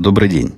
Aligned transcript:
Добрый 0.00 0.28
день. 0.28 0.54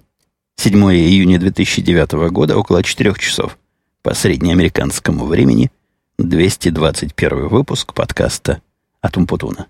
7 0.56 0.74
июня 0.94 1.38
2009 1.38 2.30
года, 2.30 2.56
около 2.56 2.82
4 2.82 3.14
часов. 3.18 3.58
По 4.02 4.14
среднеамериканскому 4.14 5.26
времени, 5.26 5.70
221 6.18 7.48
выпуск 7.48 7.92
подкаста 7.92 8.62
от 9.02 9.16
Умпутуна. 9.18 9.66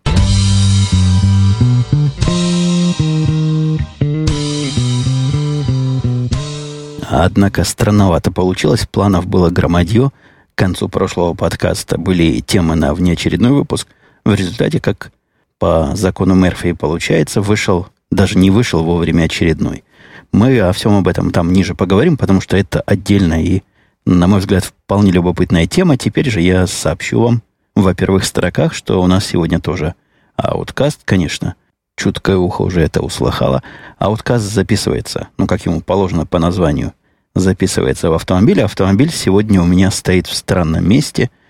Однако 7.09 7.65
странновато 7.65 8.31
получилось, 8.31 8.87
планов 8.87 9.27
было 9.27 9.51
громадье. 9.51 10.13
К 10.55 10.59
концу 10.59 10.89
прошлого 10.89 11.35
подкаста 11.35 11.99
были 11.99 12.39
темы 12.41 12.77
на 12.77 12.95
внеочередной 12.95 13.51
выпуск. 13.51 13.89
В 14.25 14.33
результате, 14.33 14.81
как 14.81 15.11
по 15.59 15.91
закону 15.97 16.37
Мерфи 16.37 16.73
получается, 16.73 17.41
вышел, 17.41 17.89
даже 18.11 18.39
не 18.39 18.51
вышел 18.51 18.85
вовремя 18.85 19.25
очередной. 19.25 19.85
Мы 20.33 20.59
о 20.61 20.73
всем 20.73 20.97
об 20.97 21.09
этом 21.09 21.31
там 21.31 21.53
ниже 21.53 21.75
поговорим, 21.75 22.17
потому 22.17 22.41
что 22.41 22.57
это 22.57 22.81
отдельная 22.81 23.43
и, 23.43 23.63
на 24.05 24.27
мой 24.27 24.41
взгляд, 24.41 24.65
вполне 24.65 25.13
любопытная 25.13 25.67
тема. 25.67 25.97
Теперь 25.97 26.31
же 26.31 26.41
я 26.41 26.67
сообщу 26.67 27.21
вам 27.21 27.43
во 27.75 27.95
первых 27.95 28.25
строках, 28.25 28.75
что 28.75 29.03
у 29.03 29.07
нас 29.07 29.25
сегодня 29.27 29.61
тоже 29.61 29.95
ауткаст, 30.37 31.01
конечно. 31.05 31.55
Чуткое 31.97 32.37
ухо 32.37 32.63
уже 32.63 32.83
это 32.83 33.01
услыхало. 33.01 33.63
Ауткаст 33.99 34.45
записывается, 34.45 35.29
ну, 35.39 35.47
как 35.47 35.65
ему 35.65 35.81
положено 35.81 36.27
по 36.27 36.39
названию, 36.39 36.93
записывается 37.35 38.11
в 38.11 38.15
автомобиле. 38.15 38.65
Автомобиль 38.65 39.11
сегодня 39.11 39.63
у 39.63 39.67
меня 39.67 39.91
стоит 39.91 40.27
в 40.27 40.35
странном 40.35 40.89
месте– 40.89 41.31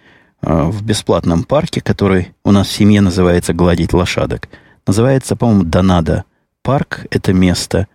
Э, 0.42 0.64
в 0.64 0.82
бесплатном 0.82 1.44
парке, 1.44 1.80
который 1.80 2.34
у 2.44 2.52
нас 2.52 2.68
в 2.68 2.72
семье 2.72 3.00
называется 3.00 3.52
«Гладить 3.54 3.92
лошадок». 3.92 4.48
Называется, 4.86 5.34
по-моему, 5.34 5.64
Донада 5.64 6.24
парк, 6.66 7.06
это 7.10 7.32
место. 7.32 7.86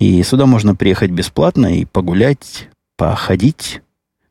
И 0.00 0.24
сюда 0.24 0.44
можно 0.44 0.74
приехать 0.74 1.12
бесплатно 1.12 1.78
и 1.78 1.84
погулять, 1.84 2.68
походить, 2.96 3.80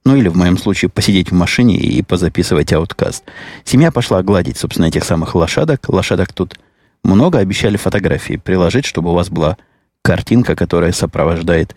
ну 0.03 0.17
или 0.17 0.27
в 0.27 0.35
моем 0.35 0.57
случае 0.57 0.89
посидеть 0.89 1.31
в 1.31 1.33
машине 1.33 1.77
и 1.77 2.01
позаписывать 2.01 2.73
ауткаст. 2.73 3.23
Семья 3.63 3.89
пошла 3.93 4.21
гладить, 4.23 4.57
собственно, 4.57 4.87
этих 4.87 5.05
самых 5.05 5.35
лошадок. 5.35 5.87
Лошадок 5.87 6.33
тут 6.33 6.59
много, 7.01 7.39
обещали 7.39 7.77
фотографии 7.77 8.35
приложить, 8.35 8.85
чтобы 8.85 9.11
у 9.11 9.13
вас 9.13 9.29
была 9.29 9.55
картинка, 10.01 10.57
которая 10.57 10.91
сопровождает 10.91 11.73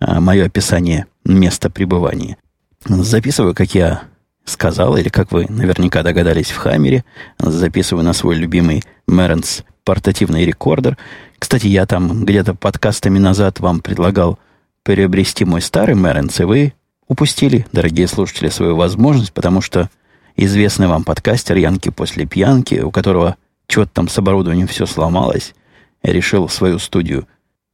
а, 0.00 0.20
мое 0.20 0.46
описание 0.46 1.06
места 1.24 1.70
пребывания. 1.70 2.38
Записываю, 2.84 3.54
как 3.54 3.72
я 3.76 4.02
сказал, 4.44 4.96
или, 4.96 5.10
как 5.10 5.30
вы 5.30 5.46
наверняка 5.48 6.02
догадались, 6.02 6.50
в 6.50 6.56
Хаммере, 6.56 7.04
записываю 7.38 8.04
на 8.04 8.14
свой 8.14 8.34
любимый 8.34 8.82
Меренс 9.06 9.62
портативный 9.84 10.44
рекордер. 10.44 10.96
Кстати, 11.38 11.66
я 11.66 11.86
там 11.86 12.24
где-то 12.24 12.54
подкастами 12.54 13.18
назад 13.18 13.60
вам 13.60 13.80
предлагал 13.80 14.38
приобрести 14.82 15.44
мой 15.44 15.60
старый 15.60 15.94
Меренс, 15.94 16.40
и 16.40 16.44
вы 16.44 16.74
упустили, 17.08 17.66
дорогие 17.72 18.08
слушатели, 18.08 18.48
свою 18.48 18.76
возможность, 18.76 19.32
потому 19.32 19.60
что 19.60 19.90
известный 20.36 20.86
вам 20.86 21.04
подкастер 21.04 21.56
Янки 21.56 21.90
после 21.90 22.26
пьянки, 22.26 22.80
у 22.80 22.90
которого 22.90 23.36
что-то 23.66 23.90
там 23.92 24.08
с 24.08 24.18
оборудованием 24.18 24.66
все 24.66 24.86
сломалось, 24.86 25.54
решил 26.02 26.48
свою 26.48 26.78
студию 26.78 27.26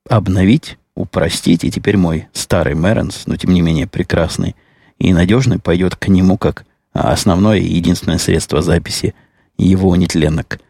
обновить, 0.09 0.79
упростить, 0.95 1.65
и 1.65 1.71
теперь 1.71 1.97
мой 1.97 2.29
старый 2.33 2.75
Меренс, 2.75 3.27
но 3.27 3.37
тем 3.37 3.53
не 3.53 3.61
менее 3.63 3.87
прекрасный, 3.87 4.57
и 4.99 5.13
надежный 5.13 5.59
пойдет 5.59 5.97
к 5.97 6.09
нему 6.09 6.37
как 6.37 6.65
основное 6.93 7.59
и 7.59 7.75
единственное 7.75 8.19
средство 8.19 8.63
записи 8.63 9.15
его 9.57 9.95
нетленок. 9.97 10.61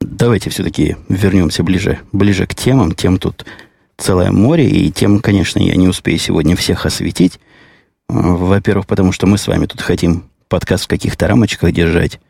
Давайте 0.00 0.50
все-таки 0.50 0.96
вернемся 1.08 1.62
ближе, 1.62 1.98
ближе 2.12 2.46
к 2.46 2.54
темам. 2.54 2.92
Тем 2.92 3.18
тут 3.18 3.44
целое 3.96 4.30
море, 4.30 4.68
и 4.68 4.90
тем, 4.90 5.20
конечно, 5.20 5.58
я 5.58 5.76
не 5.76 5.88
успею 5.88 6.18
сегодня 6.18 6.56
всех 6.56 6.86
осветить. 6.86 7.40
Во-первых, 8.08 8.86
потому 8.86 9.12
что 9.12 9.26
мы 9.26 9.38
с 9.38 9.46
вами 9.46 9.66
тут 9.66 9.80
хотим 9.80 10.24
подкаст 10.48 10.84
в 10.84 10.88
каких-то 10.88 11.28
рамочках 11.28 11.72
держать. 11.72 12.20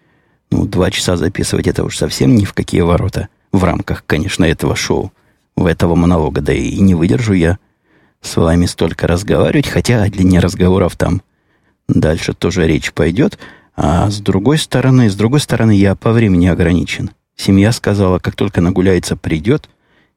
Ну, 0.51 0.67
два 0.67 0.91
часа 0.91 1.17
записывать 1.17 1.67
это 1.67 1.85
уж 1.85 1.97
совсем 1.97 2.35
ни 2.35 2.45
в 2.45 2.53
какие 2.53 2.81
ворота. 2.81 3.29
В 3.53 3.65
рамках, 3.65 4.05
конечно, 4.07 4.45
этого 4.45 4.75
шоу, 4.75 5.13
в 5.57 5.67
этого 5.67 5.95
монолога. 5.95 6.41
Да 6.41 6.53
и 6.53 6.79
не 6.79 6.95
выдержу 6.95 7.35
я 7.35 7.59
с 8.23 8.37
вами 8.37 8.67
столько 8.67 9.07
разговаривать, 9.07 9.69
хотя 9.69 10.03
о 10.03 10.11
длине 10.11 10.41
разговоров 10.41 10.97
там 10.97 11.23
дальше 11.89 12.33
тоже 12.33 12.67
речь 12.67 12.93
пойдет. 12.93 13.39
А 13.77 14.11
с 14.11 14.21
другой 14.21 14.59
стороны, 14.59 15.09
с 15.09 15.15
другой 15.15 15.41
стороны, 15.41 15.73
я 15.73 15.95
по 15.95 16.13
времени 16.13 16.49
ограничен. 16.49 17.11
Семья 17.39 17.73
сказала, 17.73 18.19
как 18.19 18.37
только 18.37 18.61
нагуляется, 18.61 19.17
придет, 19.17 19.71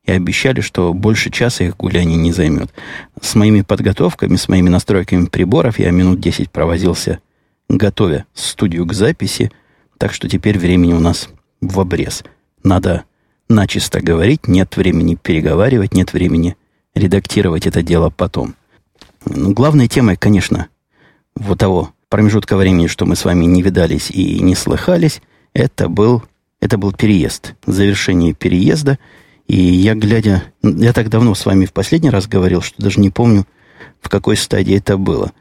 и 0.04 0.12
обещали, 0.12 0.62
что 0.62 0.94
больше 0.94 1.30
часа 1.30 1.64
их 1.64 1.78
гуляний 1.78 2.16
не 2.16 2.32
займет. 2.32 2.74
С 3.22 3.36
моими 3.36 3.62
подготовками, 3.62 4.36
с 4.36 4.50
моими 4.50 4.68
настройками 4.68 5.28
приборов 5.28 5.78
я 5.78 5.92
минут 5.92 6.20
10 6.20 6.50
провозился, 6.50 7.20
готовя 7.70 8.26
студию 8.34 8.86
к 8.88 8.94
записи, 8.94 9.52
так 10.00 10.12
что 10.14 10.28
теперь 10.28 10.58
времени 10.58 10.94
у 10.94 11.00
нас 11.00 11.30
в 11.62 11.80
обрез. 11.80 12.24
Надо 12.64 13.04
начисто 13.48 14.02
говорить, 14.02 14.48
нет 14.48 14.76
времени 14.76 15.16
переговаривать, 15.16 15.94
нет 15.94 16.14
времени 16.14 16.58
редактировать 16.96 17.68
это 17.68 17.84
дело 17.84 18.10
потом. 18.10 18.56
Ну, 19.26 19.54
главной 19.54 19.88
темой, 19.88 20.18
конечно, 20.18 20.68
вот 21.36 21.60
того 21.60 21.94
промежутка 22.10 22.58
времени, 22.58 22.88
что 22.88 23.06
мы 23.06 23.16
с 23.16 23.24
вами 23.24 23.46
не 23.46 23.62
видались 23.62 24.10
и 24.10 24.40
не 24.40 24.56
слыхались, 24.56 25.22
это 25.54 25.88
был, 25.88 26.24
это 26.62 26.78
был 26.78 26.94
переезд, 26.94 27.56
завершение 27.66 28.34
переезда. 28.34 29.00
И 29.48 29.58
я, 29.60 29.96
глядя... 29.96 30.44
Я 30.62 30.94
так 30.94 31.10
давно 31.10 31.36
с 31.36 31.46
вами 31.46 31.66
в 31.66 31.74
последний 31.74 32.10
раз 32.10 32.28
говорил, 32.28 32.62
что 32.62 32.82
даже 32.82 33.00
не 33.00 33.10
помню, 33.10 33.46
в 34.00 34.08
какой 34.10 34.38
стадии 34.38 34.78
это 34.78 34.98
было. 34.98 35.34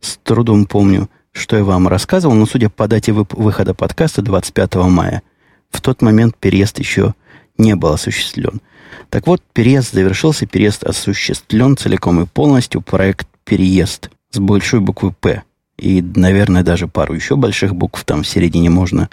С 0.00 0.18
трудом 0.22 0.64
помню, 0.64 1.10
что 1.32 1.56
я 1.56 1.64
вам 1.64 1.88
рассказывал, 1.88 2.34
но 2.34 2.46
судя 2.46 2.70
по 2.70 2.86
дате 2.88 3.12
выхода 3.12 3.74
подкаста 3.74 4.22
25 4.22 4.76
мая, 4.76 5.22
в 5.70 5.80
тот 5.80 6.00
момент 6.00 6.36
переезд 6.38 6.78
еще 6.78 7.14
не 7.58 7.74
был 7.74 7.92
осуществлен. 7.92 8.62
Так 9.10 9.26
вот, 9.26 9.42
переезд 9.52 9.92
завершился, 9.92 10.46
переезд 10.46 10.84
осуществлен 10.84 11.76
целиком 11.76 12.22
и 12.22 12.26
полностью. 12.26 12.80
Проект 12.80 13.28
«Переезд» 13.44 14.10
с 14.30 14.38
большой 14.38 14.80
буквы 14.80 15.12
«П» 15.12 15.42
и, 15.78 16.02
наверное, 16.02 16.62
даже 16.62 16.88
пару 16.88 17.14
еще 17.14 17.36
больших 17.36 17.74
букв 17.74 18.04
там 18.04 18.22
в 18.22 18.28
середине 18.28 18.70
можно 18.70 19.08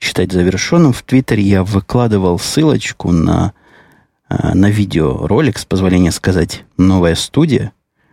считать 0.00 0.32
завершенным. 0.32 0.92
В 0.92 1.02
Твиттере 1.02 1.42
я 1.42 1.64
выкладывал 1.64 2.38
ссылочку 2.38 3.12
на, 3.12 3.52
а, 4.28 4.54
на 4.54 4.70
видеоролик, 4.70 5.58
с 5.58 5.64
позволения 5.64 6.12
сказать, 6.12 6.64
новая 6.76 7.14
студия. 7.14 7.72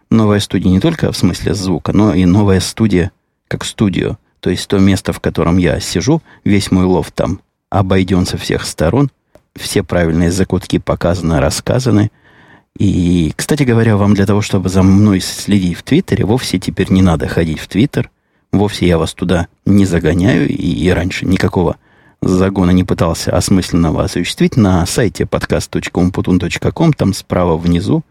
Новая 0.10 0.40
студия 0.40 0.72
не 0.72 0.80
только 0.80 1.12
в 1.12 1.18
смысле 1.18 1.54
звука, 1.54 1.92
но 1.92 2.14
и 2.14 2.26
новая 2.26 2.60
студия 2.60 3.12
как 3.48 3.66
студию. 3.66 4.18
То 4.40 4.50
есть 4.50 4.68
то 4.68 4.78
место, 4.78 5.14
в 5.14 5.20
котором 5.20 5.58
я 5.58 5.80
сижу, 5.80 6.22
весь 6.44 6.72
мой 6.72 6.86
лов 6.86 7.12
там 7.12 7.42
обойден 7.70 8.26
со 8.26 8.38
всех 8.38 8.66
сторон– 8.66 9.12
все 9.56 9.84
правильные 9.84 10.32
закутки 10.32 10.80
показаны, 10.80 11.40
рассказаны. 11.40 12.12
И, 12.78 13.32
кстати 13.36 13.64
говоря, 13.64 13.96
вам 13.96 14.14
для 14.14 14.26
того, 14.26 14.42
чтобы 14.42 14.70
за 14.70 14.84
мной 14.84 15.22
следить 15.22 15.78
в 15.78 15.84
Твиттере, 15.84 16.26
вовсе 16.26 16.60
теперь 16.60 16.92
не 16.92 17.02
надо 17.02 17.28
ходить 17.28 17.60
в 17.60 17.68
Твиттер. 17.68 18.10
Вовсе 18.52 18.88
я 18.88 18.98
вас 18.98 19.14
туда 19.14 19.48
не 19.66 19.86
загоняю, 19.86 20.48
и, 20.48 20.54
и 20.54 20.90
раньше 20.90 21.26
никакого 21.26 21.78
загона 22.22 22.72
не 22.72 22.84
пытался 22.84 23.36
осмысленного 23.36 24.04
осуществить. 24.04 24.58
На 24.58 24.86
сайте 24.86 25.24
podcast.umputun.com 25.24 26.94
там 26.94 27.14
справа 27.14 27.58
внизу 27.58 28.04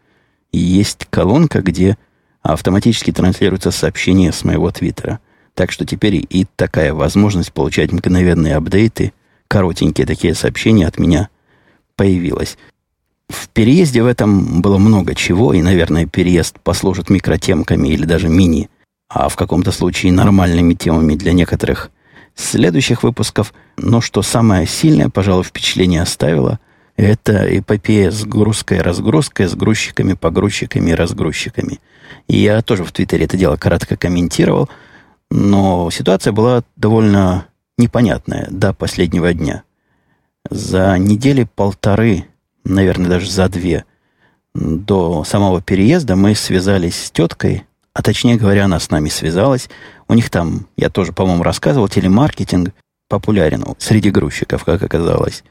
есть 0.53 1.06
колонка, 1.11 1.62
где 1.62 1.97
автоматически 2.43 3.11
транслируется 3.11 3.71
сообщение 3.71 4.33
с 4.33 4.45
моего 4.45 4.71
Твиттера. 4.71 5.21
Так 5.55 5.72
что 5.72 5.84
теперь 5.84 6.25
и 6.28 6.47
такая 6.56 6.93
возможность 6.93 7.53
получать 7.53 7.93
мгновенные 7.93 8.56
апдейты, 8.56 9.12
коротенькие 9.49 10.06
такие 10.06 10.34
сообщения 10.34 10.87
от 10.87 10.99
меня 10.99 11.28
появилась. 11.97 12.59
В 13.28 13.49
переезде 13.49 14.03
в 14.03 14.06
этом 14.06 14.61
было 14.61 14.78
много 14.78 15.15
чего, 15.15 15.54
и, 15.54 15.63
наверное, 15.63 16.07
переезд 16.07 16.60
послужит 16.60 17.09
микротемками 17.09 17.89
или 17.89 18.04
даже 18.04 18.28
мини, 18.28 18.69
а 19.15 19.28
в 19.28 19.37
каком-то 19.37 19.72
случае 19.72 20.13
нормальными 20.13 20.75
темами 20.75 21.15
для 21.15 21.33
некоторых 21.33 21.91
следующих 22.34 23.03
выпусков. 23.03 23.55
Но 23.77 24.01
что 24.01 24.22
самое 24.22 24.66
сильное, 24.66 25.09
пожалуй, 25.09 25.45
впечатление 25.45 26.03
оставило, 26.03 26.59
это 26.97 27.59
эпопея 27.59 28.11
с 28.11 28.25
грузкой-разгрузкой, 28.25 29.49
с 29.49 29.55
грузчиками, 29.55 30.13
погрузчиками 30.15 30.91
и 30.91 30.95
разгрузчиками. 30.95 31.81
И 32.28 32.37
я 32.39 32.61
тоже 32.63 32.84
в 32.84 32.93
Твиттере 32.93 33.25
это 33.25 33.37
дело 33.37 33.57
кратко 33.57 33.97
комментировал, 33.97 34.69
но 35.31 35.91
ситуация 35.91 36.33
была 36.33 36.63
довольно 36.77 37.47
непонятная 37.78 38.49
до 38.51 38.72
последнего 38.75 39.33
дня– 39.33 39.63
за 40.51 40.99
недели 40.99 41.49
полторы, 41.55 42.27
наверное, 42.65 43.09
даже 43.09 43.31
за 43.31 43.49
две, 43.49 43.84
до 44.55 45.25
самого 45.25 45.63
переезда 45.63 46.16
мы 46.16 46.34
связались 46.34 47.07
с 47.07 47.11
теткой, 47.11 47.65
а 47.94 48.02
точнее 48.02 48.36
говоря, 48.36 48.64
она 48.64 48.80
с 48.80 48.91
нами 48.91 49.08
связалась. 49.08 49.70
У 50.08 50.14
них 50.14 50.28
там, 50.28 50.66
я 50.76 50.91
тоже, 50.91 51.12
по-моему, 51.12 51.44
рассказывал, 51.44 51.88
телемаркетинг 51.88 52.74
популярен 53.08 53.64
среди 53.78 54.10
грузчиков, 54.10 54.64
как 54.64 54.82
оказалось. 54.82 55.44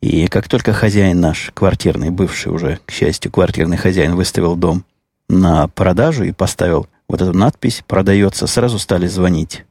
И 0.00 0.26
как 0.26 0.48
только 0.48 0.72
хозяин 0.72 1.20
наш, 1.20 1.50
квартирный, 1.54 2.10
бывший 2.10 2.52
уже, 2.52 2.80
к 2.84 2.90
счастью, 2.90 3.30
квартирный 3.30 3.76
хозяин, 3.76 4.16
выставил 4.16 4.56
дом 4.56 4.84
на 5.28 5.68
продажу 5.68 6.24
и 6.24 6.32
поставил 6.32 6.88
вот 7.08 7.22
эту 7.22 7.32
надпись 7.32 7.82
«Продается», 7.86 8.46
сразу 8.46 8.78
стали 8.78 9.06
звонить 9.06 9.64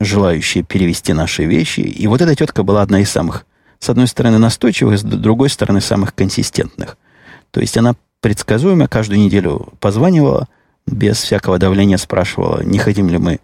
желающие 0.00 0.62
перевести 0.62 1.12
наши 1.12 1.44
вещи. 1.44 1.80
И 1.80 2.06
вот 2.06 2.20
эта 2.20 2.34
тетка 2.34 2.62
была 2.62 2.82
одна 2.82 3.00
из 3.00 3.10
самых, 3.10 3.46
с 3.78 3.88
одной 3.88 4.06
стороны, 4.06 4.38
настойчивых, 4.38 4.98
с 4.98 5.02
другой 5.02 5.48
стороны, 5.48 5.80
самых 5.80 6.14
консистентных. 6.14 6.96
То 7.50 7.60
есть 7.60 7.76
она 7.76 7.94
предсказуемо 8.20 8.86
каждую 8.86 9.20
неделю 9.20 9.72
позванивала, 9.80 10.48
без 10.86 11.18
всякого 11.18 11.58
давления 11.58 11.96
спрашивала, 11.96 12.62
не 12.62 12.78
хотим 12.78 13.08
ли 13.08 13.18
мы 13.18 13.40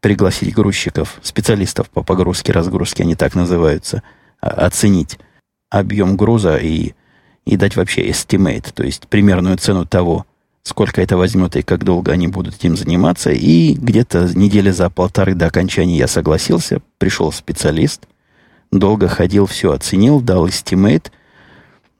пригласить 0.00 0.54
грузчиков, 0.54 1.18
специалистов 1.22 1.90
по 1.90 2.02
погрузке, 2.02 2.52
разгрузке, 2.52 3.02
они 3.02 3.14
так 3.14 3.34
называются, 3.34 4.02
а, 4.40 4.48
оценить 4.66 5.18
объем 5.70 6.16
груза 6.16 6.56
и, 6.56 6.92
и 7.44 7.56
дать 7.56 7.76
вообще 7.76 8.08
estimate, 8.08 8.72
то 8.72 8.84
есть 8.84 9.08
примерную 9.08 9.56
цену 9.56 9.84
того, 9.84 10.26
сколько 10.62 11.00
это 11.00 11.16
возьмет 11.16 11.56
и 11.56 11.62
как 11.62 11.84
долго 11.84 12.12
они 12.12 12.28
будут 12.28 12.56
этим 12.56 12.76
заниматься. 12.76 13.30
И 13.30 13.74
где-то 13.74 14.30
недели 14.36 14.70
за 14.70 14.90
полторы 14.90 15.34
до 15.34 15.46
окончания 15.46 15.96
я 15.96 16.08
согласился, 16.08 16.80
пришел 16.98 17.32
специалист, 17.32 18.06
долго 18.72 19.08
ходил, 19.08 19.46
все 19.46 19.72
оценил, 19.72 20.20
дал 20.20 20.46
estimate, 20.46 21.10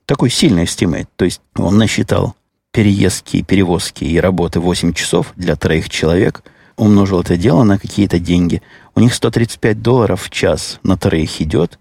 такой 0.04 0.30
сильный 0.30 0.64
estimate, 0.64 1.08
то 1.16 1.24
есть 1.24 1.40
он 1.56 1.78
насчитал 1.78 2.36
переездки, 2.76 3.40
перевозки 3.40 4.04
и 4.04 4.20
работы 4.20 4.60
8 4.60 4.92
часов 4.92 5.32
для 5.34 5.56
троих 5.56 5.88
человек, 5.88 6.42
умножил 6.76 7.22
это 7.22 7.38
дело 7.38 7.62
на 7.62 7.78
какие-то 7.78 8.18
деньги. 8.18 8.60
У 8.94 9.00
них 9.00 9.14
135 9.14 9.80
долларов 9.80 10.24
в 10.24 10.28
час 10.28 10.78
на 10.82 10.98
троих 10.98 11.40
идет, 11.40 11.78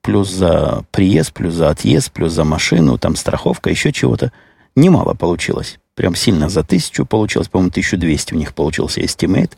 плюс 0.00 0.30
за 0.30 0.86
приезд, 0.90 1.34
плюс 1.34 1.52
за 1.52 1.68
отъезд, 1.68 2.12
плюс 2.12 2.32
за 2.32 2.44
машину, 2.44 2.96
там 2.96 3.14
страховка, 3.14 3.68
еще 3.68 3.92
чего-то. 3.92 4.32
Немало 4.74 5.12
получилось. 5.12 5.78
Прям 5.96 6.14
сильно 6.14 6.48
за 6.48 6.64
тысячу 6.64 7.04
получилось. 7.04 7.48
По-моему, 7.48 7.68
1200 7.68 8.32
у 8.32 8.38
них 8.38 8.54
получился 8.54 9.02
estimate. 9.02 9.52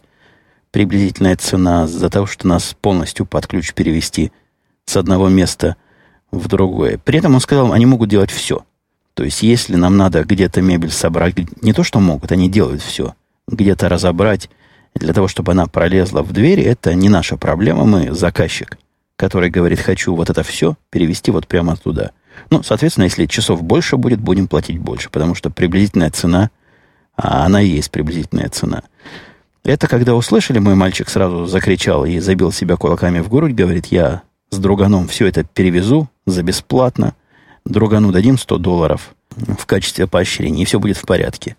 Приблизительная 0.72 1.36
цена 1.36 1.86
за 1.86 2.10
то, 2.10 2.26
что 2.26 2.48
нас 2.48 2.74
полностью 2.80 3.26
под 3.26 3.46
ключ 3.46 3.74
перевести 3.74 4.32
с 4.86 4.96
одного 4.96 5.28
места 5.28 5.76
в 6.32 6.48
другое. 6.48 6.98
При 6.98 7.20
этом 7.20 7.32
он 7.36 7.40
сказал, 7.40 7.72
они 7.72 7.86
могут 7.86 8.08
делать 8.08 8.32
все. 8.32 8.64
То 9.14 9.24
есть, 9.24 9.42
если 9.42 9.76
нам 9.76 9.96
надо 9.96 10.24
где-то 10.24 10.60
мебель 10.60 10.90
собрать, 10.90 11.34
не 11.62 11.72
то, 11.72 11.84
что 11.84 12.00
могут, 12.00 12.32
они 12.32 12.50
делают 12.50 12.82
все. 12.82 13.14
Где-то 13.46 13.88
разобрать, 13.88 14.50
для 14.94 15.12
того, 15.12 15.28
чтобы 15.28 15.52
она 15.52 15.66
пролезла 15.66 16.22
в 16.22 16.32
дверь, 16.32 16.60
это 16.60 16.94
не 16.94 17.08
наша 17.08 17.36
проблема. 17.36 17.84
Мы 17.84 18.12
заказчик, 18.12 18.78
который 19.16 19.50
говорит, 19.50 19.80
хочу 19.80 20.14
вот 20.14 20.30
это 20.30 20.42
все 20.42 20.76
перевести 20.90 21.30
вот 21.30 21.46
прямо 21.46 21.76
туда. 21.76 22.10
Ну, 22.50 22.62
соответственно, 22.62 23.04
если 23.04 23.26
часов 23.26 23.62
больше 23.62 23.96
будет, 23.96 24.20
будем 24.20 24.48
платить 24.48 24.78
больше, 24.78 25.10
потому 25.10 25.34
что 25.34 25.50
приблизительная 25.50 26.10
цена, 26.10 26.50
а 27.16 27.44
она 27.44 27.62
и 27.62 27.68
есть 27.68 27.90
приблизительная 27.90 28.48
цена. 28.48 28.82
Это 29.64 29.86
когда 29.86 30.14
услышали, 30.14 30.58
мой 30.58 30.74
мальчик 30.74 31.08
сразу 31.08 31.46
закричал 31.46 32.04
и 32.04 32.18
забил 32.18 32.52
себя 32.52 32.76
кулаками 32.76 33.20
в 33.20 33.28
грудь, 33.28 33.54
говорит, 33.54 33.86
я 33.86 34.22
с 34.50 34.58
друганом 34.58 35.08
все 35.08 35.26
это 35.26 35.44
перевезу 35.44 36.08
за 36.26 36.42
бесплатно, 36.42 37.14
другану 37.64 38.12
дадим 38.12 38.38
100 38.38 38.58
долларов 38.58 39.14
в 39.30 39.66
качестве 39.66 40.06
поощрения, 40.06 40.62
и 40.62 40.64
все 40.64 40.78
будет 40.78 40.96
в 40.96 41.06
порядке. 41.06 41.56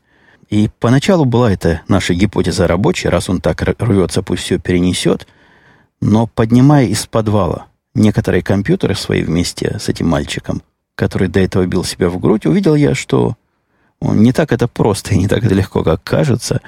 И 0.50 0.70
поначалу 0.80 1.26
была 1.26 1.52
эта 1.52 1.82
наша 1.88 2.14
гипотеза 2.14 2.68
рабочая, 2.68 3.10
раз 3.10 3.30
он 3.30 3.42
так 3.42 3.62
рвется, 3.62 4.22
пусть 4.22 4.44
все 4.44 4.60
перенесет, 4.60 5.28
но 6.02 6.28
поднимая 6.28 6.86
из 6.86 7.06
подвала 7.08 7.68
некоторые 7.96 8.44
компьютеры 8.44 8.96
свои 8.96 9.24
вместе 9.24 9.78
с 9.80 9.90
этим 9.90 10.08
мальчиком, 10.08 10.62
который 10.96 11.28
до 11.28 11.40
этого 11.40 11.66
бил 11.66 11.84
себя 11.84 12.10
в 12.10 12.20
грудь, 12.20 12.46
увидел 12.46 12.76
я, 12.76 12.94
что 12.94 13.36
он 14.00 14.22
не 14.22 14.34
так 14.34 14.52
это 14.52 14.68
просто 14.68 15.16
и 15.16 15.18
не 15.18 15.28
так 15.28 15.44
это 15.44 15.56
легко, 15.56 15.84
как 15.84 16.04
кажется. 16.04 16.62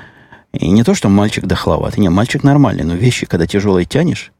И 0.53 0.69
не 0.69 0.83
то, 0.83 0.95
что 0.95 1.09
мальчик 1.09 1.45
дохловатый. 1.45 2.01
Не, 2.01 2.09
мальчик 2.09 2.43
нормальный, 2.43 2.83
но 2.83 2.95
вещи, 2.95 3.25
когда 3.25 3.45
тяжелые 3.45 3.85
тянешь, 3.85 4.31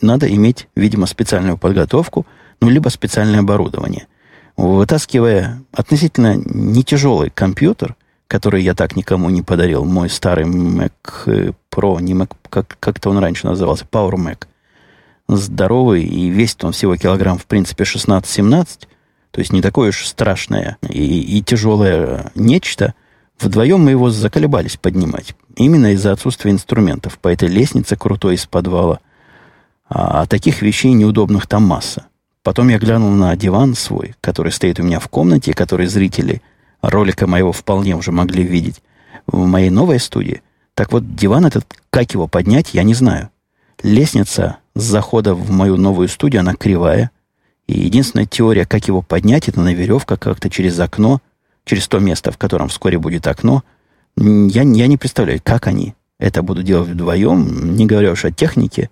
надо 0.00 0.32
иметь, 0.34 0.68
видимо, 0.74 1.06
специальную 1.06 1.58
подготовку, 1.58 2.26
ну, 2.60 2.68
либо 2.70 2.88
специальное 2.88 3.40
оборудование. 3.40 4.06
Вытаскивая 4.60 5.62
относительно 5.72 6.36
не 6.36 6.84
тяжелый 6.84 7.30
компьютер, 7.30 7.96
который 8.28 8.62
я 8.62 8.74
так 8.74 8.94
никому 8.94 9.30
не 9.30 9.40
подарил, 9.40 9.86
мой 9.86 10.10
старый 10.10 10.44
Mac 10.44 10.92
Pro, 11.72 12.02
не 12.02 12.12
Mac, 12.12 12.32
как, 12.50 12.76
как-то 12.78 13.08
он 13.08 13.16
раньше 13.16 13.46
назывался, 13.46 13.86
Power 13.90 14.16
Mac, 14.16 14.44
здоровый, 15.28 16.04
и 16.04 16.28
весит 16.28 16.62
он 16.62 16.72
всего 16.72 16.94
килограмм, 16.96 17.38
в 17.38 17.46
принципе, 17.46 17.84
16-17, 17.84 18.66
то 19.30 19.38
есть 19.38 19.50
не 19.50 19.62
такое 19.62 19.88
уж 19.88 20.04
страшное 20.04 20.76
и, 20.86 21.38
и 21.38 21.42
тяжелое 21.42 22.30
нечто, 22.34 22.92
вдвоем 23.38 23.80
мы 23.80 23.92
его 23.92 24.10
заколебались 24.10 24.76
поднимать. 24.76 25.34
Именно 25.56 25.94
из-за 25.94 26.12
отсутствия 26.12 26.50
инструментов 26.50 27.18
по 27.18 27.28
этой 27.28 27.48
лестнице 27.48 27.96
крутой 27.96 28.34
из 28.34 28.44
подвала. 28.44 29.00
А, 29.88 30.26
таких 30.26 30.60
вещей 30.60 30.92
неудобных 30.92 31.46
там 31.46 31.62
масса. 31.62 32.09
Потом 32.42 32.68
я 32.68 32.78
глянул 32.78 33.10
на 33.10 33.36
диван 33.36 33.74
свой, 33.74 34.14
который 34.20 34.52
стоит 34.52 34.80
у 34.80 34.82
меня 34.82 34.98
в 34.98 35.08
комнате, 35.08 35.52
который 35.52 35.86
зрители 35.86 36.40
ролика 36.80 37.26
моего 37.26 37.52
вполне 37.52 37.94
уже 37.94 38.12
могли 38.12 38.42
видеть 38.42 38.82
в 39.26 39.44
моей 39.44 39.70
новой 39.70 40.00
студии. 40.00 40.42
Так 40.74 40.92
вот, 40.92 41.14
диван 41.14 41.44
этот, 41.44 41.66
как 41.90 42.12
его 42.14 42.26
поднять, 42.26 42.72
я 42.72 42.82
не 42.82 42.94
знаю. 42.94 43.30
Лестница 43.82 44.58
с 44.74 44.82
захода 44.82 45.34
в 45.34 45.50
мою 45.50 45.76
новую 45.76 46.08
студию, 46.08 46.40
она 46.40 46.54
кривая. 46.54 47.10
И 47.66 47.78
единственная 47.78 48.26
теория, 48.26 48.64
как 48.64 48.88
его 48.88 49.02
поднять, 49.02 49.48
это 49.48 49.60
на 49.60 49.74
веревках 49.74 50.18
как-то 50.18 50.48
через 50.48 50.78
окно, 50.80 51.20
через 51.64 51.86
то 51.88 51.98
место, 51.98 52.32
в 52.32 52.38
котором 52.38 52.68
вскоре 52.68 52.98
будет 52.98 53.26
окно. 53.26 53.62
Я, 54.16 54.62
я 54.62 54.86
не 54.86 54.96
представляю, 54.96 55.40
как 55.42 55.66
они 55.66 55.94
это 56.18 56.42
будут 56.42 56.64
делать 56.64 56.88
вдвоем, 56.88 57.76
не 57.76 57.86
говоря 57.86 58.12
уж 58.12 58.24
о 58.24 58.30
технике 58.30 58.90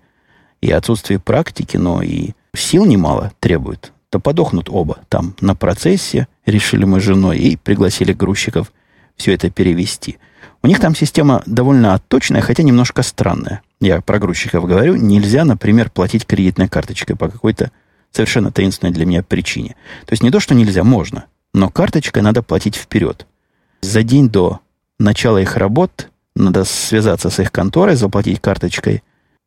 и 0.61 0.71
отсутствии 0.71 1.17
практики, 1.17 1.77
но 1.77 2.01
и 2.01 2.31
сил 2.53 2.85
немало 2.85 3.31
требует. 3.39 3.91
То 4.09 4.19
подохнут 4.19 4.69
оба 4.69 4.99
там 5.07 5.35
на 5.39 5.55
процессе, 5.55 6.27
решили 6.45 6.83
мы 6.83 6.99
с 6.99 7.03
женой, 7.03 7.37
и 7.37 7.55
пригласили 7.57 8.13
грузчиков 8.13 8.71
все 9.15 9.33
это 9.33 9.49
перевести. 9.49 10.17
У 10.63 10.67
них 10.67 10.79
там 10.79 10.95
система 10.95 11.43
довольно 11.45 11.93
отточная, 11.93 12.41
хотя 12.41 12.63
немножко 12.63 13.03
странная 13.03 13.61
я 13.79 14.01
про 14.01 14.19
грузчиков 14.19 14.65
говорю, 14.65 14.95
нельзя, 14.95 15.45
например, 15.45 15.89
платить 15.89 16.25
кредитной 16.25 16.67
карточкой 16.67 17.15
по 17.15 17.29
какой-то 17.29 17.71
совершенно 18.11 18.51
таинственной 18.51 18.91
для 18.91 19.05
меня 19.05 19.23
причине. 19.23 19.75
То 20.05 20.13
есть 20.13 20.23
не 20.23 20.31
то, 20.31 20.39
что 20.39 20.55
нельзя, 20.55 20.83
можно, 20.83 21.25
но 21.53 21.69
карточкой 21.69 22.21
надо 22.21 22.43
платить 22.43 22.75
вперед. 22.75 23.25
За 23.81 24.03
день 24.03 24.29
до 24.29 24.59
начала 24.97 25.37
их 25.37 25.55
работ 25.55 26.09
надо 26.35 26.65
связаться 26.65 27.29
с 27.29 27.39
их 27.39 27.51
конторой, 27.51 27.95
заплатить 27.95 28.41
карточкой 28.41 29.03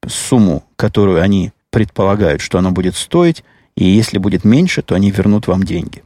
сумму, 0.07 0.65
которую 0.77 1.21
они 1.21 1.53
предполагают, 1.73 2.43
что 2.43 2.59
она 2.59 2.71
будет 2.71 2.95
стоить, 2.95 3.43
и 3.75 3.85
если 3.85 4.19
будет 4.19 4.45
меньше, 4.45 4.83
то 4.83 4.95
они 4.95 5.11
вернут 5.11 5.49
вам 5.49 5.65
деньги. 5.65 6.05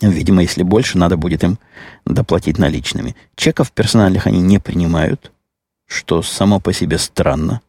Видимо, 0.00 0.42
если 0.42 0.62
больше, 0.62 0.98
надо 0.98 1.16
будет 1.16 1.44
им 1.44 1.58
доплатить 2.06 2.58
наличными. 2.58 3.14
Чеков 3.36 3.70
персональных 3.70 4.26
они 4.26 4.40
не 4.40 4.58
принимают, 4.58 5.30
что 5.86 6.22
само 6.22 6.58
по 6.58 6.72
себе 6.72 6.98
странно 6.98 7.60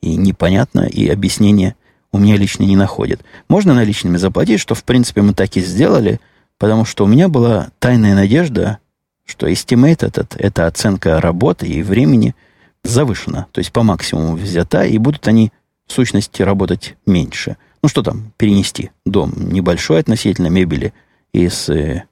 и 0.00 0.16
непонятно, 0.16 0.80
и 0.80 1.06
объяснения 1.08 1.76
у 2.10 2.18
меня 2.18 2.36
лично 2.36 2.64
не 2.64 2.76
находят. 2.76 3.20
Можно 3.48 3.74
наличными 3.74 4.16
заплатить, 4.16 4.60
что, 4.60 4.74
в 4.74 4.84
принципе, 4.84 5.20
мы 5.20 5.34
так 5.34 5.54
и 5.56 5.60
сделали, 5.60 6.20
потому 6.56 6.86
что 6.86 7.04
у 7.04 7.06
меня 7.06 7.28
была 7.28 7.68
тайная 7.78 8.14
надежда, 8.14 8.78
что 9.26 9.46
estimate 9.46 10.06
этот, 10.06 10.34
эта 10.36 10.66
оценка 10.66 11.20
работы 11.20 11.66
и 11.66 11.82
времени 11.82 12.34
завышена, 12.82 13.46
то 13.52 13.58
есть 13.58 13.72
по 13.72 13.82
максимуму 13.82 14.36
взята, 14.36 14.84
и 14.84 14.96
будут 14.96 15.28
они, 15.28 15.52
в 15.88 15.92
сущности, 15.92 16.42
работать 16.42 16.96
меньше. 17.06 17.56
Ну, 17.82 17.88
что 17.88 18.02
там, 18.02 18.32
перенести 18.36 18.90
дом 19.04 19.32
небольшой 19.36 20.00
относительно 20.00 20.48
мебели 20.48 20.92
из 21.32 21.68
э, 21.68 22.04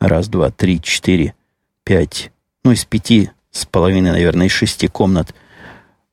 раз, 0.00 0.28
два, 0.28 0.50
три, 0.50 0.80
четыре, 0.80 1.34
пять, 1.84 2.32
ну, 2.64 2.72
из 2.72 2.84
пяти 2.84 3.30
с 3.50 3.66
половиной, 3.66 4.12
наверное, 4.12 4.46
из 4.46 4.52
шести 4.52 4.88
комнат. 4.88 5.34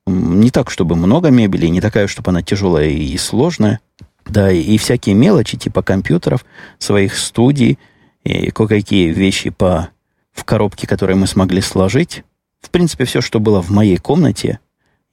Не 0.05 0.51
так, 0.51 0.69
чтобы 0.69 0.95
много 0.95 1.29
мебели, 1.29 1.67
не 1.67 1.81
такая, 1.81 2.07
чтобы 2.07 2.31
она 2.31 2.41
тяжелая 2.41 2.89
и 2.89 3.17
сложная. 3.17 3.79
Да, 4.25 4.51
и 4.51 4.77
всякие 4.77 5.15
мелочи, 5.15 5.57
типа 5.57 5.81
компьютеров, 5.81 6.45
своих 6.79 7.15
студий, 7.15 7.79
и 8.23 8.51
кое-какие 8.51 9.11
вещи 9.11 9.51
по, 9.51 9.89
в 10.33 10.43
коробке, 10.43 10.85
которые 10.85 11.15
мы 11.15 11.27
смогли 11.27 11.61
сложить. 11.61 12.23
В 12.59 12.69
принципе, 12.69 13.05
все, 13.05 13.21
что 13.21 13.39
было 13.39 13.61
в 13.61 13.69
моей 13.69 13.97
комнате, 13.97 14.59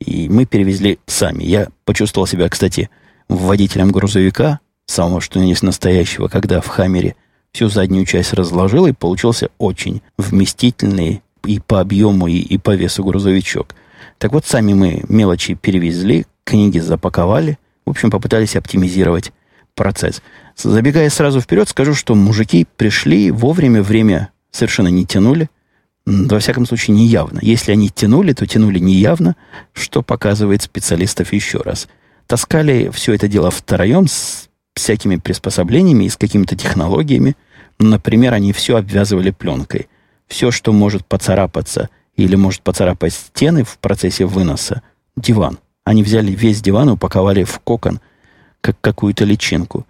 и 0.00 0.28
мы 0.28 0.46
перевезли 0.46 0.98
сами. 1.06 1.44
Я 1.44 1.68
почувствовал 1.84 2.26
себя, 2.26 2.48
кстати, 2.48 2.90
водителем 3.28 3.90
грузовика, 3.90 4.60
самого 4.86 5.20
что 5.20 5.40
есть 5.40 5.62
настоящего, 5.62 6.28
когда 6.28 6.60
в 6.60 6.66
Хаммере 6.66 7.16
всю 7.52 7.68
заднюю 7.68 8.04
часть 8.04 8.32
разложил, 8.32 8.86
и 8.86 8.92
получился 8.92 9.48
очень 9.58 10.02
вместительный 10.18 11.22
и 11.44 11.60
по 11.60 11.80
объему, 11.80 12.26
и, 12.26 12.36
и 12.36 12.58
по 12.58 12.74
весу 12.74 13.04
грузовичок. 13.04 13.74
Так 14.18 14.32
вот, 14.32 14.46
сами 14.46 14.72
мы 14.74 15.02
мелочи 15.08 15.54
перевезли, 15.54 16.26
книги 16.44 16.78
запаковали, 16.78 17.58
в 17.86 17.90
общем, 17.90 18.10
попытались 18.10 18.56
оптимизировать 18.56 19.32
процесс. 19.74 20.22
Забегая 20.56 21.10
сразу 21.10 21.40
вперед, 21.40 21.68
скажу, 21.68 21.94
что 21.94 22.14
мужики 22.14 22.66
пришли 22.76 23.30
вовремя, 23.30 23.82
время 23.82 24.30
совершенно 24.50 24.88
не 24.88 25.04
тянули. 25.04 25.48
Во 26.06 26.38
всяком 26.38 26.66
случае, 26.66 26.96
не 26.96 27.06
явно. 27.06 27.38
Если 27.40 27.72
они 27.72 27.88
тянули, 27.88 28.32
то 28.34 28.46
тянули 28.46 28.78
неявно, 28.78 29.36
что 29.72 30.02
показывает 30.02 30.62
специалистов 30.62 31.32
еще 31.32 31.58
раз. 31.58 31.88
Таскали 32.26 32.90
все 32.92 33.14
это 33.14 33.26
дело 33.26 33.50
втроем 33.50 34.06
с 34.06 34.48
всякими 34.74 35.16
приспособлениями 35.16 36.04
и 36.04 36.10
с 36.10 36.16
какими-то 36.16 36.56
технологиями. 36.56 37.36
Например, 37.78 38.34
они 38.34 38.52
все 38.52 38.76
обвязывали 38.76 39.30
пленкой. 39.30 39.88
Все, 40.26 40.50
что 40.50 40.72
может 40.72 41.06
поцарапаться 41.06 41.88
или 42.16 42.36
может 42.36 42.62
поцарапать 42.62 43.14
стены 43.14 43.64
в 43.64 43.78
процессе 43.78 44.26
выноса, 44.26 44.82
диван. 45.16 45.58
Они 45.84 46.02
взяли 46.02 46.32
весь 46.32 46.60
диван 46.60 46.90
и 46.90 46.92
упаковали 46.92 47.44
в 47.44 47.58
кокон, 47.60 48.00
как 48.60 48.80
какую-то 48.80 49.24
личинку. 49.24 49.86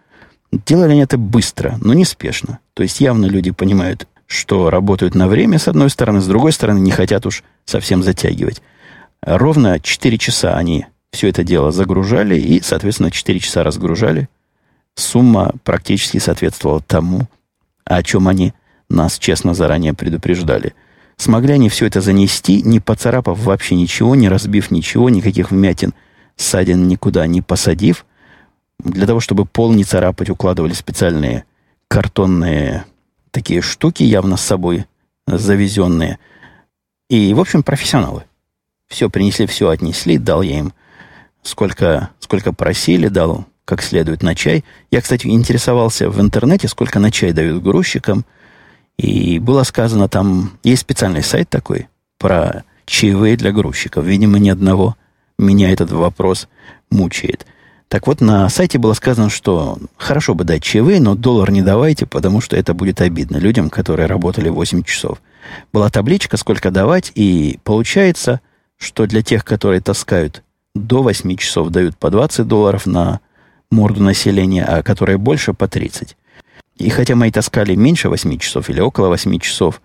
Делали 0.53 0.93
они 0.93 1.01
это 1.01 1.19
быстро, 1.19 1.79
но 1.81 1.95
неспешно. 1.95 2.61
То 2.75 2.83
есть 2.83 3.01
явно 3.01 3.27
люди 3.27 3.51
понимают, 3.51 4.07
что 4.27 4.71
работают 4.71 5.15
на 5.15 5.29
время, 5.29 5.59
с 5.59 5.69
одной 5.69 5.91
стороны, 5.91 6.21
с 6.21 6.27
другой 6.27 6.53
стороны, 6.53 6.79
не 6.79 6.91
хотят 6.91 7.27
уж 7.27 7.43
совсем 7.65 8.03
затягивать. 8.03 8.63
Ровно 9.23 9.81
4 9.81 10.19
часа 10.19 10.57
они 10.57 10.87
все 11.13 11.29
это 11.29 11.45
дело 11.45 11.71
загружали 11.71 12.39
и, 12.39 12.61
соответственно, 12.61 13.11
4 13.11 13.39
часа 13.41 13.63
разгружали. 13.63 14.29
Сумма 14.97 15.53
практически 15.65 16.19
соответствовала 16.19 16.81
тому, 16.81 17.29
о 17.85 18.03
чем 18.03 18.29
они 18.29 18.55
нас 18.89 19.19
честно 19.19 19.55
заранее 19.55 19.95
предупреждали. 19.95 20.75
Смогли 21.17 21.55
они 21.55 21.69
все 21.69 21.87
это 21.87 22.01
занести, 22.01 22.63
не 22.63 22.81
поцарапав 22.81 23.39
вообще 23.39 23.77
ничего, 23.77 24.15
не 24.15 24.29
разбив 24.29 24.71
ничего, 24.71 25.09
никаких 25.09 25.51
вмятин, 25.51 25.95
ссадин 26.37 26.89
никуда 26.89 27.27
не 27.27 27.41
посадив. 27.41 28.05
Для 28.81 29.07
того, 29.07 29.21
чтобы 29.21 29.45
пол 29.47 29.73
не 29.73 29.85
царапать, 29.85 30.31
укладывали 30.31 30.73
специальные 30.73 31.45
картонные 31.89 32.85
такие 33.35 33.61
штуки, 33.61 34.05
явно 34.05 34.37
с 34.37 34.43
собой 34.43 34.87
завезенные. 35.27 36.19
И, 37.11 37.35
в 37.35 37.41
общем, 37.41 37.63
профессионалы. 37.63 38.25
Все 38.89 39.11
принесли, 39.11 39.47
все 39.47 39.69
отнесли, 39.69 40.19
дал 40.19 40.41
я 40.43 40.61
им 40.61 40.73
сколько, 41.43 42.11
сколько 42.21 42.53
просили, 42.53 43.09
дал 43.09 43.45
как 43.65 43.83
следует 43.83 44.23
на 44.23 44.35
чай. 44.35 44.65
Я, 44.91 45.01
кстати, 45.01 45.27
интересовался 45.27 46.09
в 46.09 46.21
интернете, 46.21 46.69
сколько 46.69 47.01
на 47.01 47.11
чай 47.11 47.33
дают 47.33 47.63
грузчикам. 47.63 48.25
И 48.99 49.39
было 49.41 49.65
сказано 49.65 50.09
там, 50.09 50.59
есть 50.63 50.83
специальный 50.83 51.23
сайт 51.23 51.49
такой 51.49 51.89
про 52.19 52.63
чаевые 52.87 53.37
для 53.37 53.51
грузчиков. 53.53 54.05
Видимо, 54.05 54.39
ни 54.39 54.49
одного 54.49 54.97
меня 55.39 55.73
этот 55.73 55.91
вопрос 55.91 56.49
мучает. 56.91 57.47
Так 57.89 58.07
вот, 58.07 58.21
на 58.21 58.49
сайте 58.49 58.79
было 58.79 58.95
сказано, 58.95 59.31
что 59.31 59.79
хорошо 59.97 60.35
бы 60.35 60.45
дать 60.45 60.63
чаевые, 60.63 61.01
но 61.01 61.15
доллар 61.15 61.51
не 61.51 61.63
давайте, 61.63 62.07
потому 62.07 62.41
что 62.41 62.57
это 62.57 62.75
будет 62.75 63.01
обидно 63.01 63.37
людям, 63.37 63.71
которые 63.71 64.07
работали 64.07 64.49
8 64.49 64.83
часов. 64.83 65.23
Была 65.73 65.91
табличка, 65.91 66.37
сколько 66.37 66.71
давать, 66.71 67.13
и 67.15 67.59
получается, 67.63 68.41
что 68.77 69.07
для 69.07 69.23
тех, 69.23 69.45
которые 69.45 69.81
таскают 69.81 70.43
до 70.75 71.03
8 71.03 71.37
часов, 71.37 71.69
дают 71.69 71.97
по 71.97 72.11
20 72.11 72.47
долларов 72.49 72.87
на 72.87 73.21
морду 73.71 74.03
населения, 74.03 74.65
а 74.65 74.83
которые 74.83 75.19
больше 75.19 75.53
по 75.53 75.69
30. 75.69 76.17
И 76.77 76.89
хотя 76.91 77.15
мои 77.15 77.31
таскали 77.31 77.75
меньше 77.75 78.09
8 78.09 78.39
часов 78.39 78.69
или 78.71 78.81
около 78.81 79.09
8 79.09 79.39
часов, 79.39 79.81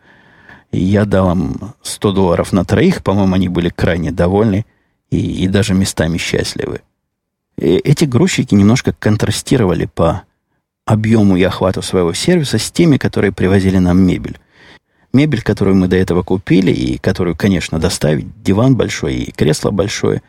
я 0.72 1.06
дал 1.06 1.32
им 1.32 1.74
100 1.82 2.12
долларов 2.14 2.52
на 2.52 2.66
троих, 2.66 3.04
по-моему, 3.04 3.36
они 3.36 3.50
были 3.50 3.70
крайне 3.70 4.12
довольны 4.12 4.66
и, 5.12 5.44
и 5.44 5.48
даже 5.48 5.74
местами 5.74 6.18
счастливы. 6.18 6.82
И 7.60 7.76
эти 7.78 8.06
грузчики 8.06 8.56
немножко 8.56 8.94
контрастировали 8.98 9.86
по 9.86 10.24
объему 10.86 11.36
и 11.36 11.44
охвату 11.44 11.82
своего 11.82 12.14
сервиса 12.14 12.58
с 12.58 12.72
теми, 12.72 12.98
которые 12.98 13.34
привозили 13.34 13.78
нам 13.78 14.00
мебель. 14.00 14.40
Мебель, 15.12 15.42
которую 15.42 15.76
мы 15.76 15.88
до 15.88 15.98
этого 15.98 16.24
купили, 16.24 16.72
и 16.72 16.98
которую, 16.98 17.36
конечно, 17.36 17.80
доставить, 17.80 18.42
диван 18.42 18.76
большой 18.76 19.16
и 19.16 19.32
кресло 19.32 19.72
большое. 19.72 20.22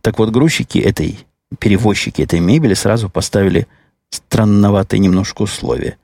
Так 0.00 0.18
вот, 0.18 0.30
грузчики 0.30 0.78
этой 0.78 1.18
перевозчики 1.58 2.22
этой 2.22 2.40
мебели 2.40 2.74
сразу 2.74 3.08
поставили 3.08 3.66
странноватые 4.10 5.00
немножко 5.00 5.42
условия. 5.42 5.96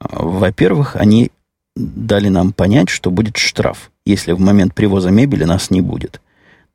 Во-первых, 0.00 0.96
они 0.96 1.30
дали 1.76 2.28
нам 2.28 2.52
понять, 2.52 2.88
что 2.88 3.10
будет 3.10 3.36
штраф, 3.36 3.90
если 4.06 4.32
в 4.32 4.40
момент 4.40 4.74
привоза 4.74 5.10
мебели 5.10 5.44
нас 5.44 5.70
не 5.70 5.82
будет. 5.82 6.20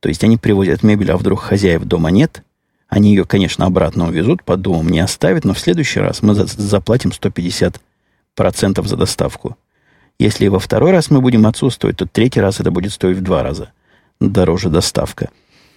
То 0.00 0.08
есть 0.08 0.22
они 0.22 0.36
привозят 0.36 0.82
мебель, 0.82 1.10
а 1.10 1.16
вдруг 1.16 1.40
хозяев 1.40 1.84
дома 1.84 2.10
нет. 2.10 2.42
Они 2.88 3.10
ее, 3.10 3.24
конечно, 3.24 3.66
обратно 3.66 4.08
увезут, 4.08 4.42
под 4.44 4.60
домом 4.62 4.88
не 4.88 5.00
оставят, 5.00 5.44
но 5.44 5.54
в 5.54 5.58
следующий 5.58 6.00
раз 6.00 6.22
мы 6.22 6.34
заплатим 6.34 7.10
150% 7.10 8.86
за 8.86 8.96
доставку. 8.96 9.56
Если 10.18 10.46
во 10.48 10.58
второй 10.58 10.92
раз 10.92 11.10
мы 11.10 11.20
будем 11.20 11.46
отсутствовать, 11.46 11.98
то 11.98 12.06
третий 12.06 12.40
раз 12.40 12.60
это 12.60 12.70
будет 12.70 12.92
стоить 12.92 13.18
в 13.18 13.22
два 13.22 13.42
раза 13.42 13.70
дороже 14.20 14.70
доставка. 14.70 15.30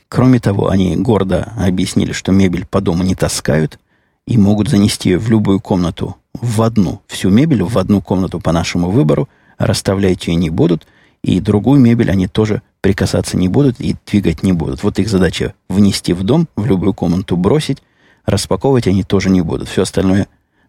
Кроме 0.08 0.40
того, 0.40 0.70
они 0.70 0.96
гордо 0.96 1.54
объяснили, 1.58 2.14
что 2.14 2.32
мебель 2.32 2.66
по 2.66 2.82
дому 2.82 3.04
не 3.04 3.16
таскают 3.16 3.80
и 4.26 4.38
могут 4.38 4.70
занести 4.70 5.10
ее 5.10 5.20
в 5.20 5.30
любую 5.30 5.60
комнату, 5.60 6.18
в 6.34 6.62
одну, 6.62 7.02
всю 7.08 7.30
мебель 7.30 7.64
в 7.64 7.78
одну 7.78 8.02
комнату 8.02 8.40
по 8.40 8.52
нашему 8.52 8.90
выбору, 8.90 9.28
расставлять 9.58 10.28
ее 10.28 10.36
не 10.36 10.50
будут, 10.50 10.88
и 11.24 11.40
другую 11.40 11.80
мебель 11.80 12.12
они 12.12 12.28
тоже 12.28 12.62
прикасаться 12.82 13.38
не 13.38 13.48
будут 13.48 13.80
и 13.80 13.96
двигать 14.06 14.44
не 14.44 14.54
будут. 14.54 14.84
Вот 14.84 15.00
их 15.00 15.10
задача 15.10 15.54
внести 15.68 16.14
в 16.14 16.24
дом, 16.24 16.48
в 16.56 16.66
любую 16.66 16.94
комнату 16.94 17.36
бросить, 17.36 17.84
распаковывать 18.26 18.88
они 18.88 19.04
тоже 19.04 19.30
не 19.30 19.42
будут. 19.42 19.68
Все 19.68 19.84
остальное 19.84 20.28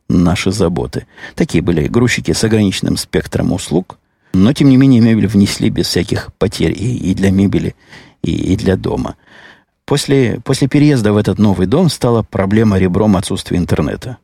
наши 0.08 0.50
заботы. 0.50 1.06
Такие 1.34 1.62
были 1.62 1.86
грузчики 1.86 2.32
с 2.32 2.42
ограниченным 2.42 2.96
спектром 2.96 3.52
услуг, 3.52 3.98
но, 4.32 4.52
тем 4.52 4.68
не 4.68 4.76
менее, 4.76 5.00
мебель 5.00 5.26
внесли 5.26 5.70
без 5.70 5.86
всяких 5.86 6.32
потерь 6.34 6.72
и, 6.72 6.96
и 7.10 7.14
для 7.14 7.30
мебели, 7.30 7.74
и, 8.22 8.32
и 8.52 8.56
для 8.56 8.76
дома. 8.76 9.16
После, 9.84 10.40
после 10.44 10.68
переезда 10.68 11.12
в 11.12 11.16
этот 11.16 11.38
новый 11.38 11.66
дом 11.66 11.88
стала 11.88 12.22
проблема 12.22 12.78
ребром 12.78 13.16
отсутствия 13.16 13.58
интернета. 13.58 14.18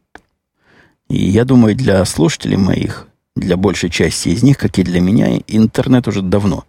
И 1.09 1.17
я 1.17 1.45
думаю, 1.45 1.75
для 1.75 2.05
слушателей 2.05 2.57
моих, 2.57 3.09
для 3.35 3.57
большей 3.57 3.91
части 3.91 4.29
из 4.29 4.43
них, 4.43 4.59
как 4.59 4.79
и 4.79 4.85
для 4.85 5.01
меня, 5.01 5.41
интернет 5.47 6.07
уже 6.09 6.23
давно 6.23 6.65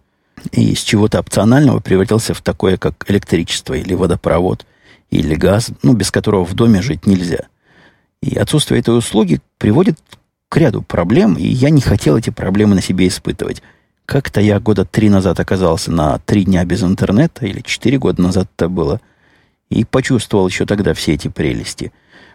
и 0.52 0.72
из 0.72 0.80
чего-то 0.80 1.20
опционального 1.20 1.80
превратился 1.80 2.34
в 2.34 2.42
такое, 2.42 2.76
как 2.76 3.10
электричество 3.10 3.74
или 3.74 3.94
водопровод, 3.94 4.66
или 5.10 5.34
газ, 5.34 5.70
ну, 5.82 5.94
без 5.94 6.10
которого 6.10 6.44
в 6.44 6.54
доме 6.54 6.82
жить 6.82 7.06
нельзя. 7.06 7.48
И 8.22 8.36
отсутствие 8.36 8.80
этой 8.80 8.96
услуги 8.96 9.40
приводит 9.58 9.98
к 10.48 10.56
ряду 10.56 10.82
проблем, 10.82 11.34
и 11.34 11.46
я 11.46 11.70
не 11.70 11.80
хотел 11.80 12.16
эти 12.16 12.30
проблемы 12.30 12.74
на 12.74 12.82
себе 12.82 13.08
испытывать. 13.08 13.62
Как-то 14.06 14.40
я 14.40 14.58
года 14.58 14.84
три 14.84 15.10
назад 15.10 15.38
оказался 15.38 15.92
на 15.92 16.18
три 16.18 16.44
дня 16.44 16.64
без 16.64 16.82
интернета, 16.82 17.46
или 17.46 17.60
четыре 17.60 17.98
года 17.98 18.22
назад 18.22 18.48
это 18.56 18.68
было, 18.68 19.00
и 19.68 19.84
почувствовал 19.84 20.48
еще 20.48 20.64
тогда 20.64 20.94
все 20.94 21.14
эти 21.14 21.28
прелести. 21.28 21.92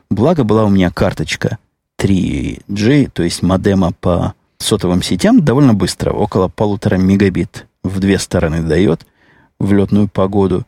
Благо 0.09 0.43
была 0.43 0.65
у 0.65 0.69
меня 0.69 0.91
карточка 0.91 1.57
3G, 1.99 3.09
то 3.11 3.23
есть 3.23 3.41
модема 3.41 3.91
по 3.91 4.35
сотовым 4.59 5.01
сетям, 5.01 5.43
довольно 5.43 5.73
быстро, 5.73 6.11
около 6.11 6.47
полутора 6.47 6.97
мегабит 6.97 7.65
в 7.83 7.99
две 7.99 8.17
стороны 8.19 8.61
дает 8.61 9.05
в 9.59 9.73
летную 9.73 10.07
погоду. 10.07 10.65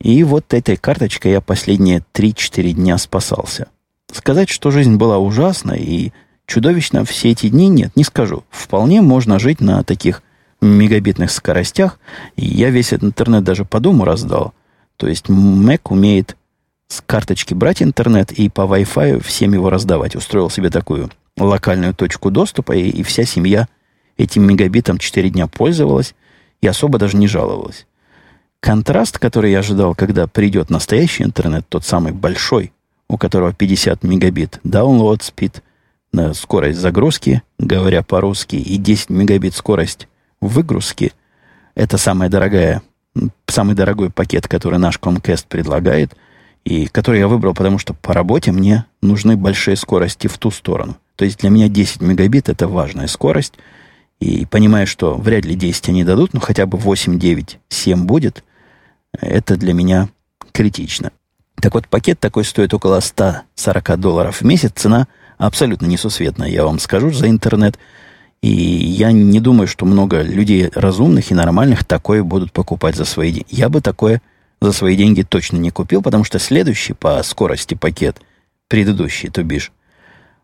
И 0.00 0.22
вот 0.22 0.54
этой 0.54 0.76
карточкой 0.76 1.32
я 1.32 1.40
последние 1.40 2.04
3-4 2.14 2.72
дня 2.72 2.98
спасался. 2.98 3.68
Сказать, 4.12 4.48
что 4.48 4.70
жизнь 4.70 4.96
была 4.96 5.18
ужасна 5.18 5.72
и 5.72 6.12
чудовищна 6.46 7.04
все 7.04 7.30
эти 7.30 7.48
дни, 7.48 7.68
нет, 7.68 7.94
не 7.96 8.04
скажу. 8.04 8.44
Вполне 8.50 9.02
можно 9.02 9.38
жить 9.38 9.60
на 9.60 9.82
таких 9.82 10.22
мегабитных 10.60 11.30
скоростях. 11.30 11.98
И 12.36 12.46
я 12.46 12.70
весь 12.70 12.92
этот 12.92 13.04
интернет 13.04 13.44
даже 13.44 13.64
по 13.64 13.80
дому 13.80 14.04
раздал. 14.04 14.54
То 14.96 15.08
есть 15.08 15.26
Mac 15.26 15.80
умеет 15.84 16.36
с 16.88 17.02
карточки 17.04 17.54
брать 17.54 17.82
интернет 17.82 18.32
и 18.32 18.48
по 18.48 18.62
Wi-Fi 18.62 19.22
всем 19.22 19.52
его 19.52 19.70
раздавать. 19.70 20.16
Устроил 20.16 20.50
себе 20.50 20.70
такую 20.70 21.10
локальную 21.36 21.94
точку 21.94 22.30
доступа, 22.30 22.72
и, 22.72 22.88
и 22.88 23.02
вся 23.02 23.24
семья 23.24 23.68
этим 24.16 24.44
мегабитом 24.44 24.98
4 24.98 25.30
дня 25.30 25.46
пользовалась 25.46 26.14
и 26.60 26.66
особо 26.66 26.98
даже 26.98 27.16
не 27.16 27.28
жаловалась. 27.28 27.86
Контраст, 28.60 29.18
который 29.18 29.52
я 29.52 29.60
ожидал, 29.60 29.94
когда 29.94 30.26
придет 30.26 30.70
настоящий 30.70 31.22
интернет, 31.22 31.64
тот 31.68 31.84
самый 31.84 32.12
большой, 32.12 32.72
у 33.08 33.16
которого 33.16 33.52
50 33.52 34.02
мегабит 34.02 34.60
download 34.64 35.20
speed, 35.20 35.62
скорость 36.34 36.78
загрузки, 36.78 37.42
говоря 37.58 38.02
по-русски, 38.02 38.56
и 38.56 38.76
10 38.76 39.10
мегабит 39.10 39.54
скорость 39.54 40.08
выгрузки. 40.40 41.12
Это 41.74 41.98
самая 41.98 42.28
дорогая, 42.28 42.82
самый 43.46 43.76
дорогой 43.76 44.10
пакет, 44.10 44.48
который 44.48 44.78
наш 44.78 44.98
Comcast 44.98 45.46
предлагает, 45.48 46.16
и 46.64 46.86
который 46.86 47.20
я 47.20 47.28
выбрал, 47.28 47.54
потому 47.54 47.78
что 47.78 47.94
по 47.94 48.12
работе 48.12 48.50
мне 48.52 48.84
нужны 49.00 49.36
большие 49.36 49.76
скорости 49.76 50.26
в 50.26 50.36
ту 50.36 50.50
сторону. 50.50 50.96
То 51.14 51.24
есть 51.24 51.38
для 51.38 51.50
меня 51.50 51.68
10 51.68 52.00
мегабит– 52.02 52.48
это 52.50 52.66
важная 52.68 53.06
скорость. 53.06 53.54
И 54.20 54.46
понимая, 54.46 54.86
что 54.86 55.14
вряд 55.14 55.44
ли 55.44 55.54
10 55.54 55.90
они 55.90 56.04
дадут, 56.04 56.34
но 56.34 56.40
хотя 56.40 56.66
бы 56.66 56.76
8, 56.76 57.18
9, 57.18 57.58
7 57.68 58.04
будет, 58.04 58.44
это 59.12 59.56
для 59.56 59.72
меня 59.72 60.08
критично. 60.52 61.12
Так 61.60 61.74
вот, 61.74 61.88
пакет 61.88 62.20
такой 62.20 62.44
стоит 62.44 62.74
около 62.74 63.00
140 63.00 63.98
долларов 63.98 64.40
в 64.40 64.44
месяц. 64.44 64.72
Цена 64.74 65.08
абсолютно 65.38 65.86
несусветная, 65.86 66.48
я 66.48 66.64
вам 66.64 66.78
скажу, 66.78 67.10
за 67.10 67.28
интернет. 67.28 67.78
И 68.42 68.48
я 68.48 69.10
не 69.10 69.40
думаю, 69.40 69.66
что 69.66 69.84
много 69.84 70.22
людей 70.22 70.70
разумных 70.74 71.30
и 71.30 71.34
нормальных 71.34 71.84
такое 71.84 72.22
будут 72.22 72.52
покупать 72.52 72.94
за 72.94 73.04
свои 73.04 73.32
деньги. 73.32 73.46
Я 73.50 73.68
бы 73.68 73.80
такое 73.80 74.22
за 74.60 74.72
свои 74.72 74.96
деньги 74.96 75.22
точно 75.22 75.56
не 75.56 75.70
купил, 75.70 76.02
потому 76.02 76.24
что 76.24 76.38
следующий 76.38 76.92
по 76.92 77.22
скорости 77.22 77.74
пакет, 77.74 78.20
предыдущий, 78.68 79.28
то 79.28 79.42
бишь, 79.42 79.72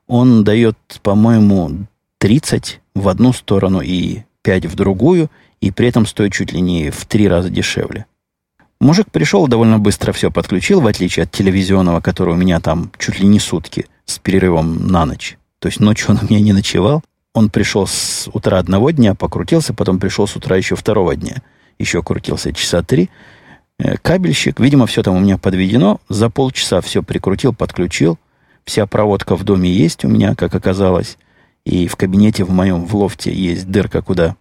он 0.06 0.44
дает, 0.44 0.76
по-моему, 1.02 1.86
30 2.24 2.80
в 2.94 3.08
одну 3.08 3.34
сторону 3.34 3.82
и 3.82 4.22
5 4.44 4.64
в 4.64 4.76
другую, 4.76 5.30
и 5.60 5.70
при 5.70 5.88
этом 5.88 6.06
стоит 6.06 6.32
чуть 6.32 6.52
ли 6.52 6.62
не 6.62 6.88
в 6.88 7.04
три 7.04 7.28
раза 7.28 7.50
дешевле. 7.50 8.06
Мужик 8.80 9.10
пришел, 9.10 9.46
довольно 9.46 9.78
быстро 9.78 10.12
все 10.12 10.30
подключил, 10.30 10.80
в 10.80 10.86
отличие 10.86 11.24
от 11.24 11.32
телевизионного, 11.32 12.00
который 12.00 12.32
у 12.32 12.38
меня 12.38 12.60
там 12.60 12.90
чуть 12.98 13.20
ли 13.20 13.26
не 13.26 13.38
сутки 13.38 13.84
с 14.06 14.18
перерывом 14.18 14.86
на 14.86 15.04
ночь. 15.04 15.36
То 15.58 15.68
есть 15.68 15.80
ночью 15.80 16.12
он 16.12 16.20
у 16.22 16.24
меня 16.24 16.40
не 16.40 16.54
ночевал. 16.54 17.02
Он 17.34 17.50
пришел 17.50 17.86
с 17.86 18.26
утра 18.32 18.58
одного 18.58 18.90
дня, 18.90 19.14
покрутился, 19.14 19.74
потом 19.74 19.98
пришел 19.98 20.26
с 20.26 20.34
утра 20.34 20.56
еще 20.56 20.76
второго 20.76 21.14
дня. 21.16 21.42
Еще 21.78 22.02
крутился 22.02 22.54
часа 22.54 22.82
три. 22.82 23.10
Э, 23.78 23.98
кабельщик, 23.98 24.60
видимо, 24.60 24.86
все 24.86 25.02
там 25.02 25.14
у 25.14 25.20
меня 25.20 25.36
подведено. 25.36 26.00
За 26.08 26.30
полчаса 26.30 26.80
все 26.80 27.02
прикрутил, 27.02 27.52
подключил. 27.52 28.18
Вся 28.64 28.86
проводка 28.86 29.36
в 29.36 29.44
доме 29.44 29.70
есть 29.70 30.06
у 30.06 30.08
меня, 30.08 30.34
как 30.34 30.54
оказалось. 30.54 31.18
И 31.64 31.86
в 31.88 31.96
кабинете 31.96 32.44
в 32.44 32.50
моем, 32.50 32.84
в 32.84 32.94
лофте, 32.94 33.32
есть 33.32 33.68
дырка, 33.70 34.02
куда 34.02 34.36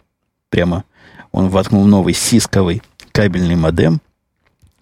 прямо 0.50 0.84
он 1.32 1.48
воткнул 1.48 1.84
новый 1.84 2.14
сисковый 2.14 2.82
кабельный 3.12 3.56
модем. 3.56 4.00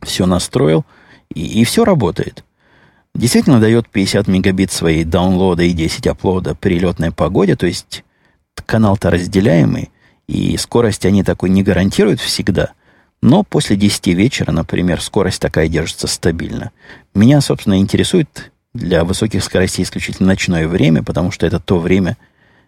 Все 0.03 0.27
настроил, 0.27 0.85
и, 1.33 1.61
и 1.61 1.65
все 1.65 1.85
работает. 1.85 2.45
Действительно 3.15 3.61
дает 3.61 3.89
50 3.89 4.27
мегабит 4.27 4.73
своей 4.73 5.05
даунлода 5.05 5.63
и 5.63 5.73
10 5.73 6.07
аплода 6.07 6.55
при 6.55 6.79
летной 6.79 7.13
погоде, 7.13 7.57
то 7.57 7.67
есть 7.67 8.05
канал-то 8.67 9.11
разделяемый, 9.11 9.91
и 10.27 10.57
скорость 10.57 11.05
они 11.05 11.23
такой 11.23 11.51
не 11.51 11.63
гарантируют 11.63 12.21
всегда, 12.21 12.73
но 13.21 13.43
после 13.43 13.77
10 13.77 14.07
вечера, 14.09 14.51
например, 14.51 15.01
скорость 15.01 15.41
такая 15.41 15.69
держится 15.69 16.07
стабильно. 16.07 16.71
Меня, 17.15 17.41
собственно, 17.41 17.79
интересует 17.79 18.51
для 18.73 19.05
высоких 19.05 19.45
скоростей 19.45 19.85
исключительно 19.85 20.29
ночное 20.29 20.67
время, 20.67 21.03
потому 21.03 21.31
что 21.31 21.47
это 21.47 21.61
то 21.61 21.79
время, 21.79 22.17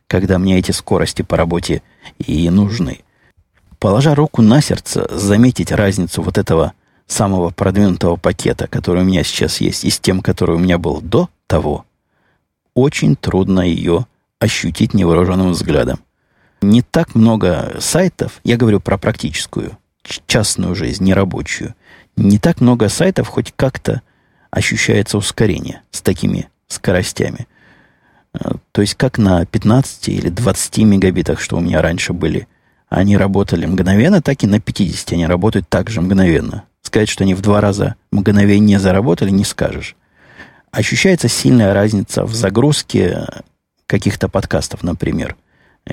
когда 0.06 0.38
мне 0.38 0.58
эти 0.58 0.70
скорости 0.70 1.23
по 1.23 1.37
работе 1.37 1.82
и 2.18 2.49
нужны. 2.50 3.00
Положа 3.78 4.14
руку 4.14 4.42
на 4.42 4.61
сердце, 4.61 5.06
заметить 5.11 5.73
разницу 5.73 6.23
вот 6.23 6.38
этого 6.38 6.73
самого 7.06 7.50
продвинутого 7.50 8.16
пакета, 8.16 8.66
который 8.66 9.02
у 9.02 9.06
меня 9.06 9.25
сейчас 9.25 9.61
есть, 9.61 9.84
и 9.84 9.90
с 9.90 10.00
тем, 10.00 10.20
который 10.20 10.56
у 10.56 10.58
меня 10.58 10.78
был 10.78 11.00
до 11.00 11.28
того, 11.46 11.84
очень 12.75 13.16
трудно 13.16 13.61
ее 13.61 14.06
ощутить 14.38 14.94
невооруженным 14.94 15.50
взглядом. 15.50 16.00
Не 16.62 16.82
так 16.82 17.14
много 17.14 17.76
сайтов, 17.80 18.40
я 18.42 18.56
говорю 18.56 18.80
про 18.80 18.96
практическую, 18.96 19.76
частную 20.26 20.75
жизнь, 20.75 21.04
нерабочую, 21.04 21.75
не 22.16 22.38
так 22.38 22.61
много 22.61 22.88
сайтов 22.88 23.28
хоть 23.28 23.52
как-то 23.54 24.02
ощущается 24.50 25.18
ускорение 25.18 25.82
с 25.90 26.00
такими 26.00 26.49
скоростями. 26.68 27.46
То 28.73 28.81
есть 28.81 28.95
как 28.97 29.19
на 29.19 29.47
15 29.47 30.09
или 30.09 30.29
20 30.29 30.79
мегабитах, 30.79 31.41
что 31.41 31.57
у 31.57 31.61
меня 31.61 31.81
раньше 31.81 32.12
были, 32.12 32.49
они 32.88 33.17
работали 33.17 33.67
мгновенно, 33.67 34.23
так 34.23 34.43
и 34.43 34.47
на 34.47 34.61
50 34.61 35.12
они 35.12 35.26
работают 35.26 35.69
также 35.69 36.00
мгновенно. 36.00 36.64
Сказать, 36.83 37.09
что 37.09 37.25
они 37.25 37.35
в 37.35 37.41
два 37.41 37.61
раза 37.61 37.97
мгновение 38.11 38.79
заработали, 38.79 39.31
не 39.31 39.45
скажешь. 39.45 39.97
Ощущается 40.71 41.29
сильная 41.29 41.73
разница 41.73 42.25
в 42.25 42.35
загрузке 42.35 43.26
каких-то 43.87 44.29
подкастов, 44.29 44.83
например. 44.83 45.37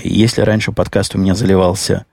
Если 0.02 0.42
раньше 0.42 0.72
подкаст 0.72 1.16
у 1.16 1.18
меня 1.18 1.36
заливался 1.36 2.06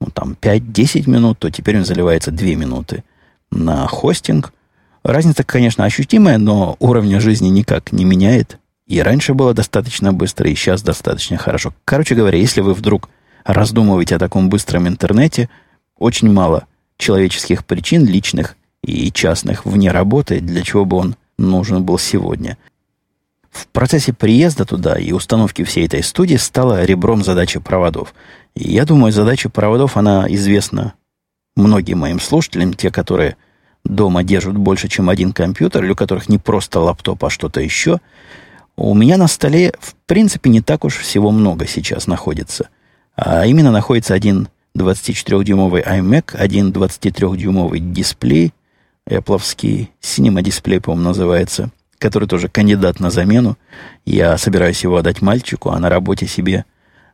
ну, 0.00 0.08
там 0.08 0.36
5-10 0.40 1.10
минут, 1.10 1.38
то 1.38 1.50
теперь 1.50 1.78
он 1.78 1.84
заливается 1.84 2.30
2 2.30 2.46
минуты. 2.50 3.04
На 3.50 3.86
хостинг 3.86 4.52
разница, 5.02 5.44
конечно, 5.44 5.84
ощутимая, 5.84 6.38
но 6.38 6.76
уровня 6.78 7.20
жизни 7.20 7.48
никак 7.48 7.92
не 7.92 8.04
меняет. 8.04 8.59
И 8.90 9.00
раньше 9.02 9.34
было 9.34 9.54
достаточно 9.54 10.12
быстро, 10.12 10.50
и 10.50 10.54
сейчас 10.56 10.82
достаточно 10.82 11.36
хорошо. 11.36 11.72
Короче 11.84 12.16
говоря, 12.16 12.36
если 12.36 12.60
вы 12.60 12.74
вдруг 12.74 13.08
раздумываете 13.44 14.16
о 14.16 14.18
таком 14.18 14.48
быстром 14.48 14.88
интернете, 14.88 15.48
очень 15.96 16.32
мало 16.32 16.66
человеческих 16.96 17.64
причин, 17.64 18.04
личных 18.04 18.56
и 18.82 19.12
частных, 19.12 19.64
вне 19.64 19.92
работы, 19.92 20.40
для 20.40 20.62
чего 20.62 20.84
бы 20.84 20.96
он 20.96 21.14
нужен 21.38 21.84
был 21.84 21.98
сегодня. 21.98 22.58
В 23.52 23.68
процессе 23.68 24.12
приезда 24.12 24.64
туда 24.64 24.98
и 24.98 25.12
установки 25.12 25.62
всей 25.62 25.86
этой 25.86 26.02
студии 26.02 26.34
стала 26.34 26.84
ребром 26.84 27.22
задачи 27.22 27.60
проводов. 27.60 28.12
И 28.56 28.72
я 28.72 28.84
думаю, 28.84 29.12
задача 29.12 29.48
проводов, 29.48 29.96
она 29.96 30.26
известна 30.30 30.94
многим 31.54 31.98
моим 31.98 32.18
слушателям, 32.18 32.74
те, 32.74 32.90
которые 32.90 33.36
дома 33.84 34.24
держат 34.24 34.56
больше, 34.56 34.88
чем 34.88 35.08
один 35.08 35.32
компьютер, 35.32 35.84
или 35.84 35.92
у 35.92 35.96
которых 35.96 36.28
не 36.28 36.38
просто 36.38 36.80
лаптоп, 36.80 37.26
а 37.26 37.30
что-то 37.30 37.60
еще– 37.60 38.00
у 38.80 38.94
меня 38.94 39.18
на 39.18 39.28
столе, 39.28 39.74
в 39.78 39.94
принципе, 40.06 40.48
не 40.48 40.62
так 40.62 40.86
уж 40.86 40.96
всего 40.96 41.30
много 41.30 41.66
сейчас 41.66 42.06
находится. 42.06 42.70
А 43.14 43.44
именно 43.44 43.70
находится 43.70 44.14
один 44.14 44.48
24-дюймовый 44.74 45.82
iMac, 45.82 46.34
один 46.34 46.72
23-дюймовый 46.72 47.80
дисплей, 47.80 48.54
Apple 49.06 49.90
Cinema 50.00 50.40
дисплей, 50.42 50.80
по-моему, 50.80 51.08
называется, 51.08 51.70
который 51.98 52.26
тоже 52.26 52.48
кандидат 52.48 53.00
на 53.00 53.10
замену. 53.10 53.58
Я 54.06 54.38
собираюсь 54.38 54.82
его 54.82 54.96
отдать 54.96 55.20
мальчику, 55.20 55.70
а 55.70 55.78
на 55.78 55.90
работе 55.90 56.26
себе 56.26 56.64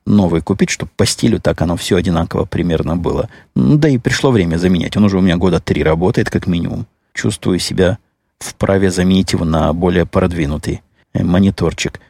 новый 0.04 0.42
купить, 0.42 0.70
чтобы 0.70 0.92
по 0.96 1.04
стилю 1.04 1.40
так 1.40 1.60
оно 1.62 1.76
все 1.76 1.96
одинаково 1.96 2.44
примерно 2.44 2.96
было. 2.96 3.28
Да 3.56 3.88
и 3.88 3.98
пришло 3.98 4.30
время 4.30 4.56
заменять. 4.56 4.96
Он 4.96 5.04
уже 5.04 5.18
у 5.18 5.20
меня 5.20 5.36
года 5.36 5.58
три 5.58 5.82
работает, 5.82 6.30
как 6.30 6.46
минимум. 6.46 6.86
Чувствую 7.12 7.58
себя 7.58 7.98
вправе 8.38 8.92
заменить 8.92 9.32
его 9.32 9.44
на 9.44 9.72
более 9.72 10.06
продвинутый. 10.06 10.82
Э, 11.16 11.24
мониторчик. 11.24 12.00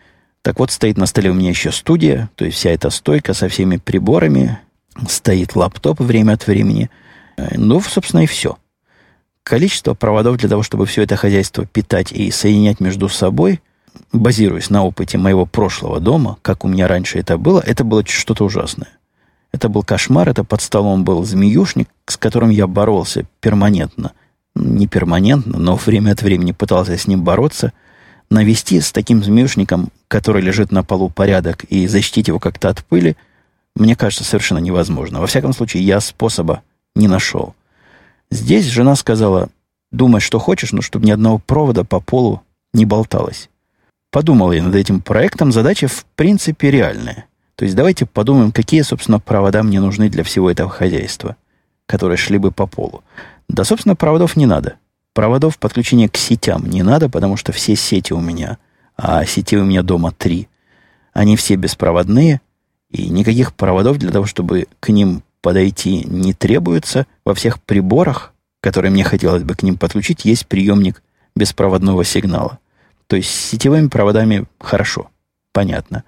Так 0.42 0.59
вот, 0.59 0.71
стоит 0.71 0.97
на 0.97 1.07
столе 1.07 1.31
у 1.31 1.35
меня 1.35 1.51
еще 1.51 1.73
студия, 1.73 2.31
то 2.37 2.45
есть 2.45 2.57
вся 2.57 2.71
эта 2.71 2.90
стойка 2.90 3.35
со 3.35 3.49
всеми 3.49 3.79
приборами, 3.79 4.59
стоит 5.09 5.57
лаптоп 5.57 6.01
время 6.01 6.35
от 6.35 6.47
времени. 6.47 6.90
Э, 7.37 7.57
ну, 7.57 7.81
собственно, 7.81 8.21
и 8.23 8.27
все. 8.27 8.57
Количество 9.42 9.95
проводов 9.95 10.38
для 10.38 10.49
того, 10.49 10.62
чтобы 10.62 10.87
все 10.87 11.03
это 11.03 11.16
хозяйство 11.16 11.66
питать 11.66 12.12
и 12.12 12.31
соединять 12.31 12.81
между 12.81 13.09
собой, 13.09 13.61
базируясь 14.12 14.71
на 14.71 14.85
опыте 14.85 15.19
моего 15.19 15.47
прошлого 15.47 16.01
дома, 16.01 16.38
как 16.42 16.64
у 16.64 16.69
меня 16.69 16.88
раньше 16.88 17.19
это 17.19 17.38
было, 17.38 17.61
это 17.61 17.85
было 17.85 18.05
что-то 18.07 18.45
ужасное. 18.45 18.88
Это 19.53 19.69
был 19.69 19.83
кошмар, 19.83 20.29
это 20.29 20.45
под 20.45 20.61
столом 20.61 21.05
был 21.05 21.25
змеюшник, 21.25 21.88
с 22.07 22.16
которым 22.16 22.51
я 22.51 22.66
боролся 22.66 23.25
перманентно. 23.40 24.12
Не 24.55 24.87
перманентно, 24.87 25.59
но 25.59 25.77
время 25.77 26.12
от 26.12 26.23
времени 26.23 26.53
пытался 26.53 26.97
с 26.97 27.07
ним 27.07 27.23
бороться– 27.23 27.73
навести 28.31 28.81
с 28.81 28.93
таким 28.93 29.23
змеюшником, 29.23 29.91
который 30.09 30.43
лежит 30.43 30.73
на 30.73 30.83
полу, 30.83 31.09
порядок 31.09 31.65
и 31.65 31.87
защитить 31.87 32.29
его 32.29 32.39
как-то 32.39 32.69
от 32.69 32.85
пыли, 32.85 33.17
мне 33.75 33.95
кажется, 33.95 34.25
совершенно 34.25 34.59
невозможно. 34.59 35.21
Во 35.21 35.27
всяком 35.27 35.53
случае, 35.53 35.85
я 35.85 36.01
способа 36.01 36.62
не 36.95 37.09
нашел. 37.09 37.55
Здесь 38.31 38.67
жена 38.67 38.97
сказала, 38.97 39.49
думай, 39.93 40.21
что 40.21 40.39
хочешь, 40.39 40.73
но 40.73 40.83
чтобы 40.83 41.07
ни 41.07 41.11
одного 41.11 41.39
провода 41.39 41.85
по 41.85 42.01
полу 42.01 42.43
не 42.73 42.85
болталось. 42.85 43.49
Подумал 44.11 44.53
я 44.53 44.62
над 44.62 44.75
этим 44.75 45.01
проектом, 45.01 45.53
задача 45.53 45.89
в 45.89 46.05
принципе 46.17 46.71
реальная. 46.71 47.27
То 47.55 47.65
есть 47.65 47.77
давайте 47.77 48.07
подумаем, 48.07 48.53
какие, 48.53 48.83
собственно, 48.83 49.21
провода 49.21 49.62
мне 49.62 49.81
нужны 49.81 50.09
для 50.09 50.25
всего 50.25 50.51
этого 50.51 50.71
хозяйства, 50.71 51.37
которые 51.87 52.17
шли 52.17 52.39
бы 52.39 52.51
по 52.51 52.67
полу. 52.67 53.03
Да, 53.49 53.65
собственно, 53.65 53.97
проводов 53.97 54.37
не 54.37 54.47
надо. 54.47 54.77
Проводов 55.16 55.57
подключения 55.57 56.11
к 56.11 56.18
сетям 56.18 56.68
не 56.68 56.83
надо, 56.83 57.09
потому 57.09 57.38
что 57.38 57.50
все 57.50 57.74
сети 57.74 58.12
у 58.12 58.20
меня, 58.20 58.59
а 58.98 59.24
сети 59.24 59.57
у 59.57 59.64
меня 59.64 59.83
дома 59.83 60.12
три, 60.12 60.46
они 61.14 61.37
все 61.37 61.55
беспроводные, 61.55 62.42
и 62.90 63.09
никаких 63.09 63.55
проводов 63.55 63.96
для 63.96 64.11
того, 64.11 64.26
чтобы 64.26 64.66
к 64.79 64.90
ним 64.90 65.22
подойти, 65.40 66.05
не 66.05 66.35
требуется. 66.35 67.07
Во 67.24 67.33
всех 67.33 67.62
приборах, 67.62 68.35
которые 68.61 68.90
мне 68.90 69.05
хотелось 69.05 69.42
бы 69.42 69.55
к 69.55 69.62
ним 69.62 69.79
подключить, 69.79 70.26
есть 70.26 70.46
приемник 70.48 71.02
беспроводного 71.35 72.05
сигнала. 72.05 72.59
То 73.07 73.16
есть 73.16 73.31
с 73.31 73.50
сетевыми 73.52 73.88
проводами 73.88 74.44
хорошо, 74.61 75.09
понятно. 75.55 76.05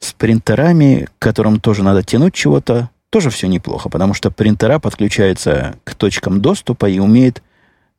С 0.00 0.12
принтерами, 0.12 1.08
к 1.18 1.22
которым 1.22 1.60
тоже 1.60 1.82
надо 1.82 2.02
тянуть 2.02 2.34
чего-то, 2.34 2.90
тоже 3.08 3.30
все 3.30 3.46
неплохо, 3.46 3.88
потому 3.88 4.12
что 4.12 4.30
принтера 4.30 4.78
подключаются 4.78 5.76
к 5.84 5.94
точкам 5.94 6.42
доступа 6.42 6.90
и 6.90 6.98
умеют 6.98 7.42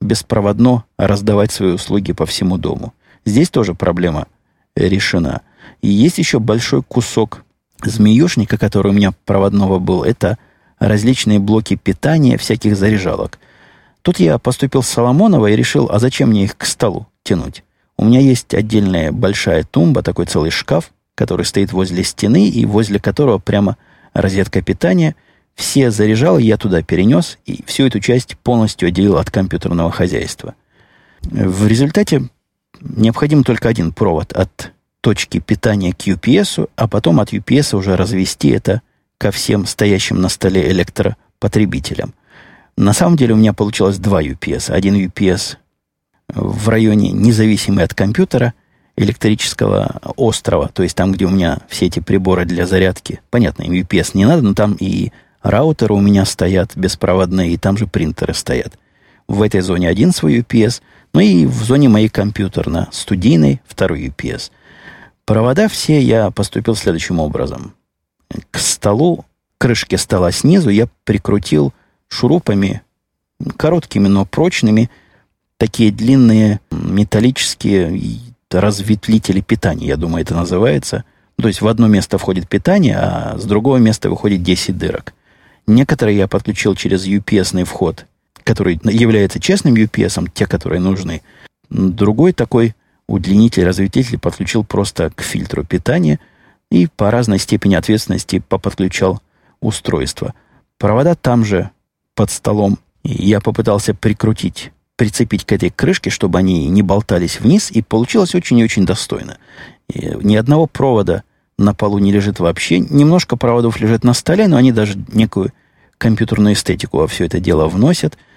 беспроводно 0.02 0.86
раздавать 0.98 1.52
свои 1.52 1.74
услуги 1.74 2.14
по 2.14 2.26
всему 2.26 2.58
дому. 2.58 2.94
Здесь 3.26 3.50
тоже 3.50 3.74
проблема 3.74 4.28
решена. 4.76 5.42
И 5.82 5.90
есть 5.90 6.18
еще 6.18 6.40
большой 6.40 6.84
кусок 6.84 7.44
змеюшника, 7.84 8.58
который 8.58 8.92
у 8.92 8.96
меня 8.96 9.12
проводного 9.26 9.80
был. 9.80 10.04
Это 10.04 10.38
различные 10.80 11.40
блоки 11.40 11.76
питания 11.76 12.38
всяких 12.38 12.76
заряжалок. 12.76 13.40
Тут 14.02 14.20
я 14.20 14.38
поступил 14.38 14.82
с 14.82 14.90
Соломонова 14.90 15.48
и 15.48 15.56
решил, 15.56 15.90
а 15.92 16.00
зачем 16.00 16.30
мне 16.30 16.46
их 16.46 16.58
к 16.58 16.66
столу 16.66 17.08
тянуть? 17.24 17.64
У 17.98 18.06
меня 18.06 18.22
есть 18.22 18.54
отдельная 18.54 19.12
большая 19.12 19.64
тумба, 19.64 20.02
такой 20.02 20.26
целый 20.26 20.52
шкаф, 20.52 20.92
который 21.16 21.46
стоит 21.46 21.74
возле 21.74 22.04
стены 22.06 22.48
и 22.48 22.66
возле 22.66 22.98
которого 22.98 23.40
прямо 23.40 23.76
розетка 24.14 24.62
питания. 24.62 25.16
Все 25.60 25.92
заряжал, 25.92 26.38
я 26.38 26.56
туда 26.56 26.82
перенес 26.82 27.38
и 27.46 27.66
всю 27.66 27.86
эту 27.86 28.00
часть 28.00 28.38
полностью 28.38 28.88
отделил 28.88 29.18
от 29.18 29.30
компьютерного 29.30 29.92
хозяйства. 29.92 30.56
В 31.22 31.68
результате 31.68 32.30
необходим 32.80 33.44
только 33.44 33.68
один 33.68 33.92
провод 33.92 34.32
от 34.32 34.72
точки 35.02 35.40
питания 35.40 35.92
к 35.92 36.08
UPS, 36.08 36.70
а 36.78 36.88
потом 36.88 37.20
от 37.20 37.34
UPS 37.34 37.76
уже 37.76 37.98
развести 37.98 38.48
это 38.52 38.82
ко 39.18 39.32
всем 39.32 39.66
стоящим 39.66 40.22
на 40.22 40.30
столе 40.30 40.72
электропотребителям. 40.72 42.14
На 42.78 42.94
самом 42.94 43.18
деле 43.18 43.34
у 43.34 43.38
меня 43.38 43.52
получилось 43.52 43.98
два 43.98 44.24
UPS. 44.24 44.72
Один 44.72 44.96
UPS 44.96 45.58
в 46.30 46.70
районе 46.70 47.12
независимый 47.12 47.84
от 47.84 47.94
компьютера 47.94 48.54
электрического 48.96 50.00
острова, 50.16 50.70
то 50.70 50.84
есть 50.84 50.96
там, 50.96 51.12
где 51.12 51.26
у 51.26 51.30
меня 51.30 51.60
все 51.68 51.88
эти 51.88 52.00
приборы 52.00 52.46
для 52.46 52.66
зарядки. 52.66 53.20
Понятно, 53.30 53.64
им 53.64 53.74
UPS 53.74 54.12
не 54.14 54.26
надо, 54.26 54.42
но 54.42 54.54
там 54.54 54.78
и 54.80 55.12
раутеры 55.42 55.94
у 55.94 56.02
меня 56.02 56.26
стоят 56.26 56.76
беспроводные, 56.76 57.52
и 57.52 57.58
там 57.58 57.78
же 57.78 57.88
принтеры 57.88 58.34
стоят. 58.34 58.78
В 59.28 59.42
этой 59.42 59.62
зоне 59.62 59.90
один 59.90 60.12
свой 60.12 60.40
UPS, 60.40 60.82
ну 61.14 61.20
и 61.20 61.46
в 61.46 61.64
зоне 61.64 61.90
моей 61.90 62.10
компьютерно-студийной 62.10 63.62
второй 63.68 64.08
UPS. 64.08 64.52
Провода 65.26 65.68
все 65.68 66.02
я 66.02 66.32
поступил 66.32 66.76
следующим 66.76 67.20
образом. 67.20 67.74
К 68.52 68.58
столу, 68.58 69.26
крышке 69.58 69.98
стола 69.98 70.32
снизу 70.32 70.70
я 70.70 70.88
прикрутил 71.04 71.74
шурупами, 72.08 72.82
короткими, 73.58 74.08
но 74.08 74.26
прочными, 74.26 74.90
такие 75.58 75.92
длинные 75.92 76.60
металлические 76.72 78.20
разветвлители 78.50 79.42
питания, 79.42 79.88
я 79.88 79.98
думаю, 79.98 80.24
это 80.24 80.34
называется. 80.34 81.04
То 81.40 81.48
есть 81.48 81.62
в 81.62 81.68
одно 81.68 81.88
место 81.88 82.18
входит 82.18 82.50
питание, 82.50 82.98
а 82.98 83.38
с 83.38 83.46
другого 83.46 83.78
места 83.78 84.10
выходит 84.10 84.44
10 84.44 84.78
дырок. 84.78 85.14
Некоторые 85.70 86.18
я 86.18 86.28
подключил 86.28 86.74
через 86.74 87.06
UPS 87.06 87.64
вход, 87.64 88.08
который 88.44 88.80
является 88.84 89.40
честным 89.40 89.76
UPS, 89.76 90.28
те, 90.34 90.48
которые 90.48 90.80
нужны. 90.80 91.22
Другой 91.70 92.34
такой 92.34 92.74
удлинитель, 93.06 93.66
разветвитель 93.66 94.18
подключил 94.18 94.64
просто 94.64 95.12
к 95.12 95.22
фильтру 95.22 95.64
питания 95.64 96.20
и 96.72 96.88
по 96.88 97.12
разной 97.12 97.38
степени 97.38 97.76
ответственности 97.76 98.40
поподключал 98.40 99.22
устройство. 99.62 100.34
Провода 100.80 101.14
там 101.14 101.46
же 101.46 101.70
под 102.16 102.32
столом. 102.32 102.80
Я 103.04 103.40
попытался 103.40 103.94
прикрутить, 103.94 104.72
прицепить 104.96 105.46
к 105.46 105.52
этой 105.52 105.70
крышке, 105.70 106.10
чтобы 106.10 106.40
они 106.40 106.68
не 106.68 106.82
болтались 106.82 107.40
вниз, 107.40 107.70
и 107.70 107.84
получилось 107.84 108.34
очень 108.34 108.58
и 108.58 108.64
очень 108.64 108.88
достойно. 108.88 109.38
И 109.88 110.18
ни 110.24 110.36
одного 110.36 110.66
провода 110.66 111.24
на 111.60 111.74
полу 111.74 112.00
не 112.00 112.12
лежит 112.12 112.40
вообще. 112.40 112.80
Немножко 112.80 113.36
проводов 113.36 113.80
лежит 113.80 114.04
на 114.04 114.14
столе, 114.14 114.48
но 114.48 114.58
они 114.58 114.72
даже 114.72 114.98
некую 115.12 115.54
компьютерную 115.98 116.54
эстетику 116.54 116.98
во 116.98 117.08
все 117.08 117.26
это 117.26 117.40
дело 117.40 117.68
вносят– 117.68 118.18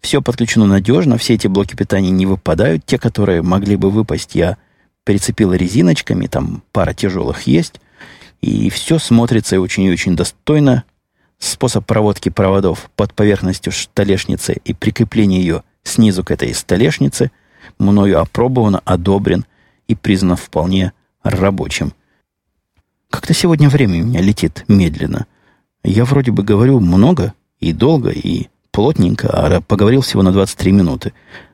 все 0.00 0.22
подключено 0.22 0.66
надежно, 0.66 1.18
все 1.18 1.34
эти 1.34 1.46
блоки 1.46 1.74
питания 1.74 2.10
не 2.10 2.26
выпадают. 2.26 2.84
Те, 2.86 2.98
которые 2.98 3.42
могли 3.42 3.76
бы 3.76 3.90
выпасть, 3.90 4.34
я 4.34 4.56
прицепил 5.04 5.52
резиночками, 5.52 6.26
там 6.26 6.62
пара 6.72 6.92
тяжелых 6.92 7.42
есть. 7.42 7.80
И 8.40 8.70
все 8.70 8.98
смотрится 8.98 9.60
очень 9.60 9.84
и 9.84 9.90
очень 9.90 10.14
достойно. 10.14 10.84
Способ 11.38 11.86
проводки 11.86 12.28
проводов 12.28 12.90
под 12.96 13.14
поверхностью 13.14 13.72
столешницы 13.72 14.56
и 14.64 14.74
прикрепления 14.74 15.40
ее 15.40 15.62
снизу 15.82 16.24
к 16.24 16.30
этой 16.30 16.52
столешнице 16.54 17.30
мною 17.78 18.20
опробован, 18.20 18.80
одобрен 18.84 19.44
и 19.86 19.94
признан 19.94 20.36
вполне 20.36 20.92
рабочим. 21.22 21.92
Как-то 23.10 23.32
сегодня 23.32 23.68
время 23.68 24.02
у 24.02 24.06
меня 24.06 24.20
летит 24.20 24.64
медленно. 24.68 25.26
Я 25.82 26.04
вроде 26.04 26.30
бы 26.30 26.42
говорю 26.42 26.80
много 26.80 27.32
и 27.60 27.72
долго, 27.72 28.10
и 28.10 28.48
плотненько, 28.70 29.28
а 29.30 29.60
поговорил 29.60 30.02
всего 30.02 30.22
на 30.22 30.32
23 30.32 30.72
минуты. 30.72 31.12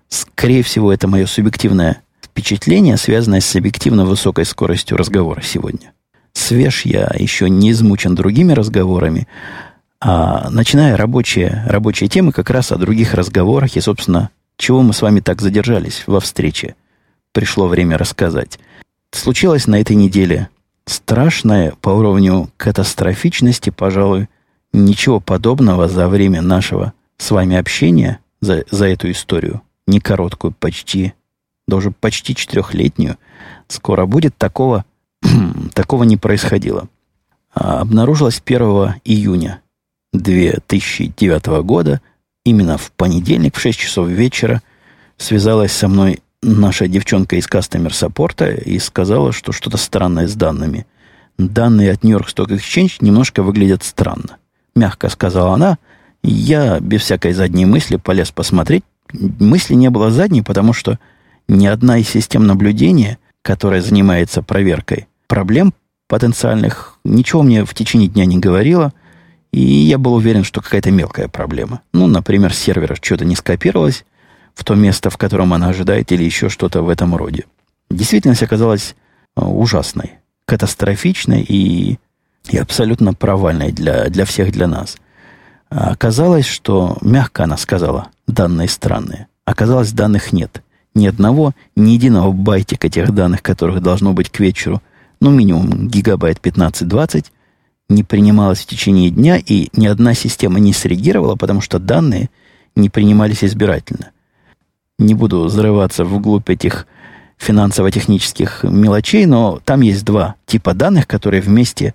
Скорее 0.08 0.62
всего, 0.62 0.92
это 0.92 1.08
мое 1.08 1.26
субъективное 1.26 2.02
впечатление, 2.22 2.96
связанное 2.96 3.40
с 3.40 3.54
объективно 3.54 4.04
высокой 4.04 4.44
скоростью 4.44 4.96
разговора 4.96 5.40
сегодня. 5.42 5.92
Свеж 6.32 6.84
я 6.84 7.10
еще 7.16 7.48
не 7.48 7.70
измучен 7.70 8.14
другими 8.14 8.52
разговорами, 8.52 9.28
а 10.00 10.50
начиная 10.50 10.96
рабочие, 10.96 11.64
рабочие 11.68 12.08
темы 12.08 12.32
как 12.32 12.50
раз 12.50 12.72
о 12.72 12.76
других 12.76 13.14
разговорах 13.14 13.76
и, 13.76 13.80
собственно, 13.80 14.30
чего 14.56 14.82
мы 14.82 14.92
с 14.92 15.00
вами 15.00 15.20
так 15.20 15.40
задержались 15.40 16.02
во 16.06 16.20
встрече. 16.20 16.74
Пришло 17.32 17.68
время 17.68 17.96
рассказать. 17.96 18.58
Случилось 19.12 19.66
на 19.66 19.80
этой 19.80 19.96
неделе 19.96 20.48
страшное 20.86 21.72
по 21.80 21.90
уровню 21.90 22.50
катастрофичности, 22.56 23.70
пожалуй, 23.70 24.28
ничего 24.72 25.20
подобного 25.20 25.88
за 25.88 26.08
время 26.08 26.42
нашего 26.42 26.92
с 27.16 27.30
вами 27.30 27.56
общение 27.56 28.18
за, 28.40 28.64
за 28.70 28.86
эту 28.86 29.10
историю, 29.10 29.62
не 29.86 30.00
короткую, 30.00 30.52
почти, 30.52 31.14
даже 31.66 31.90
почти 31.90 32.34
четырехлетнюю, 32.34 33.16
скоро 33.68 34.06
будет, 34.06 34.36
такого, 34.36 34.84
такого 35.74 36.04
не 36.04 36.16
происходило. 36.16 36.88
А 37.54 37.80
обнаружилось 37.80 38.42
1 38.44 38.60
июня 39.04 39.62
2009 40.12 41.46
года, 41.64 42.00
именно 42.44 42.76
в 42.76 42.90
понедельник 42.92 43.56
в 43.56 43.60
6 43.60 43.78
часов 43.78 44.08
вечера, 44.08 44.60
связалась 45.16 45.72
со 45.72 45.88
мной 45.88 46.20
наша 46.44 46.86
девчонка 46.86 47.36
из 47.36 47.46
кастомер 47.46 47.94
саппорта 47.94 48.50
и 48.50 48.78
сказала, 48.78 49.32
что 49.32 49.52
что-то 49.52 49.76
странное 49.76 50.28
с 50.28 50.34
данными. 50.34 50.86
Данные 51.38 51.92
от 51.92 52.04
New 52.04 52.12
York 52.12 52.28
Stock 52.28 52.48
Exchange 52.48 52.96
немножко 53.00 53.42
выглядят 53.42 53.82
странно. 53.82 54.36
Мягко 54.74 55.08
сказала 55.08 55.54
она– 55.54 55.78
я 56.26 56.80
без 56.80 57.02
всякой 57.02 57.34
задней 57.34 57.66
мысли 57.66 57.96
полез 57.96 58.30
посмотреть. 58.30 58.82
Мысли 59.12 59.74
не 59.74 59.90
было 59.90 60.10
задней, 60.10 60.40
потому 60.40 60.72
что 60.72 60.98
ни 61.48 61.66
одна 61.66 61.98
из 61.98 62.08
систем 62.08 62.46
наблюдения, 62.46 63.18
которая 63.42 63.82
занимается 63.82 64.40
проверкой 64.40 65.06
проблем 65.28 65.74
потенциальных, 66.08 66.98
ничего 67.04 67.42
мне 67.42 67.66
в 67.66 67.74
течение 67.74 68.08
дня 68.08 68.24
не 68.24 68.38
говорила, 68.38 68.94
и 69.52 69.60
я 69.60 69.98
был 69.98 70.14
уверен, 70.14 70.44
что 70.44 70.62
какая-то 70.62 70.90
мелкая 70.90 71.28
проблема. 71.28 71.82
Ну, 71.92 72.06
например, 72.06 72.54
сервер 72.54 72.96
что-то 73.00 73.26
не 73.26 73.36
скопировалось 73.36 74.06
в 74.54 74.64
то 74.64 74.74
место, 74.74 75.10
в 75.10 75.16
котором 75.16 75.52
она 75.52 75.68
ожидает, 75.68 76.12
или 76.12 76.24
еще 76.24 76.48
что-то 76.48 76.82
в 76.82 76.88
этом 76.88 77.14
роде. 77.14 77.44
Действительность 77.90 78.42
оказалась 78.42 78.94
э, 79.36 79.44
ужасной, 79.44 80.12
катастрофичной 80.46 81.42
и, 81.42 81.98
и 82.48 82.56
абсолютно 82.56 83.14
провальной 83.14 83.72
для, 83.72 84.08
для 84.08 84.24
всех, 84.24 84.52
для 84.52 84.66
нас. 84.66 84.96
А 85.70 85.90
оказалось, 85.90 86.46
что, 86.46 86.98
мягко 87.00 87.44
она 87.44 87.56
сказала, 87.56 88.08
данные 88.26 88.68
странные. 88.68 89.26
Оказалось, 89.44 89.92
данных 89.92 90.32
нет. 90.32 90.62
Ни 90.94 91.06
одного, 91.06 91.52
ни 91.74 91.90
единого 91.90 92.30
байтика 92.32 92.88
тех 92.88 93.12
данных, 93.12 93.42
которых 93.42 93.82
должно 93.82 94.12
быть 94.12 94.30
к 94.30 94.38
вечеру, 94.38 94.80
ну, 95.20 95.30
минимум 95.30 95.88
гигабайт 95.88 96.38
15-20, 96.38 97.26
не 97.88 98.04
принималось 98.04 98.60
в 98.60 98.66
течение 98.66 99.10
дня, 99.10 99.36
и 99.36 99.68
ни 99.72 99.86
одна 99.86 100.14
система 100.14 100.60
не 100.60 100.72
среагировала, 100.72 101.36
потому 101.36 101.60
что 101.60 101.78
данные 101.78 102.30
не 102.76 102.88
принимались 102.88 103.44
избирательно. 103.44 104.10
Не 104.98 105.14
буду 105.14 105.44
взрываться 105.44 106.04
вглубь 106.04 106.48
этих 106.50 106.86
финансово-технических 107.36 108.64
мелочей, 108.64 109.26
но 109.26 109.60
там 109.64 109.80
есть 109.80 110.04
два 110.04 110.36
типа 110.46 110.74
данных, 110.74 111.06
которые 111.06 111.40
вместе, 111.40 111.94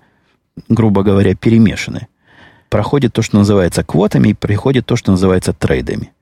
грубо 0.68 1.02
говоря, 1.02 1.34
перемешаны– 1.34 2.08
проходит 2.70 3.12
то, 3.12 3.20
что 3.20 3.36
называется 3.36 3.84
квотами, 3.84 4.28
и 4.28 4.34
приходит 4.34 4.86
то, 4.86 4.96
что 4.96 5.10
называется 5.10 5.52
трейдами. 5.52 6.12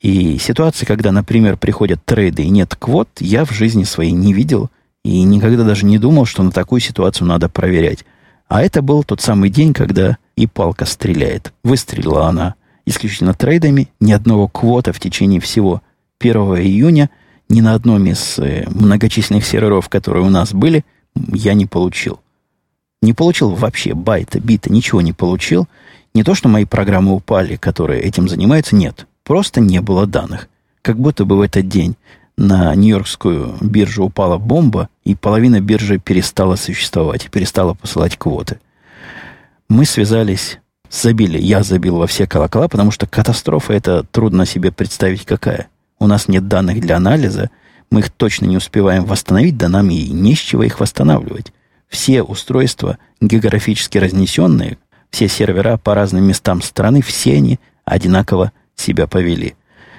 И 0.00 0.36
ситуации, 0.38 0.84
когда, 0.84 1.10
например, 1.12 1.56
приходят 1.56 2.04
трейды 2.04 2.42
и 2.42 2.50
нет 2.50 2.76
квот, 2.76 3.08
я 3.20 3.44
в 3.44 3.52
жизни 3.52 3.84
своей 3.84 4.12
не 4.12 4.32
видел 4.32 4.68
и 5.04 5.22
никогда 5.22 5.64
даже 5.64 5.86
не 5.86 5.98
думал, 5.98 6.26
что 6.26 6.42
на 6.42 6.50
такую 6.50 6.80
ситуацию 6.80 7.26
надо 7.26 7.48
проверять. 7.48 8.04
А 8.48 8.62
это 8.62 8.82
был 8.82 9.04
тот 9.04 9.20
самый 9.20 9.50
день, 9.50 9.72
когда 9.72 10.18
и 10.36 10.46
палка 10.46 10.84
стреляет. 10.84 11.52
Выстрелила 11.64 12.26
она 12.26 12.54
исключительно 12.84 13.34
трейдами, 13.34 13.88
ни 14.00 14.12
одного 14.12 14.48
квота 14.48 14.92
в 14.92 15.00
течение 15.00 15.40
всего 15.40 15.82
1 16.20 16.36
июня, 16.58 17.10
ни 17.48 17.60
на 17.60 17.74
одном 17.74 18.06
из 18.06 18.38
э, 18.38 18.66
многочисленных 18.68 19.44
серверов, 19.44 19.88
которые 19.88 20.24
у 20.24 20.30
нас 20.30 20.52
были, 20.52 20.84
я 21.14 21.54
не 21.54 21.66
получил. 21.66 22.20
Не 23.00 23.12
получил 23.12 23.50
вообще 23.50 23.94
байта, 23.94 24.40
бита, 24.40 24.72
ничего 24.72 25.00
не 25.00 25.12
получил. 25.12 25.68
Не 26.14 26.24
то, 26.24 26.34
что 26.34 26.48
мои 26.48 26.64
программы 26.64 27.12
упали, 27.12 27.56
которые 27.56 28.02
этим 28.02 28.28
занимаются, 28.28 28.74
нет. 28.74 29.06
Просто 29.24 29.60
не 29.60 29.80
было 29.80 30.06
данных. 30.06 30.48
Как 30.82 30.98
будто 30.98 31.24
бы 31.24 31.36
в 31.36 31.40
этот 31.40 31.68
день 31.68 31.96
на 32.36 32.74
Нью-Йоркскую 32.74 33.56
биржу 33.60 34.04
упала 34.04 34.38
бомба, 34.38 34.88
и 35.04 35.14
половина 35.14 35.60
биржи 35.60 35.98
перестала 35.98 36.56
существовать, 36.56 37.30
перестала 37.30 37.74
посылать 37.74 38.16
квоты. 38.16 38.58
Мы 39.68 39.84
связались 39.84 40.58
забили, 40.90 41.38
я 41.38 41.62
забил 41.62 41.96
во 41.96 42.06
все 42.06 42.26
колокола, 42.26 42.68
потому 42.68 42.90
что 42.90 43.06
катастрофа 43.06 43.72
это 43.72 44.04
трудно 44.04 44.46
себе 44.46 44.72
представить 44.72 45.24
какая. 45.24 45.68
У 45.98 46.06
нас 46.06 46.28
нет 46.28 46.48
данных 46.48 46.80
для 46.80 46.96
анализа, 46.96 47.50
мы 47.90 48.00
их 48.00 48.10
точно 48.10 48.46
не 48.46 48.56
успеваем 48.56 49.04
восстановить, 49.04 49.56
да 49.56 49.68
нам 49.68 49.90
и 49.90 50.08
не 50.08 50.34
с 50.34 50.38
чего 50.38 50.62
их 50.62 50.80
восстанавливать. 50.80 51.52
Все 51.88 52.22
устройства 52.22 52.98
географически 53.20 53.98
разнесенные, 53.98 54.78
все 55.10 55.28
сервера 55.28 55.78
по 55.78 55.94
разным 55.94 56.24
местам 56.24 56.60
страны, 56.60 57.00
все 57.00 57.36
они 57.36 57.58
одинаково 57.84 58.52
себя 58.76 59.06
повели. 59.06 59.54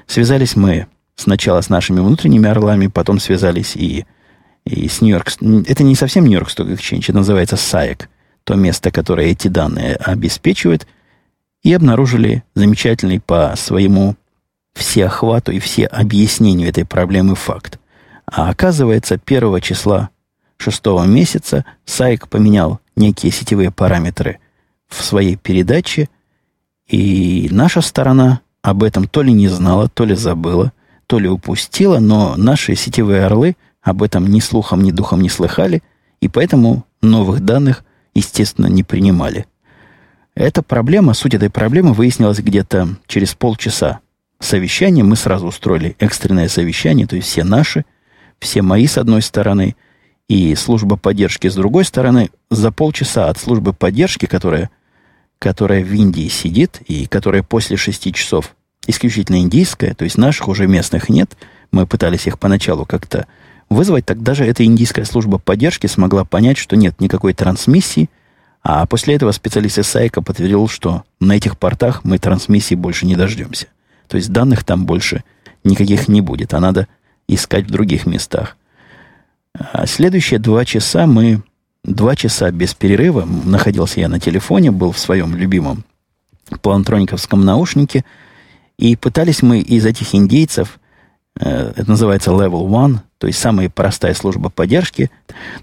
Связались 0.06 0.56
мы 0.56 0.88
сначала 1.16 1.62
с 1.62 1.70
нашими 1.70 2.00
внутренними 2.00 2.48
орлами, 2.48 2.88
потом 2.88 3.20
связались 3.20 3.76
и, 3.76 4.06
и 4.66 4.88
с 4.88 5.02
Нью-Йорк. 5.02 5.28
Это 5.68 5.84
не 5.84 5.96
совсем 5.96 6.26
Нью-Йорк 6.26 6.50
Stock 6.50 6.74
Exchange, 6.74 7.06
это 7.10 7.18
называется 7.18 7.56
SAEC, 7.56 8.04
то 8.44 8.56
место, 8.56 8.92
которое 8.92 9.28
эти 9.28 9.48
данные 9.48 9.96
обеспечивает, 9.96 10.88
и 11.62 11.74
обнаружили 11.74 12.44
замечательный 12.56 13.20
по 13.20 13.54
своему 13.58 14.16
всеохвату 14.80 15.52
и 15.52 15.60
все 15.60 15.86
объяснению 15.86 16.70
этой 16.70 16.86
проблемы 16.86 17.36
факт. 17.36 17.80
А 18.26 18.50
оказывается, 18.50 19.18
первого 19.18 19.62
числа 19.62 20.10
шестого 20.58 21.06
месяца 21.06 21.65
Сайк 21.86 22.28
поменял 22.28 22.80
некие 22.96 23.32
сетевые 23.32 23.72
параметры 23.72 24.39
в 24.88 25.04
своей 25.04 25.36
передаче, 25.36 26.10
и 26.88 27.48
наша 27.52 27.82
сторона 27.82 28.42
об 28.62 28.84
этом 28.84 29.08
то 29.08 29.22
ли 29.22 29.32
не 29.32 29.48
знала, 29.48 29.88
то 29.89 30.06
ли 30.06 30.15
забыла, 30.15 30.74
то 31.08 31.20
ли 31.20 31.28
упустила, 31.28 32.00
но 32.00 32.36
наши 32.36 32.76
сетевые 32.76 33.26
орлы 33.26 33.56
об 33.82 34.04
этом 34.04 34.28
ни 34.28 34.39
слухом, 34.39 34.84
ни 34.84 34.92
духом 34.92 35.22
не 35.22 35.30
слыхали, 35.30 35.82
и 36.20 36.28
поэтому 36.28 36.86
новых 37.02 37.42
данных, 37.42 37.84
естественно, 38.13 38.68
не 38.68 38.84
принимали. 38.84 39.46
Эта 40.36 40.62
проблема, 40.62 41.13
суть 41.13 41.34
этой 41.34 41.50
проблемы 41.50 41.94
выяснилась 41.94 42.39
где-то 42.39 42.89
через 43.08 43.34
полчаса 43.34 44.00
совещания. 44.39 45.04
Мы 45.04 45.15
сразу 45.15 45.47
устроили 45.47 45.95
экстренное 45.99 46.47
совещание, 46.47 47.08
то 47.08 47.15
есть 47.15 47.28
все 47.28 47.43
наши– 47.43 47.86
все 48.39 48.62
мои 48.62 48.88
с 48.88 48.97
одной 48.97 49.21
стороны 49.21 49.75
и 50.28 50.56
служба 50.56 50.95
поддержки 50.95 51.47
с 51.47 51.56
другой 51.56 51.86
стороны, 51.86 52.30
за 52.49 52.71
полчаса 52.71 53.30
от 53.30 53.38
службы 53.38 53.73
поддержки, 53.73 54.25
которая, 54.25 54.69
которая 55.39 55.84
в 55.84 55.91
Индии 55.93 56.28
сидит 56.30 56.82
и 56.88 57.06
которая 57.06 57.43
после 57.43 57.78
шести 57.78 58.13
часов 58.13 58.56
исключительно 58.88 59.38
индийская, 59.38 59.93
то 59.93 60.04
есть 60.04 60.17
наших 60.17 60.47
уже 60.47 60.67
местных 60.67 61.10
нет, 61.10 61.36
мы 61.71 61.86
пытались 61.86 62.28
их 62.28 62.39
поначалу 62.39 62.86
как-то 62.86 63.28
вызвать, 63.69 64.06
так 64.06 64.23
даже 64.23 64.45
эта 64.45 64.63
индийская 64.65 65.06
служба 65.06 65.38
поддержки 65.38 65.88
смогла 65.88 66.25
понять, 66.25 66.58
что 66.58 66.75
нет 66.75 66.99
никакой 66.99 67.34
трансмиссии, 67.34 68.10
а 68.63 68.86
после 68.86 69.15
этого 69.15 69.32
специалист 69.32 69.78
из 69.78 69.88
Сайка 69.88 70.21
подтвердил, 70.21 70.67
что 70.67 71.04
на 71.19 71.34
этих 71.34 71.58
портах 71.58 72.04
мы 72.04 72.17
трансмиссии 72.17 72.75
больше 72.75 73.06
не 73.06 73.15
дождемся. 73.15 73.67
То 74.10 74.17
есть 74.17 74.32
данных 74.32 74.65
там 74.65 74.86
больше 74.86 75.24
никаких 75.63 76.08
не 76.10 76.19
будет, 76.19 76.54
а 76.54 76.60
надо 76.60 76.88
искать 77.28 77.65
в 77.65 77.72
других 77.72 78.06
местах. 78.06 78.58
А 79.54 79.86
следующие 79.86 80.39
два 80.39 80.65
часа 80.65 81.08
мы... 81.08 81.41
Два 81.86 82.13
часа 82.13 82.52
без 82.52 82.74
перерыва 82.74 83.26
находился 83.26 84.02
я 84.02 84.10
на 84.10 84.19
телефоне, 84.19 84.69
был 84.69 84.91
в 84.91 85.00
своем 85.00 85.34
любимом 85.34 85.86
плантрониковском 86.62 87.45
наушнике, 87.45 88.04
и 88.78 88.98
пытались 88.98 89.41
мы 89.41 89.62
из 89.62 89.86
этих 89.86 90.13
индейцев, 90.13 90.78
э, 91.39 91.72
это 91.78 91.89
называется 91.89 92.32
Level 92.32 92.67
One, 92.67 92.98
то 93.17 93.28
есть 93.28 93.39
самая 93.39 93.69
простая 93.69 94.13
служба 94.13 94.50
поддержки, 94.50 95.10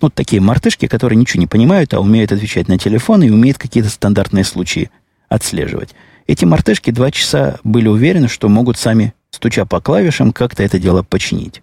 ну, 0.00 0.08
такие 0.08 0.40
мартышки, 0.40 0.86
которые 0.86 1.18
ничего 1.18 1.40
не 1.40 1.46
понимают, 1.46 1.92
а 1.92 2.00
умеют 2.00 2.32
отвечать 2.32 2.66
на 2.68 2.78
телефон 2.78 3.22
и 3.22 3.30
умеют 3.30 3.58
какие-то 3.58 3.90
стандартные 3.90 4.44
случаи 4.44 4.90
отслеживать. 5.28 5.94
Эти 6.26 6.44
мартышки 6.44 6.90
два 6.90 7.10
часа 7.10 7.58
были 7.62 7.88
уверены, 7.88 8.28
что 8.28 8.48
могут 8.48 8.78
сами 8.78 9.14
стуча 9.30 9.64
по 9.64 9.80
клавишам, 9.80 10.32
как-то 10.32 10.62
это 10.62 10.78
дело 10.78 11.02
починить. 11.02 11.62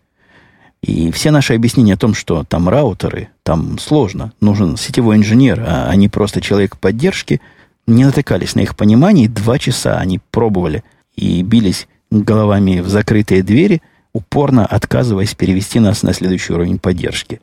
И 0.81 1.11
все 1.11 1.31
наши 1.31 1.53
объяснения 1.53 1.93
о 1.93 1.97
том, 1.97 2.13
что 2.13 2.43
там 2.43 2.67
раутеры, 2.67 3.29
там 3.43 3.79
сложно, 3.79 4.33
нужен 4.41 4.75
сетевой 4.77 5.15
инженер, 5.15 5.63
а 5.65 5.95
не 5.95 6.09
просто 6.09 6.41
человек 6.41 6.77
поддержки, 6.77 7.41
не 7.87 8.05
натыкались 8.05 8.55
на 8.55 8.61
их 8.61 8.75
понимание. 8.75 9.29
Два 9.29 9.59
часа 9.59 9.97
они 9.97 10.19
пробовали 10.31 10.83
и 11.15 11.41
бились 11.41 11.87
головами 12.11 12.79
в 12.79 12.89
закрытые 12.89 13.43
двери, 13.43 13.81
упорно 14.13 14.65
отказываясь 14.65 15.35
перевести 15.35 15.79
нас 15.79 16.03
на 16.03 16.13
следующий 16.13 16.53
уровень 16.53 16.79
поддержки. 16.79 17.41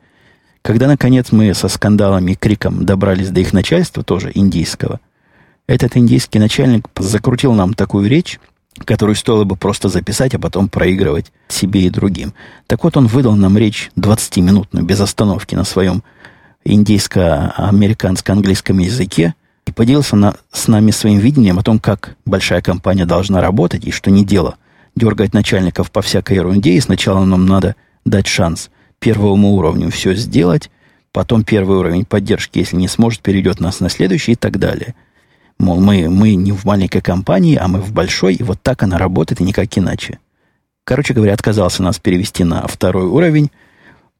Когда, 0.61 0.87
наконец, 0.87 1.31
мы 1.31 1.53
со 1.53 1.67
скандалами 1.67 2.31
и 2.31 2.35
криком 2.35 2.85
добрались 2.85 3.29
до 3.29 3.39
их 3.39 3.53
начальства, 3.53 4.03
тоже 4.03 4.31
индийского, 4.33 4.99
этот 5.67 5.97
индийский 5.97 6.39
начальник 6.39 6.87
закрутил 6.97 7.53
нам 7.53 7.73
такую 7.73 8.09
речь, 8.09 8.39
которую 8.85 9.15
стоило 9.15 9.43
бы 9.43 9.55
просто 9.55 9.89
записать, 9.89 10.35
а 10.35 10.39
потом 10.39 10.69
проигрывать 10.69 11.31
себе 11.47 11.81
и 11.81 11.89
другим. 11.89 12.33
Так 12.67 12.83
вот, 12.83 12.95
он 12.97 13.07
выдал 13.07 13.35
нам 13.35 13.57
речь 13.57 13.89
20-минутную, 13.97 14.85
без 14.85 14.99
остановки, 14.99 15.55
на 15.55 15.63
своем 15.63 16.03
индийско-американско-английском 16.63 18.77
языке 18.79 19.33
и 19.65 19.71
поделился 19.71 20.15
на, 20.15 20.35
с 20.51 20.67
нами 20.67 20.91
своим 20.91 21.17
видением 21.19 21.57
о 21.59 21.63
том, 21.63 21.79
как 21.79 22.15
большая 22.25 22.61
компания 22.61 23.05
должна 23.05 23.41
работать 23.41 23.85
и 23.85 23.91
что 23.91 24.11
не 24.11 24.25
дело 24.25 24.55
дергать 24.95 25.33
начальников 25.33 25.91
по 25.91 26.01
всякой 26.01 26.37
ерунде, 26.37 26.73
и 26.73 26.81
сначала 26.81 27.25
нам 27.25 27.45
надо 27.45 27.75
дать 28.05 28.27
шанс 28.27 28.69
первому 28.99 29.55
уровню 29.55 29.89
все 29.89 30.13
сделать, 30.15 30.69
потом 31.11 31.43
первый 31.43 31.77
уровень 31.77 32.05
поддержки, 32.05 32.59
если 32.59 32.75
не 32.75 32.87
сможет, 32.87 33.21
перейдет 33.21 33.59
нас 33.59 33.79
на 33.79 33.89
следующий 33.89 34.33
и 34.33 34.35
так 34.35 34.59
далее– 34.59 34.93
Мол, 35.61 35.79
мы, 35.79 36.09
мы 36.09 36.33
не 36.33 36.51
в 36.53 36.65
маленькой 36.65 37.01
компании, 37.01 37.55
а 37.55 37.67
мы 37.67 37.81
в 37.81 37.91
большой, 37.91 38.33
и 38.33 38.41
вот 38.41 38.59
так 38.63 38.81
она 38.81 38.97
работает, 38.97 39.41
и 39.41 39.43
никак 39.43 39.77
иначе. 39.77 40.17
Короче 40.83 41.13
говоря, 41.13 41.33
отказался 41.33 41.83
нас 41.83 41.99
перевести 41.99 42.43
на 42.43 42.65
второй 42.65 43.05
уровень. 43.05 43.51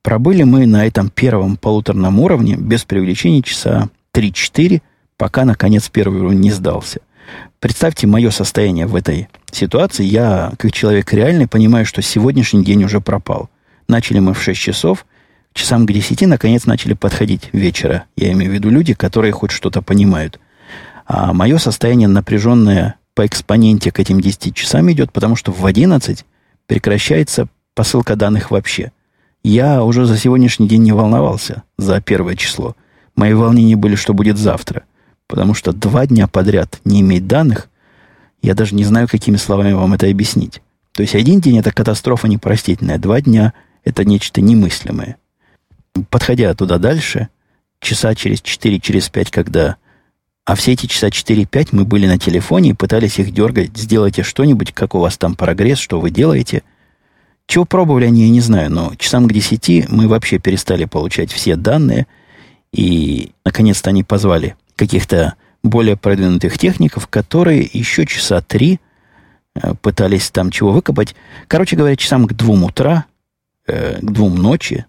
Пробыли 0.04 0.44
мы 0.44 0.68
на 0.68 0.86
этом 0.86 1.10
первом 1.10 1.58
полуторном 1.58 2.20
уровне, 2.20 2.58
без 2.58 2.84
привлечения 2.84 3.42
часа 3.42 3.90
3-4, 4.14 4.84
пока, 5.18 5.44
наконец, 5.44 5.90
первый 5.90 6.22
уровень 6.22 6.42
не 6.42 6.52
сдался. 6.52 7.00
Представьте 7.60 8.06
мое 8.06 8.30
состояние 8.30 8.86
в 8.86 8.96
этой 8.96 9.28
ситуации. 9.52 10.04
Я, 10.04 10.52
как 10.60 10.72
человек 10.72 11.12
реальный, 11.12 11.48
понимаю, 11.48 11.88
что 11.88 12.04
сегодняшний 12.04 12.64
день 12.64 12.84
уже 12.84 13.02
пропал. 13.02 13.50
Начали 13.88 14.20
мы 14.20 14.36
в 14.36 14.44
6 14.44 14.62
часов, 14.62 15.08
часам 15.54 15.88
к 15.88 15.92
10, 15.92 16.22
наконец, 16.28 16.68
начали 16.68 16.94
подходить 16.94 17.50
вечера. 17.52 18.06
Я 18.16 18.32
имею 18.32 18.52
в 18.52 18.54
виду 18.54 18.70
люди, 18.70 18.94
которые 18.94 19.32
хоть 19.32 19.50
что-то 19.50 19.82
понимают– 19.82 20.40
а 21.14 21.34
мое 21.34 21.58
состояние 21.58 22.08
напряженное 22.08 22.96
по 23.16 23.26
экспоненте 23.26 23.92
к 23.92 24.00
этим 24.00 24.22
10 24.22 24.56
часам 24.56 24.90
идет, 24.94 25.12
потому 25.12 25.36
что 25.36 25.52
в 25.52 25.66
11 25.66 26.24
прекращается 26.68 27.50
посылка 27.76 28.16
данных 28.16 28.50
вообще. 28.50 28.94
Я 29.44 29.84
уже 29.84 30.06
за 30.06 30.18
сегодняшний 30.18 30.70
день 30.70 30.84
не 30.84 30.94
волновался 30.94 31.64
за 31.78 32.00
первое 32.00 32.38
число. 32.38 32.78
Мои 33.18 33.34
волнения 33.34 33.76
были, 33.76 33.96
что 33.96 34.14
будет 34.14 34.38
завтра. 34.38 34.84
Потому 35.28 35.54
что 35.54 35.74
два 35.74 36.08
дня 36.08 36.30
подряд 36.30 36.80
не 36.86 37.02
иметь 37.02 37.28
данных, 37.28 37.68
я 38.42 38.54
даже 38.54 38.74
не 38.74 38.86
знаю, 38.86 39.10
какими 39.10 39.36
словами 39.36 39.74
вам 39.74 39.94
это 39.94 40.10
объяснить. 40.10 40.62
То 40.94 41.02
есть 41.02 41.14
один 41.14 41.42
день 41.42 41.58
это 41.58 41.74
катастрофа 41.74 42.30
непростительная, 42.30 43.00
два 43.00 43.20
дня 43.20 43.52
это 43.84 44.06
нечто 44.06 44.40
немыслимое. 44.40 45.18
Подходя 46.10 46.54
туда 46.54 46.78
дальше, 46.78 47.28
часа 47.82 48.16
через 48.16 48.40
четыре, 48.42 48.80
через 48.80 49.10
пять, 49.10 49.30
когда 49.30 49.76
а 50.46 50.56
все 50.56 50.74
эти 50.74 50.88
часа 50.88 51.08
4-5 51.08 51.70
мы 51.72 51.86
были 51.86 52.08
на 52.08 52.18
телефоне 52.18 52.72
и 52.72 52.74
пытались 52.74 53.20
их 53.20 53.32
дергать. 53.32 53.78
Сделайте 53.78 54.24
что-нибудь, 54.24 54.74
как 54.74 54.96
у 54.96 55.00
вас 55.00 55.18
там 55.18 55.36
прогресс, 55.36 55.78
что 55.78 56.00
вы 56.00 56.10
делаете. 56.10 56.64
Чего 57.46 57.66
пробовали 57.66 58.06
они, 58.06 58.24
я 58.24 58.30
не 58.30 58.42
знаю, 58.42 58.72
но 58.72 58.96
часам 58.96 59.28
к 59.28 59.34
10 59.34 59.90
мы 59.90 60.08
вообще 60.08 60.40
перестали 60.40 60.86
получать 60.86 61.32
все 61.32 61.56
данные. 61.56 62.08
И, 62.72 63.32
наконец-то, 63.46 63.90
они 63.90 64.04
позвали 64.04 64.56
каких-то 64.76 65.36
более 65.64 65.98
продвинутых 65.98 66.58
техников, 66.58 67.08
которые 67.08 67.70
еще 67.72 68.06
часа 68.06 68.42
три 68.42 68.80
э, 69.56 69.74
пытались 69.82 70.32
там 70.32 70.50
чего 70.50 70.72
выкопать. 70.72 71.16
Короче 71.48 71.76
говоря, 71.76 71.96
часам 71.96 72.26
к 72.26 72.34
двум 72.34 72.64
утра, 72.64 73.06
э, 73.68 74.00
к 74.02 74.12
двум 74.12 74.36
ночи 74.36 74.86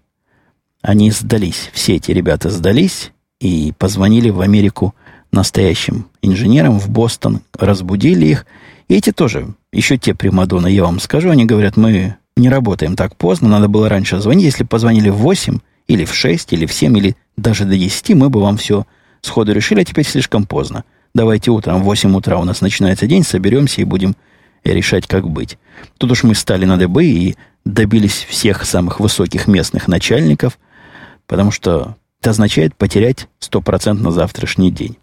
они 0.81 1.11
сдались. 1.11 1.71
Все 1.73 1.97
эти 1.97 2.11
ребята 2.11 2.51
сдались 2.51 3.13
и 3.41 3.73
позвонили 3.79 4.31
в 4.31 4.41
Америку 4.41 4.95
настоящим 5.33 6.07
инженерам 6.21 6.79
в 6.79 6.89
Бостон, 6.91 7.41
разбудили 7.59 8.27
их. 8.27 8.47
И 8.89 8.95
эти 8.95 9.13
тоже, 9.13 9.55
еще 9.73 9.97
те 9.97 10.15
примадоны, 10.15 10.69
я 10.69 10.85
вам 10.85 11.01
скажу, 11.01 11.31
они 11.31 11.45
говорят, 11.45 11.77
мы 11.77 12.17
не 12.37 12.49
работаем 12.49 12.97
так 12.97 13.17
поздно, 13.17 13.49
надо 13.49 13.69
было 13.69 13.89
раньше 13.89 14.19
звонить. 14.19 14.45
Если 14.45 14.65
позвонили 14.65 15.09
в 15.09 15.17
8, 15.17 15.59
или 15.89 16.05
в 16.05 16.15
6, 16.15 16.53
или 16.53 16.67
в 16.67 16.73
7, 16.73 16.97
или 16.99 17.17
даже 17.37 17.65
до 17.65 17.77
10, 17.77 18.11
мы 18.11 18.31
бы 18.31 18.41
вам 18.41 18.57
все 18.57 18.87
сходу 19.23 19.53
решили, 19.53 19.81
а 19.81 19.85
теперь 19.85 20.07
слишком 20.07 20.45
поздно. 20.45 20.85
Давайте 21.15 21.51
утром, 21.51 21.81
в 21.83 21.85
8 21.85 22.15
утра 22.17 22.39
у 22.39 22.45
нас 22.45 22.61
начинается 22.61 23.07
день, 23.07 23.25
соберемся 23.25 23.81
и 23.81 23.85
будем 23.85 24.17
решать, 24.65 25.07
как 25.07 25.29
быть. 25.29 25.59
Тут 25.99 26.13
уж 26.13 26.23
мы 26.23 26.35
стали 26.35 26.65
на 26.65 26.77
дыбы 26.77 27.05
и 27.05 27.37
добились 27.65 28.27
всех 28.29 28.65
самых 28.65 29.01
высоких 29.01 29.47
местных 29.47 29.89
начальников, 29.89 30.59
потому 31.27 31.51
что 31.51 31.97
это 32.21 32.31
означает 32.31 32.77
потерять 32.77 33.29
стопроцентно 33.41 34.11
завтрашний 34.11 34.71
день. 34.71 34.97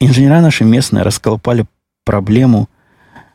Инженера 0.00 0.40
наши 0.40 0.64
местные 0.64 1.02
расколпали 1.02 1.66
проблему 2.04 2.68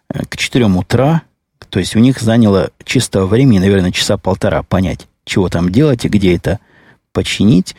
э, 0.10 0.24
к 0.26 0.38
4 0.38 0.66
утра, 0.66 1.24
то 1.70 1.80
есть 1.80 1.96
у 1.96 2.00
них 2.00 2.20
заняло 2.20 2.70
чистого 2.84 3.26
времени, 3.26 3.60
наверное, 3.60 3.92
часа 3.92 4.18
полтора 4.18 4.64
понять, 4.64 5.08
чего 5.26 5.50
там 5.50 5.72
делать 5.72 6.06
и 6.06 6.10
где 6.10 6.36
это 6.36 6.60
починить. 7.12 7.76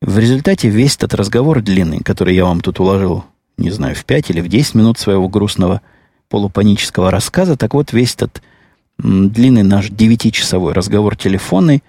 В 0.00 0.18
результате 0.18 0.68
весь 0.68 0.96
этот 0.96 1.14
разговор 1.14 1.60
длинный, 1.60 2.00
который 2.00 2.34
я 2.34 2.44
вам 2.44 2.60
тут 2.60 2.80
уложил, 2.80 3.24
не 3.56 3.70
знаю, 3.70 3.94
в 3.94 4.04
5 4.04 4.30
или 4.30 4.40
в 4.40 4.48
10 4.48 4.74
минут 4.74 4.98
своего 4.98 5.28
грустного 5.28 5.80
полупанического 6.28 7.10
рассказа, 7.10 7.56
так 7.56 7.74
вот 7.74 7.92
весь 7.92 8.14
этот 8.14 8.42
длинный 8.98 9.62
наш 9.62 9.90
девятичасовой 9.90 10.72
разговор 10.72 11.16
телефонный 11.16 11.82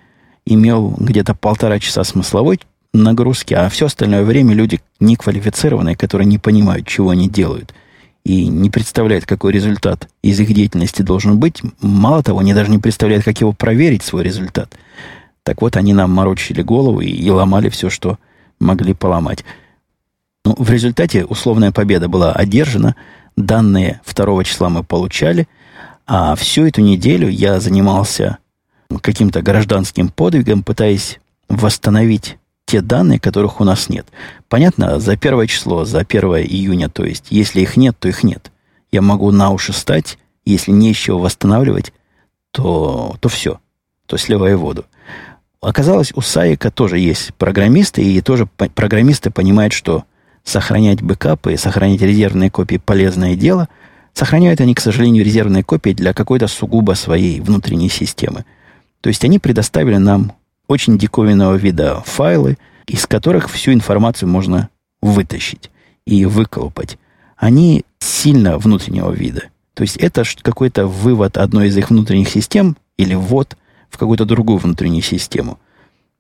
имел 0.45 0.95
где-то 0.97 1.34
полтора 1.34 1.80
часа 1.80 2.04
смысловой 2.04 2.60
нагрузки, 2.93 3.54
а 3.54 3.69
все 3.69 3.88
остальное 3.88 4.23
время 4.23 4.54
люди 4.54 4.82
неквалифицированные, 5.00 5.95
которые 5.95 6.28
не 6.28 6.38
понимают, 6.38 6.88
чего 6.88 7.10
они 7.10 7.30
делают, 7.30 7.73
и 8.23 8.47
не 8.47 8.69
представляют, 8.69 9.26
какой 9.26 9.54
результат 9.54 10.10
из 10.21 10.39
их 10.39 10.54
деятельности 10.54 11.02
должен 11.02 11.39
быть. 11.39 11.62
Мало 11.82 12.23
того, 12.23 12.39
они 12.39 12.54
даже 12.54 12.71
не 12.71 12.80
представляют, 12.80 13.23
как 13.23 13.39
его 13.39 13.54
проверить, 13.54 14.04
свой 14.04 14.23
результат. 14.23 14.78
Так 15.43 15.62
вот, 15.62 15.78
они 15.78 15.93
нам 15.93 16.12
морочили 16.12 16.62
голову 16.62 17.00
и, 17.00 17.08
и 17.08 17.30
ломали 17.30 17.69
все, 17.69 17.89
что 17.89 18.17
могли 18.60 18.93
поломать. 18.93 19.45
Ну, 20.43 20.56
в 20.58 20.69
результате 20.69 21.26
условная 21.26 21.71
победа 21.71 22.10
была 22.10 22.34
одержана. 22.34 22.95
Данные 23.36 24.02
2 24.06 24.43
числа 24.43 24.69
мы 24.69 24.84
получали, 24.84 25.47
а 26.06 26.36
всю 26.36 26.65
эту 26.65 26.82
неделю 26.82 27.30
я 27.30 27.60
занимался 27.60 28.39
каким-то 29.02 29.41
гражданским 29.41 30.10
подвигом, 30.10 30.63
пытаясь 30.63 31.19
восстановить 31.50 32.38
те 32.67 32.82
данные, 32.82 33.19
которых 33.19 33.62
у 33.62 33.63
нас 33.63 33.89
нет. 33.89 34.06
Понятно, 34.49 34.99
за 34.99 35.15
первое 35.15 35.47
число, 35.47 35.86
за 35.86 35.99
1 35.99 36.23
июня, 36.45 36.89
то 36.89 37.06
есть, 37.06 37.27
если 37.30 37.62
их 37.62 37.77
нет, 37.77 37.95
то 37.97 38.10
их 38.10 38.23
нет. 38.23 38.51
Я 38.91 39.01
могу 39.01 39.32
на 39.32 39.51
уши 39.51 39.71
стать, 39.71 40.19
если 40.45 40.71
не 40.71 40.89
еще 40.89 41.17
восстанавливать, 41.17 41.93
то, 42.51 43.15
то 43.21 43.30
все, 43.30 43.60
то 44.06 44.17
сливаю 44.17 44.60
воду. 44.60 44.86
Оказалось, 45.62 46.12
у 46.13 46.21
Саика 46.21 46.69
тоже 46.69 46.99
есть 46.99 47.34
программисты, 47.36 48.03
и 48.03 48.21
тоже 48.21 48.45
программисты 48.45 49.32
понимают, 49.32 49.73
что 49.73 50.03
сохранять 50.43 51.01
бэкапы, 51.01 51.58
сохранять 51.58 52.01
резервные 52.01 52.51
копии– 52.51 52.77
полезное 52.86 53.36
дело. 53.36 53.69
Сохраняют 54.13 54.60
они, 54.60 54.75
к 54.75 54.82
сожалению, 54.82 55.23
резервные 55.23 55.63
копии 55.63 55.91
для 55.91 56.13
какой-то 56.13 56.47
сугубо 56.47 56.93
своей 56.93 57.39
внутренней 57.39 57.89
системы. 57.89 58.43
То 59.01 59.08
есть 59.08 59.23
они 59.23 59.39
предоставили 59.39 59.97
нам 59.97 60.34
очень 60.67 60.97
диковинного 60.97 61.56
вида 61.56 62.01
файлы, 62.06 62.58
из 62.88 63.06
которых 63.06 63.49
всю 63.49 63.73
информацию 63.73 64.30
можно 64.30 64.69
вытащить 65.01 65.71
и 66.06 66.25
выколупать. 66.25 66.97
Они 67.36 67.86
сильно 67.99 68.58
внутреннего 68.58 69.12
вида. 69.12 69.43
То 69.73 69.84
есть 69.84 69.97
это 69.97 70.23
какой-то 70.41 70.88
вывод 70.88 71.38
одной 71.38 71.67
из 71.67 71.77
их 71.77 71.89
внутренних 71.89 72.30
систем 72.30 72.77
или 72.97 73.13
ввод 73.13 73.58
в 73.89 73.97
какую-то 73.97 74.25
другую 74.25 74.58
внутреннюю 74.58 75.03
систему. 75.03 75.60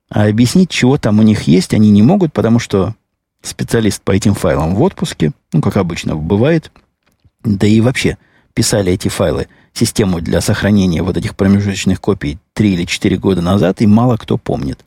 А 0.09 0.27
объяснить, 0.27 0.69
чего 0.69 0.97
там 0.97 1.19
у 1.19 1.23
них 1.23 1.43
есть, 1.43 1.73
они 1.73 1.89
не 1.89 2.01
могут, 2.01 2.33
потому 2.33 2.59
что 2.59 2.95
специалист 3.41 4.01
по 4.01 4.11
этим 4.11 4.35
файлам 4.35 4.75
в 4.75 4.81
отпуске, 4.81 5.31
ну, 5.53 5.61
как 5.61 5.77
обычно 5.77 6.15
бывает, 6.15 6.71
да 7.43 7.67
и 7.67 7.81
вообще 7.81 8.17
писали 8.53 8.91
эти 8.93 9.07
файлы 9.07 9.47
систему 9.77 10.19
для 10.19 10.41
сохранения 10.41 11.01
вот 11.01 11.17
этих 11.17 11.35
промежуточных 11.35 12.01
копий 12.01 12.39
3 12.53 12.73
или 12.73 12.85
4 12.85 13.17
года 13.17 13.41
назад, 13.41 13.81
и 13.81 13.87
мало 13.87 14.17
кто 14.17 14.37
помнит. 14.37 14.83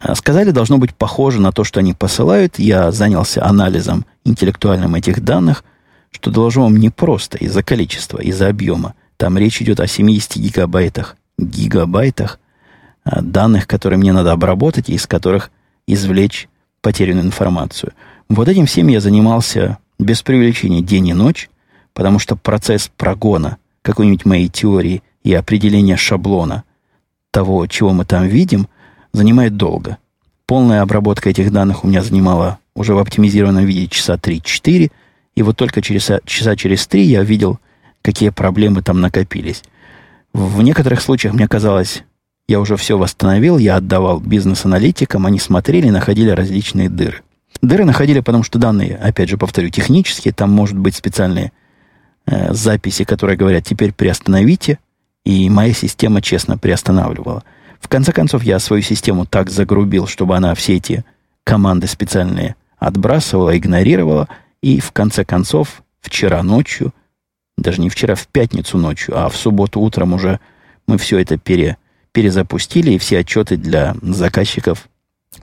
А 0.00 0.14
сказали, 0.14 0.50
должно 0.50 0.78
быть 0.78 0.94
похоже 0.94 1.40
на 1.40 1.52
то, 1.52 1.64
что 1.64 1.80
они 1.80 1.94
посылают. 1.94 2.58
Я 2.58 2.90
занялся 2.90 3.44
анализом 3.44 4.04
интеллектуальным 4.24 4.94
этих 4.94 5.22
данных, 5.22 5.64
что 6.10 6.30
должно 6.30 6.64
вам 6.64 6.76
не 6.76 6.90
просто 6.90 7.38
из-за 7.38 7.62
количества, 7.62 8.18
из-за 8.18 8.48
объема. 8.48 8.94
Там 9.16 9.38
речь 9.38 9.62
идет 9.62 9.80
о 9.80 9.86
70 9.86 10.36
гигабайтах, 10.36 11.16
гигабайтах 11.38 12.40
а, 13.04 13.22
данных, 13.22 13.66
которые 13.66 13.98
мне 13.98 14.12
надо 14.12 14.32
обработать, 14.32 14.88
и 14.88 14.94
из 14.94 15.06
которых 15.06 15.50
извлечь 15.86 16.48
потерянную 16.80 17.26
информацию. 17.26 17.92
Вот 18.28 18.48
этим 18.48 18.66
всем 18.66 18.88
я 18.88 19.00
занимался 19.00 19.78
без 19.98 20.22
привлечения 20.22 20.80
день 20.80 21.08
и 21.08 21.14
ночь, 21.14 21.48
потому 21.94 22.18
что 22.18 22.34
процесс 22.34 22.90
прогона 22.96 23.58
какой-нибудь 23.82 24.24
моей 24.24 24.48
теории 24.48 25.02
и 25.22 25.34
определения 25.34 25.96
шаблона 25.96 26.64
того, 27.30 27.66
чего 27.66 27.92
мы 27.92 28.04
там 28.04 28.26
видим, 28.26 28.68
занимает 29.12 29.56
долго. 29.56 29.98
Полная 30.46 30.82
обработка 30.82 31.30
этих 31.30 31.50
данных 31.50 31.84
у 31.84 31.88
меня 31.88 32.02
занимала 32.02 32.58
уже 32.74 32.94
в 32.94 32.98
оптимизированном 32.98 33.64
виде 33.64 33.88
часа 33.88 34.14
3-4, 34.14 34.90
и 35.34 35.42
вот 35.42 35.56
только 35.56 35.82
через, 35.82 36.10
часа 36.24 36.56
через 36.56 36.86
3 36.86 37.02
я 37.02 37.22
видел, 37.22 37.58
какие 38.02 38.30
проблемы 38.30 38.82
там 38.82 39.00
накопились. 39.00 39.62
В 40.32 40.62
некоторых 40.62 41.00
случаях 41.00 41.34
мне 41.34 41.48
казалось, 41.48 42.04
я 42.48 42.60
уже 42.60 42.76
все 42.76 42.98
восстановил, 42.98 43.58
я 43.58 43.76
отдавал 43.76 44.20
бизнес-аналитикам, 44.20 45.26
они 45.26 45.38
смотрели, 45.38 45.88
находили 45.88 46.30
различные 46.30 46.88
дыры. 46.88 47.22
Дыры 47.60 47.84
находили, 47.84 48.20
потому 48.20 48.42
что 48.42 48.58
данные, 48.58 48.96
опять 48.96 49.28
же, 49.28 49.38
повторю, 49.38 49.68
технические, 49.68 50.34
там 50.34 50.50
может 50.50 50.76
быть 50.76 50.96
специальные 50.96 51.52
Э, 52.24 52.52
записи, 52.54 53.04
которые 53.04 53.36
говорят, 53.36 53.64
теперь 53.64 53.92
приостановите, 53.92 54.78
и 55.24 55.50
моя 55.50 55.72
система 55.72 56.22
честно 56.22 56.56
приостанавливала. 56.56 57.42
В 57.80 57.88
конце 57.88 58.12
концов, 58.12 58.44
я 58.44 58.60
свою 58.60 58.82
систему 58.82 59.26
так 59.26 59.50
загрубил, 59.50 60.06
чтобы 60.06 60.36
она 60.36 60.54
все 60.54 60.76
эти 60.76 61.04
команды 61.42 61.88
специальные 61.88 62.54
отбрасывала, 62.78 63.56
игнорировала, 63.56 64.28
и 64.62 64.78
в 64.78 64.92
конце 64.92 65.24
концов, 65.24 65.82
вчера 66.00 66.42
ночью, 66.44 66.94
даже 67.56 67.80
не 67.80 67.90
вчера, 67.90 68.14
в 68.14 68.28
пятницу 68.28 68.78
ночью, 68.78 69.18
а 69.18 69.28
в 69.28 69.36
субботу 69.36 69.80
утром 69.80 70.14
уже 70.14 70.38
мы 70.86 70.98
все 70.98 71.18
это 71.18 71.38
пере, 71.38 71.76
перезапустили, 72.12 72.92
и 72.92 72.98
все 72.98 73.18
отчеты 73.18 73.56
для 73.56 73.96
заказчиков 74.00 74.88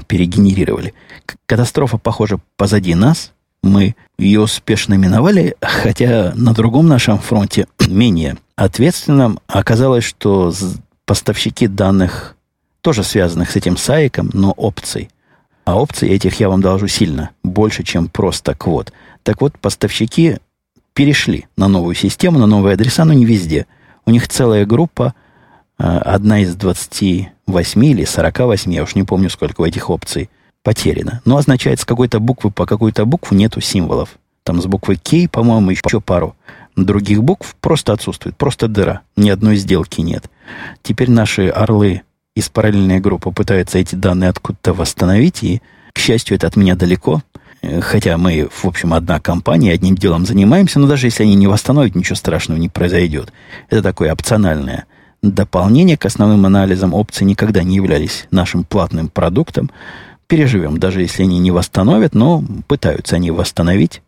перегенерировали. 0.08 0.94
Катастрофа, 1.46 1.98
похоже, 1.98 2.40
позади 2.56 2.96
нас– 2.96 3.34
мы 3.62 3.96
ее 4.18 4.42
успешно 4.42 4.96
миновали, 4.96 5.56
хотя 5.62 6.34
на 6.36 6.54
другом 6.54 6.88
нашем 6.88 7.20
фронте, 7.20 7.68
менее 7.88 8.38
ответственном, 8.56 9.40
оказалось, 9.48 10.04
что 10.04 10.54
поставщики 11.06 11.68
данных, 11.68 12.36
тоже 12.82 13.04
связанных 13.04 13.52
с 13.52 13.56
этим 13.56 13.78
сайком, 13.78 14.30
но 14.34 14.52
опций, 14.52 15.10
а 15.66 15.80
опций 15.80 16.10
этих 16.10 16.40
я 16.40 16.50
вам 16.50 16.62
должу 16.62 16.88
сильно, 16.88 17.32
больше, 17.44 17.84
чем 17.84 18.08
просто 18.08 18.56
квот. 18.56 18.94
Так 19.24 19.42
вот, 19.42 19.58
поставщики 19.60 20.38
перешли 20.94 21.48
на 21.56 21.68
новую 21.68 21.96
систему, 21.96 22.40
на 22.40 22.48
новые 22.48 22.74
адреса, 22.74 23.06
но 23.06 23.14
не 23.14 23.26
везде. 23.26 23.68
У 24.06 24.12
них 24.12 24.28
целая 24.28 24.66
группа, 24.66 25.14
э, 25.78 25.84
одна 25.84 26.40
из 26.40 26.56
28 26.56 27.86
или 27.86 28.06
48, 28.06 28.74
я 28.74 28.84
уж 28.84 28.96
не 28.96 29.04
помню, 29.04 29.30
сколько 29.30 29.62
у 29.62 29.66
этих 29.66 29.90
опций– 29.90 30.30
потеряно. 30.64 31.22
Но 31.26 31.38
означает, 31.38 31.80
с 31.80 31.86
какой-то 31.86 32.20
буквы 32.20 32.52
по 32.52 32.66
какую-то 32.66 33.06
букву 33.06 33.36
нету 33.36 33.62
символов. 33.62 34.10
Там 34.44 34.62
с 34.62 34.66
буквы 34.66 34.96
K, 34.98 35.28
по-моему, 35.30 35.72
еще 35.72 36.02
пару 36.02 36.36
других 36.76 37.24
букв 37.24 37.56
просто 37.60 37.94
отсутствует. 37.94 38.38
Просто 38.38 38.68
дыра. 38.68 39.02
Ни 39.16 39.30
одной 39.30 39.58
сделки 39.58 40.02
нет. 40.02 40.30
Теперь 40.82 41.10
наши 41.10 41.48
орлы 41.48 42.04
из 42.36 42.50
параллельной 42.50 43.00
группы 43.00 43.32
пытаются 43.32 43.78
эти 43.80 43.96
данные 43.96 44.30
откуда-то 44.30 44.74
восстановить. 44.74 45.44
И, 45.44 45.62
к 45.94 46.00
счастью, 46.00 46.38
это 46.38 46.48
от 46.48 46.56
меня 46.56 46.76
далеко. 46.76 47.22
Э, 47.62 47.82
хотя 47.82 48.18
мы, 48.18 48.48
в 48.50 48.66
общем, 48.66 48.94
одна 48.94 49.20
компания, 49.20 49.74
одним 49.74 49.96
делом 49.96 50.26
занимаемся, 50.26 50.80
но 50.80 50.88
даже 50.88 51.08
если 51.08 51.24
они 51.24 51.36
не 51.36 51.48
восстановят, 51.48 51.96
ничего 51.96 52.16
страшного 52.16 52.58
не 52.58 52.70
произойдет. 52.70 53.34
Это 53.70 53.82
такое 53.82 54.12
опциональное 54.14 54.86
дополнение 55.22 55.98
к 55.98 56.06
основным 56.06 56.46
анализам. 56.46 56.94
Опции 56.94 57.26
никогда 57.26 57.62
не 57.62 57.76
являлись 57.76 58.28
нашим 58.32 58.64
платным 58.64 59.10
продуктом 59.10 59.70
переживем, 60.30 60.78
даже 60.78 61.02
если 61.02 61.24
они 61.24 61.40
не 61.40 61.52
восстановят, 61.52 62.14
но 62.14 62.42
пытаются 62.68 63.18
они 63.18 63.32
восстановить. 63.32 64.02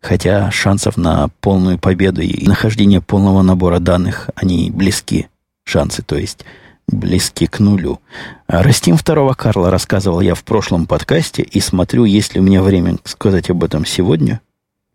Хотя 0.00 0.50
шансов 0.50 0.96
на 0.96 1.28
полную 1.40 1.78
победу 1.78 2.20
и 2.20 2.46
нахождение 2.46 3.00
полного 3.00 3.40
набора 3.42 3.78
данных, 3.78 4.28
они 4.34 4.70
близки. 4.70 5.28
Шансы, 5.64 6.02
то 6.02 6.16
есть, 6.16 6.44
близки 6.88 7.46
к 7.46 7.60
нулю. 7.60 8.00
Растим 8.48 8.96
второго 8.96 9.34
Карла 9.34 9.70
рассказывал 9.70 10.20
я 10.20 10.34
в 10.34 10.42
прошлом 10.42 10.86
подкасте, 10.86 11.42
и 11.42 11.60
смотрю, 11.60 12.04
есть 12.04 12.34
ли 12.34 12.40
у 12.40 12.44
меня 12.44 12.60
время 12.60 12.98
сказать 13.04 13.48
об 13.48 13.62
этом 13.62 13.86
сегодня. 13.86 14.40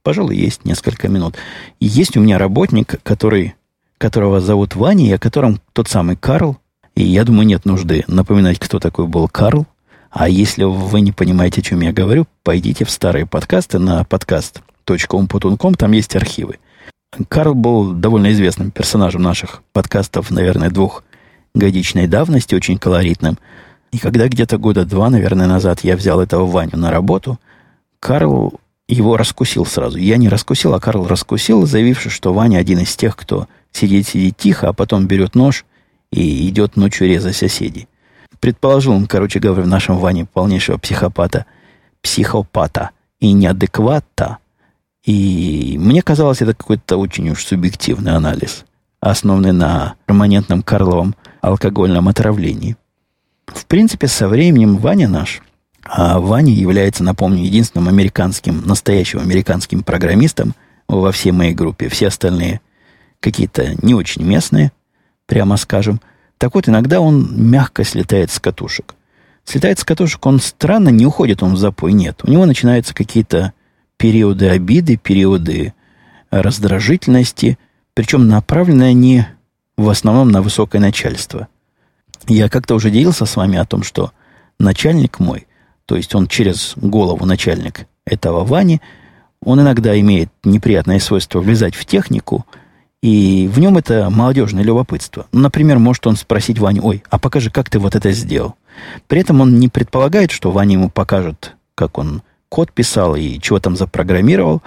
Пожалуй, 0.04 0.36
есть 0.36 0.66
несколько 0.66 1.08
минут. 1.08 1.36
есть 1.80 2.18
у 2.18 2.20
меня 2.20 2.38
работник, 2.38 3.02
который, 3.04 3.56
которого 3.98 4.42
зовут 4.42 4.76
Ваня, 4.76 5.08
и 5.08 5.14
о 5.14 5.18
котором 5.18 5.62
тот 5.72 5.88
самый 5.88 6.18
Карл. 6.18 6.58
И 6.96 7.04
я 7.04 7.24
думаю, 7.24 7.48
нет 7.48 7.64
нужды 7.64 8.04
напоминать, 8.08 8.60
кто 8.60 8.80
такой 8.80 9.08
был 9.08 9.30
Карл. 9.30 9.66
А 10.10 10.30
если 10.30 10.64
вы 10.64 11.02
не 11.02 11.12
понимаете, 11.12 11.62
о 11.62 11.64
чем 11.64 11.82
я 11.82 11.92
говорю, 11.92 12.28
пойдите 12.44 12.86
в 12.86 12.90
старые 12.92 13.26
подкасты 13.26 13.80
на 13.80 14.04
подкаст.умпутунком, 14.04 15.76
там 15.76 15.92
есть 15.92 16.16
архивы. 16.16 16.60
Карл 17.30 17.56
был 17.56 17.94
довольно 17.94 18.32
известным 18.32 18.72
персонажем 18.72 19.22
наших 19.22 19.64
подкастов, 19.74 20.32
наверное, 20.32 20.70
двухгодичной 20.70 22.08
давности, 22.08 22.56
очень 22.56 22.78
колоритным. 22.78 23.38
И 23.92 23.98
когда 23.98 24.28
где-то 24.28 24.58
года 24.58 24.86
два, 24.86 25.10
наверное, 25.10 25.48
назад 25.48 25.84
я 25.84 25.96
взял 25.96 26.20
этого 26.20 26.46
Ваню 26.46 26.78
на 26.78 26.92
работу, 26.92 27.40
Карл 28.00 28.60
его 28.88 29.18
раскусил 29.18 29.66
сразу. 29.66 29.98
Я 29.98 30.18
не 30.18 30.30
раскусил, 30.30 30.74
а 30.74 30.80
Карл 30.80 31.08
раскусил, 31.08 31.66
заявивший, 31.66 32.12
что 32.12 32.34
Ваня 32.34 32.58
один 32.58 32.80
из 32.80 32.96
тех, 32.96 33.16
кто 33.16 33.48
сидит-сидит 33.72 34.38
тихо, 34.38 34.70
а 34.70 34.74
потом 34.74 35.08
берет 35.08 35.36
нож 35.36 35.66
и 36.12 36.48
идет 36.48 36.78
ночью 36.78 37.08
резать 37.08 37.36
соседей. 37.36 37.88
Предположил 38.40 38.94
он, 38.94 39.08
короче 39.08 39.40
говоря, 39.40 39.64
в 39.64 39.68
нашем 39.68 39.98
Ване 39.98 40.26
полнейшего 40.26 40.78
психопата, 40.78 41.46
психопата 42.02 42.92
и 43.20 43.32
неадеквата. 43.32 44.38
И 45.04 45.76
мне 45.80 46.02
казалось, 46.02 46.42
это 46.42 46.54
какой-то 46.54 46.98
очень 46.98 47.30
уж 47.30 47.46
субъективный 47.46 48.16
анализ, 48.16 48.66
основанный 49.00 49.54
на 49.54 49.96
перманентном 50.06 50.62
Карловом 50.62 51.16
алкогольном 51.42 52.08
отравлении. 52.08 52.76
В 53.48 53.66
принципе, 53.66 54.08
со 54.08 54.28
временем 54.28 54.78
Ваня 54.78 55.08
наш, 55.08 55.42
а 55.84 56.20
Ваня 56.20 56.54
является, 56.54 57.04
напомню, 57.04 57.44
единственным 57.44 57.88
американским, 57.88 58.62
настоящим 58.66 59.20
американским 59.20 59.84
программистом 59.84 60.54
во 60.88 61.12
всей 61.12 61.32
моей 61.32 61.54
группе. 61.54 61.88
Все 61.88 62.08
остальные 62.08 62.60
какие-то 63.20 63.76
не 63.82 63.94
очень 63.94 64.24
местные, 64.24 64.72
прямо 65.26 65.58
скажем. 65.58 66.02
Так 66.38 66.54
вот, 66.54 66.70
иногда 66.70 67.02
он 67.02 67.28
мягко 67.50 67.84
слетает 67.84 68.32
с 68.32 68.40
катушек. 68.40 68.96
Слетает 69.44 69.80
с 69.80 69.84
катушек, 69.84 70.26
он 70.26 70.40
странно, 70.40 70.90
не 70.90 71.06
уходит 71.06 71.42
он 71.42 71.54
в 71.54 71.58
запой, 71.58 71.94
нет. 71.94 72.22
У 72.24 72.30
него 72.30 72.46
начинаются 72.46 72.94
какие-то 72.94 73.54
периоды 73.98 74.50
обиды, 74.50 74.98
периоды 74.98 75.74
раздражительности, 76.30 77.58
причем 77.94 78.28
направлены 78.28 78.84
они 78.84 79.26
в 79.78 79.90
основном 79.90 80.32
на 80.32 80.42
высокое 80.42 80.82
начальство. 80.82 81.48
Я 82.28 82.50
как-то 82.50 82.76
уже 82.76 82.92
делился 82.92 83.26
с 83.26 83.36
вами 83.36 83.58
о 83.58 83.66
том, 83.66 83.84
что 83.84 84.12
начальник 84.60 85.20
мой, 85.20 85.48
то 85.86 85.96
есть 85.96 86.14
он 86.14 86.28
через 86.28 86.74
голову 86.76 87.26
начальник 87.26 87.88
этого 88.06 88.44
Вани, 88.44 88.82
он 89.42 89.62
иногда 89.62 89.98
имеет 90.00 90.30
неприятное 90.44 91.00
свойство 91.00 91.40
влезать 91.40 91.74
в 91.74 91.86
технику– 91.86 92.46
и 93.02 93.48
в 93.52 93.60
нем 93.60 93.78
это 93.78 94.10
молодежное 94.10 94.64
любопытство. 94.64 95.28
Ну, 95.32 95.42
например, 95.42 95.78
может 95.78 96.08
он 96.08 96.16
спросить 96.16 96.58
Ваню, 96.60 96.84
ой, 96.84 97.04
а 97.10 97.20
покажи, 97.20 97.52
как 97.52 97.70
ты 97.70 97.80
вот 97.80 97.96
это 97.96 98.12
сделал. 98.12 98.56
При 99.08 99.22
этом 99.22 99.42
он 99.42 99.60
не 99.60 99.70
предполагает, 99.70 100.32
что 100.32 100.52
Ваня 100.52 100.74
ему 100.74 100.90
покажет, 100.90 101.56
как 101.76 101.98
он 101.98 102.24
код 102.50 102.72
писал 102.72 103.16
и 103.16 103.40
чего 103.40 103.60
там 103.60 103.76
запрограммировал, 103.76 104.64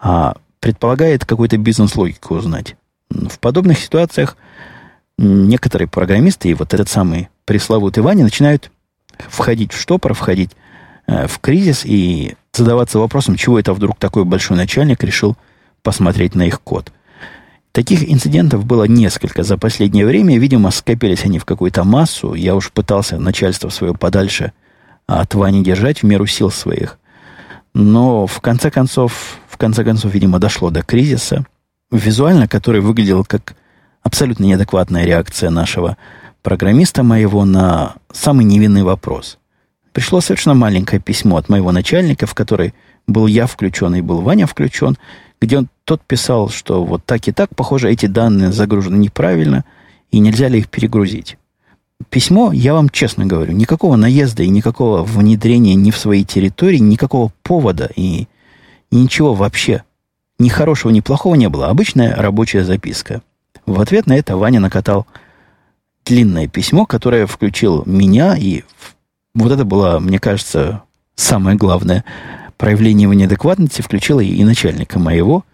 а 0.00 0.36
предполагает 0.60 1.26
какую-то 1.26 1.58
бизнес-логику 1.58 2.36
узнать. 2.36 2.76
В 3.10 3.38
подобных 3.38 3.78
ситуациях 3.78 4.36
некоторые 5.18 5.86
программисты 5.86 6.48
и 6.48 6.54
вот 6.54 6.72
этот 6.72 6.88
самый 6.88 7.28
пресловутый 7.44 8.02
Ваня 8.02 8.24
начинают 8.24 8.70
входить 9.18 9.72
в 9.72 9.80
штопор, 9.80 10.14
входить 10.14 10.50
э, 11.06 11.26
в 11.26 11.38
кризис 11.38 11.84
и 11.84 12.34
задаваться 12.52 12.98
вопросом, 12.98 13.36
чего 13.36 13.58
это 13.58 13.74
вдруг 13.74 13.98
такой 13.98 14.24
большой 14.24 14.56
начальник 14.56 15.04
решил 15.04 15.36
посмотреть 15.82 16.34
на 16.34 16.46
их 16.46 16.62
код– 16.62 16.90
Таких 17.74 18.08
инцидентов 18.08 18.64
было 18.64 18.84
несколько 18.84 19.42
за 19.42 19.58
последнее 19.58 20.06
время. 20.06 20.38
Видимо, 20.38 20.70
скопились 20.70 21.24
они 21.24 21.40
в 21.40 21.44
какую-то 21.44 21.82
массу. 21.82 22.34
Я 22.34 22.54
уж 22.54 22.70
пытался 22.70 23.18
начальство 23.18 23.68
свое 23.68 23.94
подальше 23.94 24.52
от 25.08 25.34
Вани 25.34 25.64
держать 25.64 26.00
в 26.00 26.06
меру 26.06 26.24
сил 26.26 26.52
своих. 26.52 27.00
Но 27.74 28.28
в 28.28 28.40
конце 28.40 28.70
концов, 28.70 29.40
в 29.48 29.56
конце 29.56 29.82
концов, 29.82 30.14
видимо, 30.14 30.38
дошло 30.38 30.70
до 30.70 30.82
кризиса, 30.82 31.46
визуально 31.90 32.46
который 32.46 32.80
выглядел 32.80 33.24
как 33.24 33.56
абсолютно 34.04 34.44
неадекватная 34.44 35.04
реакция 35.04 35.50
нашего 35.50 35.96
программиста 36.42 37.02
моего 37.02 37.44
на 37.44 37.96
самый 38.12 38.44
невинный 38.44 38.84
вопрос. 38.84 39.38
Пришло 39.90 40.20
совершенно 40.20 40.54
маленькое 40.54 41.02
письмо 41.02 41.38
от 41.38 41.48
моего 41.48 41.72
начальника, 41.72 42.26
в 42.26 42.34
которое 42.34 42.72
был 43.08 43.26
я 43.26 43.48
включен 43.48 43.96
и 43.96 44.00
был 44.00 44.20
Ваня 44.20 44.46
включен, 44.46 44.96
где 45.44 45.58
он, 45.58 45.68
тот 45.84 46.02
писал, 46.02 46.48
что 46.48 46.84
вот 46.84 47.04
так 47.04 47.28
и 47.28 47.32
так, 47.32 47.54
похоже, 47.54 47.90
эти 47.90 48.06
данные 48.06 48.52
загружены 48.52 48.96
неправильно, 48.96 49.64
и 50.10 50.18
нельзя 50.18 50.48
ли 50.48 50.58
их 50.58 50.68
перегрузить. 50.68 51.36
Письмо, 52.10 52.52
я 52.52 52.74
вам 52.74 52.88
честно 52.88 53.26
говорю, 53.26 53.52
никакого 53.52 53.96
наезда 53.96 54.42
и 54.42 54.48
никакого 54.48 55.02
внедрения 55.02 55.74
ни 55.74 55.90
в 55.90 55.98
своей 55.98 56.24
территории, 56.24 56.78
никакого 56.78 57.32
повода 57.42 57.90
и, 57.94 58.26
ничего 58.90 59.34
вообще. 59.34 59.84
Ни 60.38 60.48
хорошего, 60.48 60.90
ни 60.90 61.00
плохого 61.00 61.34
не 61.34 61.48
было. 61.48 61.68
Обычная 61.68 62.14
рабочая 62.16 62.64
записка. 62.64 63.22
В 63.66 63.80
ответ 63.80 64.06
на 64.06 64.16
это 64.16 64.36
Ваня 64.36 64.60
накатал 64.60 65.06
длинное 66.04 66.48
письмо, 66.48 66.86
которое 66.86 67.26
включил 67.26 67.82
меня, 67.86 68.36
и 68.36 68.64
вот 69.34 69.52
это 69.52 69.64
было, 69.64 69.98
мне 70.00 70.18
кажется, 70.18 70.82
самое 71.14 71.56
главное– 71.56 72.04
проявление 72.56 73.04
его 73.04 73.14
неадекватности 73.14 73.82
включило 73.82 74.20
и 74.20 74.42
начальника 74.44 74.98
моего, 74.98 75.44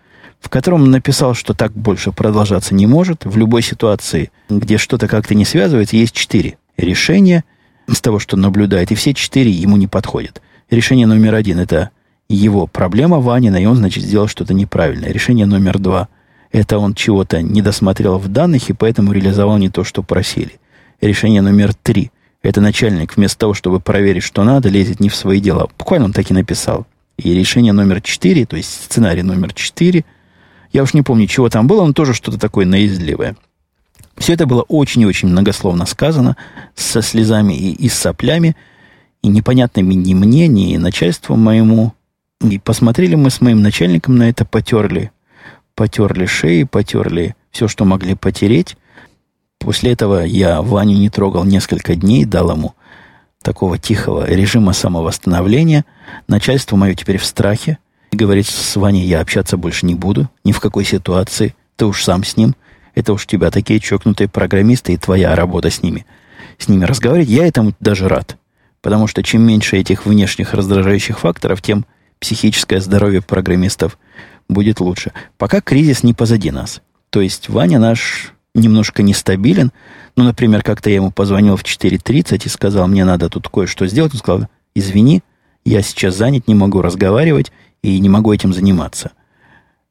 в 0.40 0.48
котором 0.48 0.90
написал, 0.90 1.34
что 1.34 1.55
так 1.55 1.72
больше 1.72 2.12
продолжаться 2.12 2.74
не 2.74 2.86
может. 2.86 3.24
В 3.24 3.36
любой 3.36 3.62
ситуации, 3.62 4.30
где 4.48 4.78
что-то 4.78 5.07
как-то 5.07 5.34
не 5.34 5.44
связывается, 5.44 5.96
есть 5.96 6.14
четыре 6.14 6.57
решения 6.76 7.44
из 7.86 8.01
того, 8.01 8.18
что 8.18 8.36
наблюдает, 8.36 8.90
и 8.90 8.94
все 8.94 9.14
четыре 9.14 9.51
ему 9.51 9.76
не 9.76 9.86
подходят. 9.86 10.40
Решение 10.70 11.07
номер 11.07 11.34
один– 11.34 11.59
это 11.61 11.90
его 12.28 12.66
проблема 12.66 13.18
Ванина, 13.20 13.57
и 13.57 13.66
он, 13.66 13.76
значит, 13.76 14.05
сделал 14.05 14.28
что-то 14.28 14.55
неправильное. 14.55 15.11
Решение 15.11 15.46
номер 15.46 15.78
два– 15.78 16.09
это 16.53 16.78
он 16.78 16.94
чего-то 16.94 17.42
не 17.42 17.61
досмотрел 17.61 18.18
в 18.18 18.28
данных, 18.28 18.70
и 18.70 18.72
поэтому 18.72 19.12
реализовал 19.12 19.59
не 19.59 19.68
то, 19.68 19.84
что 19.84 20.03
просили. 20.03 20.61
Решение 21.01 21.42
номер 21.42 21.74
три– 21.74 22.12
это 22.42 22.61
начальник 22.61 23.16
вместо 23.16 23.38
того, 23.38 23.55
чтобы 23.55 23.80
проверить, 23.80 24.22
что 24.22 24.44
надо, 24.44 24.68
лезет 24.68 25.01
не 25.01 25.09
в 25.09 25.16
свои 25.16 25.40
дела. 25.40 25.68
Буквально 25.76 26.07
он 26.07 26.12
так 26.12 26.30
и 26.30 26.34
написал. 26.34 26.86
И 27.20 27.34
решение 27.34 27.72
номер 27.72 28.00
четыре, 28.00 28.46
то 28.46 28.56
есть 28.56 28.84
сценарий 28.84 29.22
номер 29.22 29.52
четыре, 29.52 30.04
я 30.72 30.82
уж 30.82 30.94
не 30.94 31.02
помню, 31.02 31.26
чего 31.26 31.48
там 31.48 31.66
было, 31.66 31.84
но 31.84 31.92
тоже 31.92 32.14
что-то 32.14 32.38
такое 32.38 32.64
наездливое. 32.64 33.36
Все 34.16 34.34
это 34.34 34.46
было 34.46 34.62
очень 34.62 35.02
и 35.02 35.06
очень 35.06 35.28
многословно 35.28 35.86
сказано, 35.86 36.36
со 36.74 37.02
слезами 37.02 37.54
и, 37.54 37.72
и 37.72 37.88
с 37.88 37.94
соплями, 37.94 38.56
и 39.22 39.28
непонятными 39.28 39.94
ни 39.94 40.14
мне, 40.14 40.48
ни 40.48 40.76
начальству 40.76 41.36
моему. 41.36 41.92
И 42.40 42.58
посмотрели 42.58 43.16
мы 43.16 43.30
с 43.30 43.40
моим 43.40 43.60
начальником 43.62 44.16
на 44.16 44.28
это, 44.30 44.44
потерли, 44.44 45.10
потерли 45.74 46.26
шеи, 46.26 46.62
потерли 46.64 47.34
все, 47.50 47.68
что 47.68 47.84
могли 47.84 48.14
потереть. 48.14 48.76
После 49.58 49.92
этого 49.92 50.24
я 50.24 50.62
Ваню 50.62 50.96
не 50.96 51.10
трогал 51.10 51.44
несколько 51.44 51.94
дней, 51.94 52.24
дал 52.24 52.52
ему 52.52 52.74
такого 53.43 53.78
тихого 53.78 54.26
режима 54.30 54.72
самовосстановления. 54.72 55.84
Начальство 56.28 56.76
мое 56.76 56.95
теперь 56.95 57.18
в 57.18 57.24
страхе. 57.24 57.78
И 58.11 58.16
говорит, 58.16 58.47
с 58.47 58.76
Ваней 58.76 59.07
я 59.07 59.20
общаться 59.20 59.57
больше 59.57 59.86
не 59.86 59.95
буду, 59.95 60.28
ни 60.45 60.53
в 60.53 60.61
какой 60.61 60.84
ситуации. 60.84 61.55
Ты 61.76 61.86
уж 61.86 62.03
сам 62.03 62.24
с 62.24 62.36
ним. 62.36 62.55
Это 62.95 63.12
уж 63.12 63.26
тебя 63.26 63.51
такие 63.51 63.80
чокнутые 63.80 64.28
программисты, 64.28 64.93
и 64.93 64.97
твоя 64.97 65.34
работа 65.34 65.70
с 65.70 65.82
ними. 65.82 66.07
С 66.59 66.68
ними 66.68 66.84
разговаривать, 66.84 67.28
я 67.28 67.47
этому 67.47 67.72
даже 67.80 68.09
рад. 68.09 68.36
Потому 68.82 69.07
что 69.07 69.22
чем 69.22 69.43
меньше 69.43 69.76
этих 69.76 70.07
внешних 70.07 70.53
раздражающих 70.53 71.20
факторов, 71.20 71.62
тем 71.62 71.86
психическое 72.18 72.80
здоровье 72.80 73.22
программистов 73.22 73.97
будет 74.49 74.80
лучше. 74.80 75.12
Пока 75.38 75.61
кризис 75.61 76.03
не 76.03 76.12
позади 76.12 76.51
нас. 76.51 76.82
То 77.11 77.20
есть 77.20 77.49
Ваня 77.49 77.78
наш 77.78 78.34
немножко 78.55 79.03
нестабилен, 79.03 79.72
ну, 80.16 80.24
например, 80.24 80.62
как-то 80.62 80.90
я 80.90 80.96
ему 80.96 81.11
позвонил 81.11 81.56
в 81.56 81.64
4.30 81.64 82.42
и 82.44 82.48
сказал, 82.48 82.88
мне 82.88 83.04
надо 83.04 83.28
тут 83.28 83.48
кое-что 83.48 83.86
сделать. 83.86 84.12
Он 84.12 84.18
сказал, 84.18 84.48
извини, 84.74 85.22
я 85.64 85.82
сейчас 85.82 86.16
занят, 86.16 86.48
не 86.48 86.54
могу 86.54 86.82
разговаривать 86.82 87.52
и 87.82 87.98
не 87.98 88.08
могу 88.08 88.32
этим 88.32 88.52
заниматься. 88.52 89.12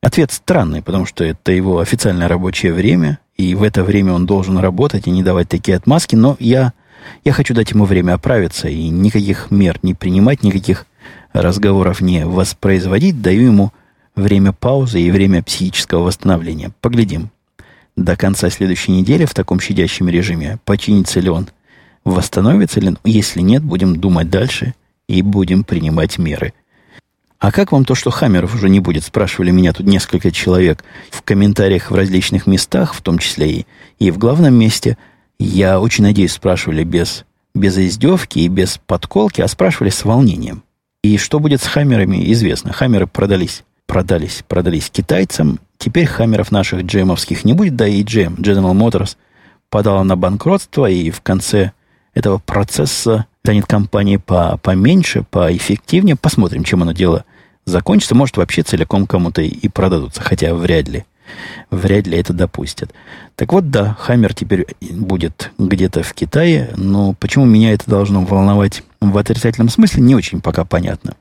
Ответ 0.02 0.32
странный, 0.32 0.82
потому 0.82 1.06
что 1.06 1.24
это 1.24 1.52
его 1.52 1.80
официальное 1.80 2.28
рабочее 2.28 2.74
время, 2.74 3.20
и 3.36 3.54
в 3.56 3.64
это 3.64 3.84
время 3.84 4.14
он 4.14 4.26
должен 4.26 4.58
работать 4.58 5.08
и 5.08 5.12
не 5.12 5.24
давать 5.24 5.50
такие 5.50 5.76
отмазки, 5.78 6.16
но 6.16 6.38
я, 6.40 6.74
я 7.26 7.34
хочу 7.34 7.54
дать 7.54 7.72
ему 7.72 7.86
время 7.86 8.14
оправиться 8.14 8.70
и 8.70 8.88
никаких 8.90 9.52
мер 9.52 9.80
не 9.82 9.94
принимать, 9.94 10.44
никаких 10.44 10.86
разговоров 11.34 12.02
не 12.02 12.26
воспроизводить, 12.26 13.22
даю 13.22 13.44
ему 13.44 13.74
время 14.16 14.54
паузы 14.54 15.02
и 15.02 15.12
время 15.12 15.44
психического 15.44 16.04
восстановления. 16.04 16.72
Поглядим, 16.82 17.30
до 18.04 18.16
конца 18.16 18.50
следующей 18.50 18.92
недели 18.92 19.26
в 19.26 19.34
таком 19.34 19.60
щадящем 19.60 20.10
режиме, 20.10 20.60
починится 20.66 21.20
ли 21.20 21.30
он, 21.30 21.50
восстановится 22.04 22.80
ли 22.80 22.90
он. 22.90 22.98
Если 23.04 23.42
нет, 23.42 23.64
будем 23.64 24.00
думать 24.00 24.30
дальше 24.30 24.74
и 25.08 25.22
будем 25.22 25.64
принимать 25.64 26.18
меры. 26.18 26.54
А 27.40 27.52
как 27.52 27.72
вам 27.72 27.86
то, 27.86 27.96
что 27.96 28.12
Хаммеров 28.12 28.54
уже 28.54 28.70
не 28.70 28.82
будет? 28.82 29.06
Спрашивали 29.06 29.52
меня 29.52 29.72
тут 29.72 29.86
несколько 29.86 30.30
человек 30.30 30.84
в 31.10 31.22
комментариях 31.22 31.90
в 31.90 31.96
различных 31.96 32.48
местах, 32.48 32.94
в 32.94 33.02
том 33.02 33.18
числе 33.18 33.52
и, 33.52 33.66
и 33.98 34.12
в 34.12 34.18
главном 34.18 34.54
месте. 34.56 34.98
Я 35.40 35.80
очень 35.80 36.04
надеюсь, 36.04 36.34
спрашивали 36.34 36.84
без, 36.84 37.24
без 37.56 37.78
издевки 37.78 38.40
и 38.40 38.50
без 38.50 38.78
подколки, 38.86 39.40
а 39.40 39.48
спрашивали 39.48 39.90
с 39.90 40.04
волнением. 40.04 40.64
И 41.02 41.18
что 41.18 41.40
будет 41.40 41.62
с 41.62 41.68
Хаммерами, 41.68 42.30
известно. 42.34 42.74
Хаммеры 42.74 43.08
продались, 43.08 43.64
продались, 43.90 44.44
продались 44.48 44.90
китайцам, 44.90 45.60
Теперь 45.80 46.08
хаммеров 46.08 46.52
наших 46.52 46.82
джемовских 46.82 47.46
не 47.46 47.54
будет, 47.54 47.78
да 47.78 47.88
и 47.88 48.04
джем, 48.04 48.36
General 48.36 48.74
Motors, 48.74 49.16
подала 49.70 50.04
на 50.04 50.18
банкротство, 50.18 50.90
и 50.90 51.10
в 51.10 51.22
конце 51.22 51.72
этого 52.14 52.38
процесса 52.38 53.28
станет 53.44 53.66
компания 53.66 54.20
по, 54.20 54.58
поменьше, 54.62 55.24
поэффективнее. 55.32 56.18
Посмотрим, 56.18 56.66
чем 56.66 56.82
оно 56.82 56.92
дело 56.92 57.24
закончится, 57.64 58.14
может, 58.14 58.36
вообще 58.36 58.64
целиком 58.64 59.08
кому-то 59.08 59.42
и 59.42 59.70
продадутся, 59.70 60.22
хотя 60.22 60.54
вряд 60.54 60.90
ли. 60.90 61.06
Вряд 61.72 62.08
ли 62.08 62.18
это 62.18 62.34
допустят. 62.34 62.92
Так 63.38 63.54
вот, 63.54 63.70
да, 63.70 63.96
Хаммер 64.00 64.34
теперь 64.34 64.68
будет 64.82 65.52
где-то 65.58 66.04
в 66.04 66.14
Китае, 66.14 66.74
но 66.76 67.14
почему 67.14 67.46
меня 67.46 67.72
это 67.72 67.90
должно 67.90 68.26
волновать 68.26 68.84
в 69.00 69.18
отрицательном 69.18 69.70
смысле, 69.70 70.04
не 70.04 70.14
очень 70.14 70.42
пока 70.42 70.66
понятно. 70.66 71.16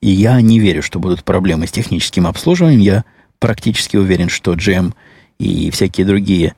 И 0.00 0.10
я 0.10 0.40
не 0.40 0.60
верю, 0.60 0.82
что 0.82 0.98
будут 0.98 1.24
проблемы 1.24 1.66
с 1.66 1.72
техническим 1.72 2.26
обслуживанием. 2.26 2.80
Я 2.80 3.04
практически 3.38 3.96
уверен, 3.96 4.28
что 4.28 4.54
GM 4.54 4.94
и 5.38 5.70
всякие 5.70 6.06
другие 6.06 6.54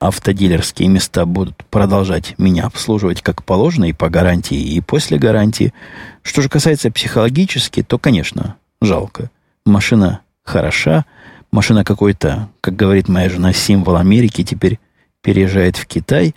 автодилерские 0.00 0.88
места 0.88 1.26
будут 1.26 1.62
продолжать 1.66 2.34
меня 2.38 2.64
обслуживать 2.64 3.22
как 3.22 3.44
положено 3.44 3.84
и 3.84 3.92
по 3.92 4.08
гарантии, 4.08 4.58
и 4.58 4.80
после 4.80 5.18
гарантии. 5.18 5.74
Что 6.22 6.42
же 6.42 6.48
касается 6.48 6.90
психологически, 6.90 7.82
то, 7.82 7.98
конечно, 7.98 8.56
жалко. 8.80 9.30
Машина 9.66 10.22
хороша, 10.42 11.04
машина 11.52 11.84
какой-то, 11.84 12.48
как 12.62 12.76
говорит 12.76 13.08
моя 13.08 13.28
жена, 13.28 13.52
символ 13.52 13.96
Америки, 13.96 14.42
теперь 14.42 14.80
переезжает 15.22 15.76
в 15.76 15.86
Китай. 15.86 16.34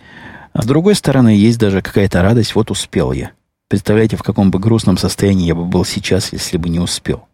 А 0.52 0.62
с 0.62 0.66
другой 0.66 0.94
стороны, 0.94 1.30
есть 1.30 1.58
даже 1.58 1.80
какая-то 1.80 2.22
радость, 2.22 2.54
вот 2.54 2.70
успел 2.70 3.12
я. 3.12 3.32
Представляете, 3.68 4.16
в 4.16 4.22
каком 4.22 4.50
бы 4.50 4.58
грустном 4.58 4.98
состоянии 4.98 5.46
я 5.46 5.54
бы 5.54 5.64
был 5.64 5.84
сейчас, 5.84 6.32
если 6.32 6.58
бы 6.58 6.68
не 6.68 6.80
успел. 6.80 7.26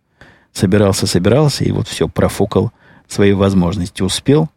Собирался, 0.53 1.07
собирался, 1.07 1.65
и 1.65 1.73
вот 1.73 1.89
все, 1.89 2.09
профукал 2.09 2.73
свои 3.09 3.33
возможности. 3.33 4.03
Успел. 4.03 4.49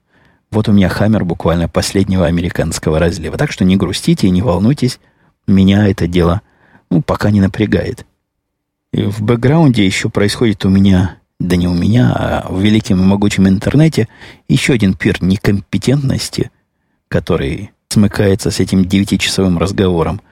Вот 0.51 0.69
у 0.69 0.71
меня 0.71 0.87
хаммер 0.87 1.25
буквально 1.25 1.67
последнего 1.67 2.27
американского 2.27 2.99
разлива. 2.99 3.37
Так 3.37 3.51
что 3.51 3.65
не 3.65 3.75
грустите 3.75 4.27
и 4.27 4.31
не 4.31 4.41
волнуйтесь. 4.41 4.99
Меня 5.47 5.87
это 5.87 6.07
дело 6.07 6.41
ну, 6.89 7.01
пока 7.01 7.31
не 7.31 7.41
напрягает. 7.41 8.05
И 8.91 9.03
в 9.03 9.23
бэкграунде 9.23 9.83
еще 9.83 10.09
происходит 10.09 10.63
у 10.65 10.69
меня, 10.69 11.17
да 11.39 11.55
не 11.55 11.67
у 11.67 11.73
меня, 11.73 12.13
а 12.13 12.47
в 12.47 12.61
великом 12.61 13.01
и 13.01 13.03
могучем 13.03 13.47
интернете 13.47 14.07
еще 14.47 14.73
один 14.73 14.93
пир 14.93 15.23
некомпетентности, 15.23 16.51
который 17.07 17.71
смыкается 17.89 18.51
с 18.51 18.59
этим 18.59 18.85
девятичасовым 18.85 19.57
разговором– 19.57 20.21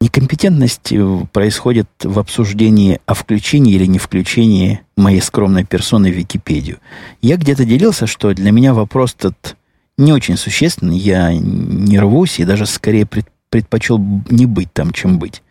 Некомпетентность 0.00 0.92
э, 0.92 1.26
происходит 1.32 1.88
в 2.02 2.18
обсуждении 2.18 3.00
о 3.06 3.14
включении 3.14 3.74
или 3.74 3.86
не 3.86 3.98
включении 3.98 4.80
моей 4.96 5.20
скромной 5.20 5.64
персоны 5.64 6.10
в 6.10 6.14
Википедию. 6.16 6.78
Я 7.22 7.36
где-то 7.36 7.64
делился, 7.64 8.06
что 8.06 8.32
для 8.34 8.50
меня 8.52 8.74
вопрос 8.74 9.14
этот 9.18 9.56
не 9.96 10.12
очень 10.12 10.36
существенный. 10.36 10.98
Я 10.98 11.32
не 11.32 11.98
рвусь 11.98 12.38
и 12.38 12.44
даже 12.44 12.66
скорее 12.66 13.08
предпочел 13.48 13.98
не 14.28 14.44
быть 14.44 14.72
там, 14.72 14.92
чем 14.92 15.18
быть. 15.18 15.42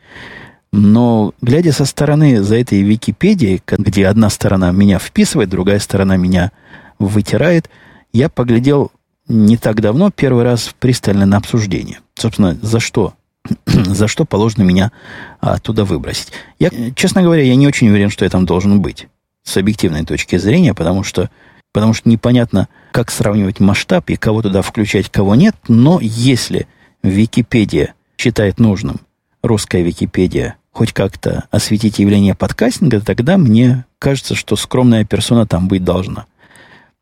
Но, 0.71 1.33
глядя 1.41 1.71
со 1.71 1.85
стороны 1.85 2.43
за 2.43 2.57
этой 2.57 2.81
Википедией, 2.81 3.61
где 3.65 4.07
одна 4.07 4.29
сторона 4.29 4.71
меня 4.71 4.99
вписывает, 4.99 5.49
другая 5.49 5.79
сторона 5.79 6.17
меня 6.17 6.51
вытирает, 6.99 7.69
я 8.13 8.29
поглядел 8.29 8.91
не 9.27 9.57
так 9.57 9.81
давно, 9.81 10.11
первый 10.11 10.43
раз 10.43 10.75
пристально 10.79 11.25
на 11.25 11.37
обсуждение. 11.37 11.99
Собственно, 12.15 12.57
за 12.61 12.79
что 12.79 13.13
за 13.65 14.07
что 14.07 14.25
положено 14.25 14.63
меня 14.63 14.91
оттуда 15.39 15.85
выбросить. 15.85 16.31
Я, 16.59 16.69
честно 16.95 17.21
говоря, 17.21 17.43
я 17.43 17.55
не 17.55 17.67
очень 17.67 17.89
уверен, 17.89 18.09
что 18.09 18.25
я 18.25 18.29
там 18.29 18.45
должен 18.45 18.81
быть. 18.81 19.07
С 19.43 19.57
объективной 19.57 20.05
точки 20.05 20.37
зрения, 20.37 20.73
потому 20.73 21.03
что, 21.03 21.29
потому 21.71 21.93
что 21.93 22.09
непонятно, 22.09 22.67
как 22.91 23.11
сравнивать 23.11 23.59
масштаб 23.59 24.09
и 24.09 24.15
кого 24.15 24.41
туда 24.41 24.61
включать, 24.61 25.09
кого 25.09 25.35
нет. 25.35 25.55
Но 25.67 25.99
если 26.01 26.67
Википедия 27.03 27.93
считает 28.17 28.59
нужным, 28.59 29.01
русская 29.43 29.83
Википедия, 29.83 30.55
хоть 30.71 30.93
как-то 30.93 31.45
осветить 31.51 31.99
явление 31.99 32.35
подкастинга, 32.35 32.99
тогда 32.99 33.37
мне 33.37 33.85
кажется, 33.99 34.35
что 34.35 34.55
скромная 34.55 35.05
персона 35.05 35.45
там 35.45 35.67
быть 35.67 35.83
должна. 35.83 36.25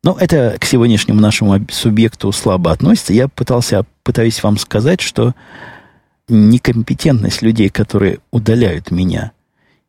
Но 0.04 0.16
это 0.20 0.56
к 0.60 0.66
сегодняшнему 0.66 1.18
нашему 1.18 1.64
субъекту 1.70 2.30
слабо 2.30 2.70
относится. 2.70 3.14
Я 3.14 3.26
пытался, 3.26 3.86
пытаюсь 4.02 4.42
вам 4.42 4.58
сказать, 4.58 5.00
что 5.00 5.34
некомпетентность 6.28 7.42
людей, 7.42 7.68
которые 7.68 8.18
удаляют 8.30 8.90
меня, 8.90 9.32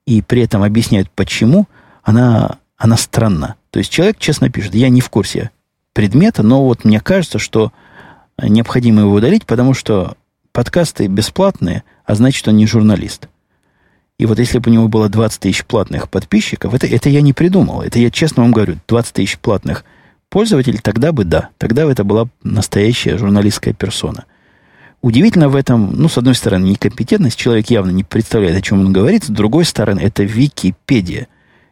и 0.05 0.21
при 0.21 0.41
этом 0.41 0.63
объясняют, 0.63 1.09
почему, 1.11 1.67
она, 2.03 2.59
она 2.77 2.97
странна. 2.97 3.55
То 3.71 3.79
есть 3.79 3.91
человек 3.91 4.17
честно 4.19 4.49
пишет, 4.49 4.75
я 4.75 4.89
не 4.89 5.01
в 5.01 5.09
курсе 5.09 5.51
предмета, 5.93 6.43
но 6.43 6.63
вот 6.65 6.83
мне 6.85 6.99
кажется, 6.99 7.39
что 7.39 7.71
необходимо 8.41 9.01
его 9.01 9.13
удалить, 9.13 9.45
потому 9.45 9.73
что 9.73 10.17
подкасты 10.51 11.07
бесплатные, 11.07 11.83
а 12.05 12.15
значит, 12.15 12.47
он 12.47 12.57
не 12.57 12.67
журналист. 12.67 13.27
И 14.17 14.25
вот 14.25 14.39
если 14.39 14.59
бы 14.59 14.69
у 14.69 14.73
него 14.73 14.87
было 14.87 15.09
20 15.09 15.41
тысяч 15.41 15.65
платных 15.65 16.09
подписчиков, 16.09 16.73
это, 16.73 16.87
это 16.87 17.09
я 17.09 17.21
не 17.21 17.33
придумал. 17.33 17.81
Это 17.81 17.99
я 17.99 18.09
честно 18.09 18.43
вам 18.43 18.53
говорю, 18.53 18.77
20 18.87 19.13
тысяч 19.13 19.37
платных 19.37 19.83
пользователей, 20.29 20.79
тогда 20.81 21.11
бы 21.11 21.25
да. 21.25 21.49
Тогда 21.57 21.85
бы 21.85 21.91
это 21.91 22.03
была 22.03 22.27
настоящая 22.41 23.17
журналистская 23.17 23.73
персона. 23.73 24.25
Удивительно 25.01 25.49
в 25.49 25.55
этом, 25.55 25.93
ну, 25.93 26.09
с 26.09 26.17
одной 26.17 26.35
стороны, 26.35 26.65
некомпетентность, 26.65 27.37
человек 27.37 27.69
явно 27.69 27.91
не 27.91 28.03
представляет, 28.03 28.57
о 28.57 28.61
чем 28.61 28.79
он 28.79 28.93
говорит, 28.93 29.25
с 29.25 29.29
другой 29.29 29.65
стороны, 29.65 29.99
это 29.99 30.23
Википедия. 30.23 31.27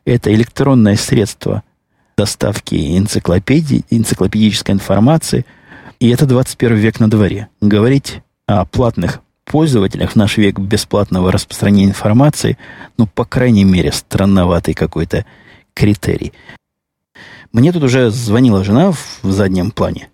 Это 0.06 0.34
электронное 0.34 0.96
средство 0.98 1.64
доставки 2.18 2.98
энциклопедии, 2.98 3.86
энциклопедической 3.90 4.76
информации. 4.76 5.46
И 6.00 6.10
это 6.10 6.26
21 6.26 6.76
век 6.78 7.00
на 7.00 7.10
дворе. 7.10 7.48
Говорить 7.62 8.22
о 8.46 8.66
платных 8.66 9.22
пользователях 9.46 10.12
в 10.12 10.16
наш 10.16 10.38
век 10.38 10.60
бесплатного 10.60 11.32
распространения 11.32 11.86
информации, 11.86 12.58
ну, 12.98 13.08
по 13.08 13.26
крайней 13.26 13.64
мере, 13.64 13.92
странноватый 13.92 14.74
какой-то 14.74 15.26
критерий. 15.74 16.34
Мне 17.52 17.72
тут 17.72 17.84
уже 17.84 18.10
звонила 18.10 18.64
жена 18.64 18.92
в 18.92 19.24
заднем 19.24 19.72
плане. 19.72 20.10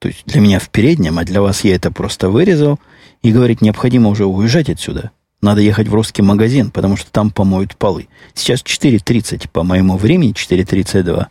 То 0.00 0.08
есть 0.08 0.24
для 0.24 0.40
меня 0.40 0.58
в 0.58 0.70
переднем, 0.70 1.18
а 1.18 1.24
для 1.24 1.42
вас 1.42 1.62
я 1.62 1.76
это 1.76 1.92
просто 1.92 2.30
вырезал. 2.30 2.80
И 3.22 3.32
говорит, 3.32 3.60
необходимо 3.60 4.08
уже 4.08 4.24
уезжать 4.24 4.70
отсюда. 4.70 5.10
Надо 5.42 5.60
ехать 5.60 5.88
в 5.88 5.94
русский 5.94 6.22
магазин, 6.22 6.70
потому 6.70 6.96
что 6.96 7.12
там 7.12 7.30
помоют 7.30 7.76
полы. 7.76 8.08
Сейчас 8.34 8.62
4.30 8.62 9.48
по 9.52 9.62
моему 9.62 9.98
времени, 9.98 10.32
4.32. 10.32 11.26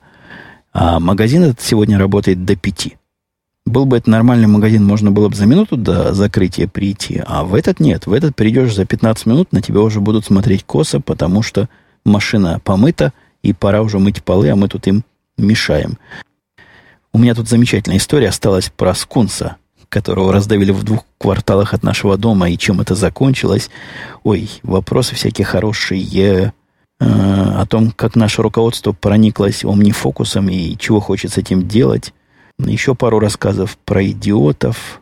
А 0.72 1.00
магазин 1.00 1.44
этот 1.44 1.62
сегодня 1.62 1.98
работает 1.98 2.46
до 2.46 2.56
5. 2.56 2.96
Был 3.66 3.86
бы 3.86 3.98
это 3.98 4.10
нормальный 4.10 4.48
магазин, 4.48 4.86
можно 4.86 5.12
было 5.12 5.30
бы 5.30 5.36
за 5.36 5.48
минуту 5.48 5.76
до 5.76 6.14
закрытия 6.14 6.68
прийти. 6.68 7.22
А 7.26 7.44
в 7.44 7.56
этот 7.56 7.80
нет. 7.80 8.06
В 8.06 8.14
этот 8.14 8.36
придешь 8.36 8.74
за 8.74 8.86
15 8.86 9.26
минут, 9.26 9.52
на 9.52 9.62
тебя 9.62 9.82
уже 9.82 10.00
будут 10.00 10.26
смотреть 10.26 10.64
косо, 10.64 11.00
потому 11.00 11.42
что 11.42 11.70
машина 12.06 12.62
помыта, 12.64 13.14
и 13.42 13.54
пора 13.54 13.82
уже 13.82 14.00
мыть 14.00 14.24
полы, 14.24 14.50
а 14.50 14.56
мы 14.56 14.68
тут 14.68 14.88
им 14.88 15.04
мешаем. 15.38 15.98
У 17.12 17.18
меня 17.18 17.34
тут 17.34 17.50
замечательная 17.50 17.98
история 17.98 18.30
осталась 18.30 18.70
про 18.70 18.94
скунса, 18.94 19.58
которого 19.90 20.32
раздавили 20.32 20.72
в 20.72 20.84
двух 20.84 21.06
кварталах 21.18 21.74
от 21.74 21.84
нашего 21.84 22.18
дома, 22.18 22.50
и 22.50 22.58
чем 22.58 22.82
это 22.82 22.94
закончилось. 22.96 23.70
Ой, 24.24 24.50
вопросы 24.62 25.16
всякие 25.16 25.46
хорошие 25.46 26.54
э, 27.00 27.06
о 27.06 27.66
том, 27.66 27.92
как 27.92 28.16
наше 28.16 28.44
руководство 28.44 28.92
прониклось 28.92 29.66
омнифокусом 29.66 30.50
и 30.50 30.78
чего 30.78 31.00
хочет 31.00 31.34
с 31.34 31.38
этим 31.38 31.68
делать. 31.68 32.14
Еще 32.60 32.94
пару 32.94 33.20
рассказов 33.20 33.78
про 33.86 34.06
идиотов, 34.06 35.02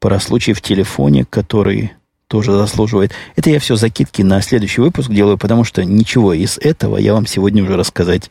про 0.00 0.18
случай 0.18 0.54
в 0.54 0.62
телефоне, 0.62 1.26
который 1.28 1.92
тоже 2.26 2.52
заслуживает. 2.52 3.12
Это 3.36 3.50
я 3.50 3.60
все 3.60 3.76
закидки 3.76 4.22
на 4.22 4.40
следующий 4.40 4.80
выпуск 4.80 5.10
делаю, 5.10 5.36
потому 5.36 5.64
что 5.64 5.84
ничего 5.84 6.32
из 6.32 6.56
этого 6.56 6.96
я 6.96 7.12
вам 7.12 7.26
сегодня 7.26 7.62
уже 7.62 7.76
рассказать 7.76 8.30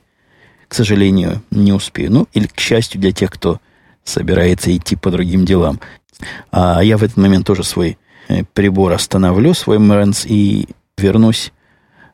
к 0.72 0.74
сожалению, 0.74 1.43
не 1.51 1.74
успею. 1.74 2.13
Ну, 2.13 2.28
или 2.32 2.47
к 2.47 2.57
счастью 2.57 3.01
для 3.01 3.11
тех, 3.11 3.30
кто 3.30 3.59
собирается 4.05 4.74
идти 4.74 4.95
по 4.95 5.11
другим 5.11 5.43
делам. 5.43 5.82
А 6.49 6.82
я 6.82 6.97
в 6.97 7.03
этот 7.03 7.17
момент 7.17 7.45
тоже 7.45 7.65
свой 7.65 7.97
э, 8.30 8.45
прибор 8.53 8.93
остановлю, 8.93 9.53
свой 9.53 9.80
Мэренс, 9.80 10.26
и 10.26 10.69
вернусь, 10.97 11.51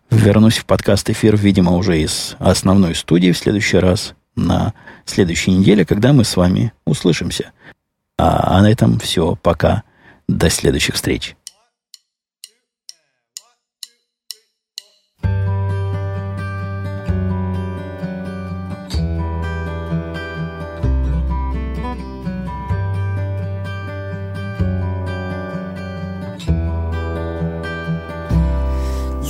вернусь 0.10 0.58
в 0.58 0.66
подкаст-эфир, 0.66 1.38
видимо, 1.38 1.74
уже 1.74 2.02
из 2.02 2.36
основной 2.40 2.96
студии 2.96 3.32
в 3.32 3.38
следующий 3.38 3.78
раз, 3.78 4.16
на 4.36 4.74
следующей 5.06 5.52
неделе, 5.52 5.86
когда 5.86 6.12
мы 6.12 6.24
с 6.24 6.36
вами 6.36 6.74
услышимся. 6.84 7.52
А, 8.18 8.58
а 8.58 8.62
на 8.64 8.72
этом 8.72 8.98
все. 8.98 9.38
Пока. 9.44 9.84
До 10.28 10.50
следующих 10.50 10.96
встреч. 10.96 11.36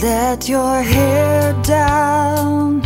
Let 0.01 0.47
your 0.47 0.83
hair 0.83 1.53
down. 1.63 2.83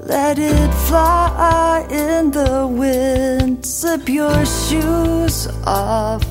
Let 0.00 0.36
it 0.38 0.74
fly 0.88 1.86
in 1.88 2.32
the 2.32 2.66
wind. 2.66 3.64
Slip 3.64 4.08
your 4.08 4.44
shoes 4.44 5.46
off. 5.64 6.24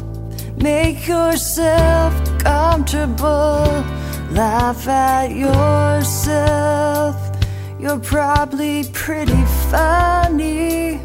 Make 0.57 1.07
yourself 1.07 2.13
comfortable. 2.39 3.85
Laugh 4.31 4.87
at 4.89 5.31
yourself. 5.31 7.15
You're 7.79 7.99
probably 7.99 8.83
pretty 8.91 9.45
funny. 9.71 10.99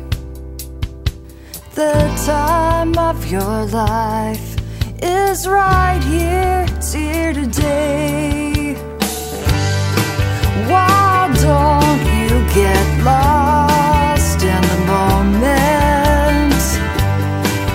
The 1.74 1.94
time 2.26 2.98
of 2.98 3.30
your 3.30 3.66
life 3.66 4.56
is 5.02 5.46
right 5.46 6.02
here, 6.02 6.66
here 6.92 7.32
today. 7.32 8.74
Why 10.68 11.30
don't 11.40 12.00
you 12.18 12.44
get 12.52 13.04
lost 13.04 14.42
in 14.42 14.62
the 14.72 14.78
moment? 14.86 16.54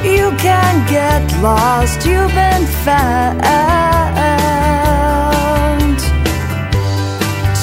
You 0.04 0.32
can 0.38 0.86
get 0.90 1.22
lost, 1.42 2.06
you've 2.06 2.34
been 2.34 2.66
found. 2.84 3.46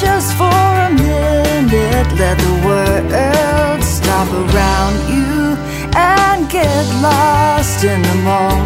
Just 0.00 0.34
for 0.36 0.62
a 0.88 0.90
minute, 0.90 2.08
let 2.18 2.38
the 2.38 2.54
world 2.66 3.82
stop 3.84 4.28
around 4.32 4.94
you 5.12 5.56
and 5.94 6.48
get 6.50 6.84
lost 7.02 7.84
in 7.84 8.00
the 8.02 8.14
moment. 8.24 8.61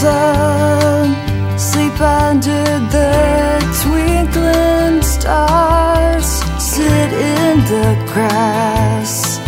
Sun, 0.00 1.08
sleep 1.58 1.98
under 2.00 2.64
the 2.96 3.12
twinkling 3.82 5.00
stars, 5.02 6.28
sit 6.60 7.10
in 7.12 7.54
the 7.72 7.88
grass 8.12 9.38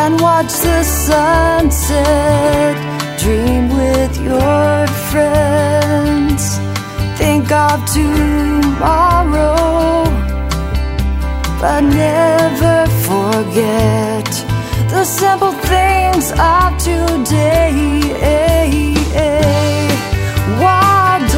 and 0.00 0.20
watch 0.20 0.52
the 0.66 0.82
sunset. 0.84 2.76
Dream 3.18 3.64
with 3.80 4.14
your 4.30 4.86
friends, 5.10 6.42
think 7.18 7.50
of 7.50 7.76
tomorrow, 7.98 9.56
but 11.60 11.80
never 11.80 12.86
forget 13.08 14.30
the 14.92 15.04
simple 15.04 15.54
things 15.72 16.30
of 16.38 16.78
today. 16.78 18.08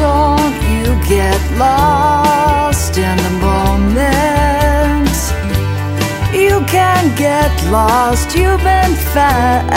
Don't 0.01 0.57
you 0.73 0.87
get 1.07 1.39
lost 1.59 2.97
in 2.97 3.17
the 3.17 3.33
moment? 3.49 5.11
You 6.33 6.55
can't 6.65 7.15
get 7.15 7.51
lost, 7.69 8.35
you've 8.35 8.63
been 8.63 8.95
found. 9.13 9.69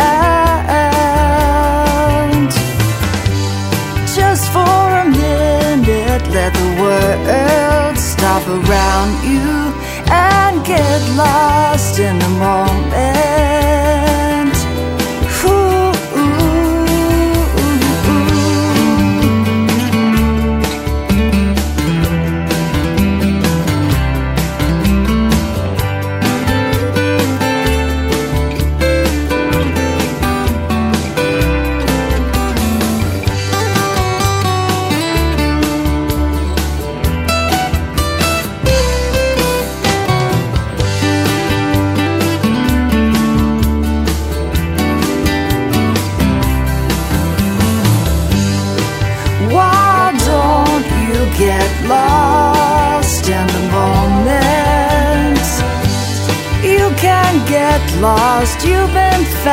Just 4.16 4.50
for 4.50 4.84
a 5.02 5.06
minute, 5.10 6.24
let 6.36 6.54
the 6.54 6.70
world 6.80 7.98
stop 7.98 8.48
around 8.48 9.12
you 9.28 9.74
and 10.10 10.64
get 10.64 11.00
lost 11.18 11.98
in 11.98 12.18
the 12.18 12.30
moment. 12.30 13.63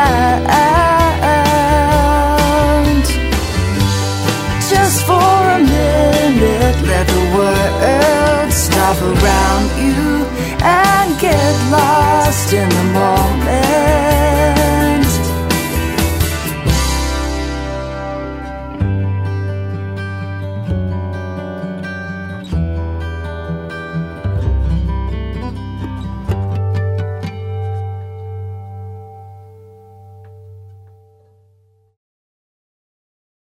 sky 0.01 0.60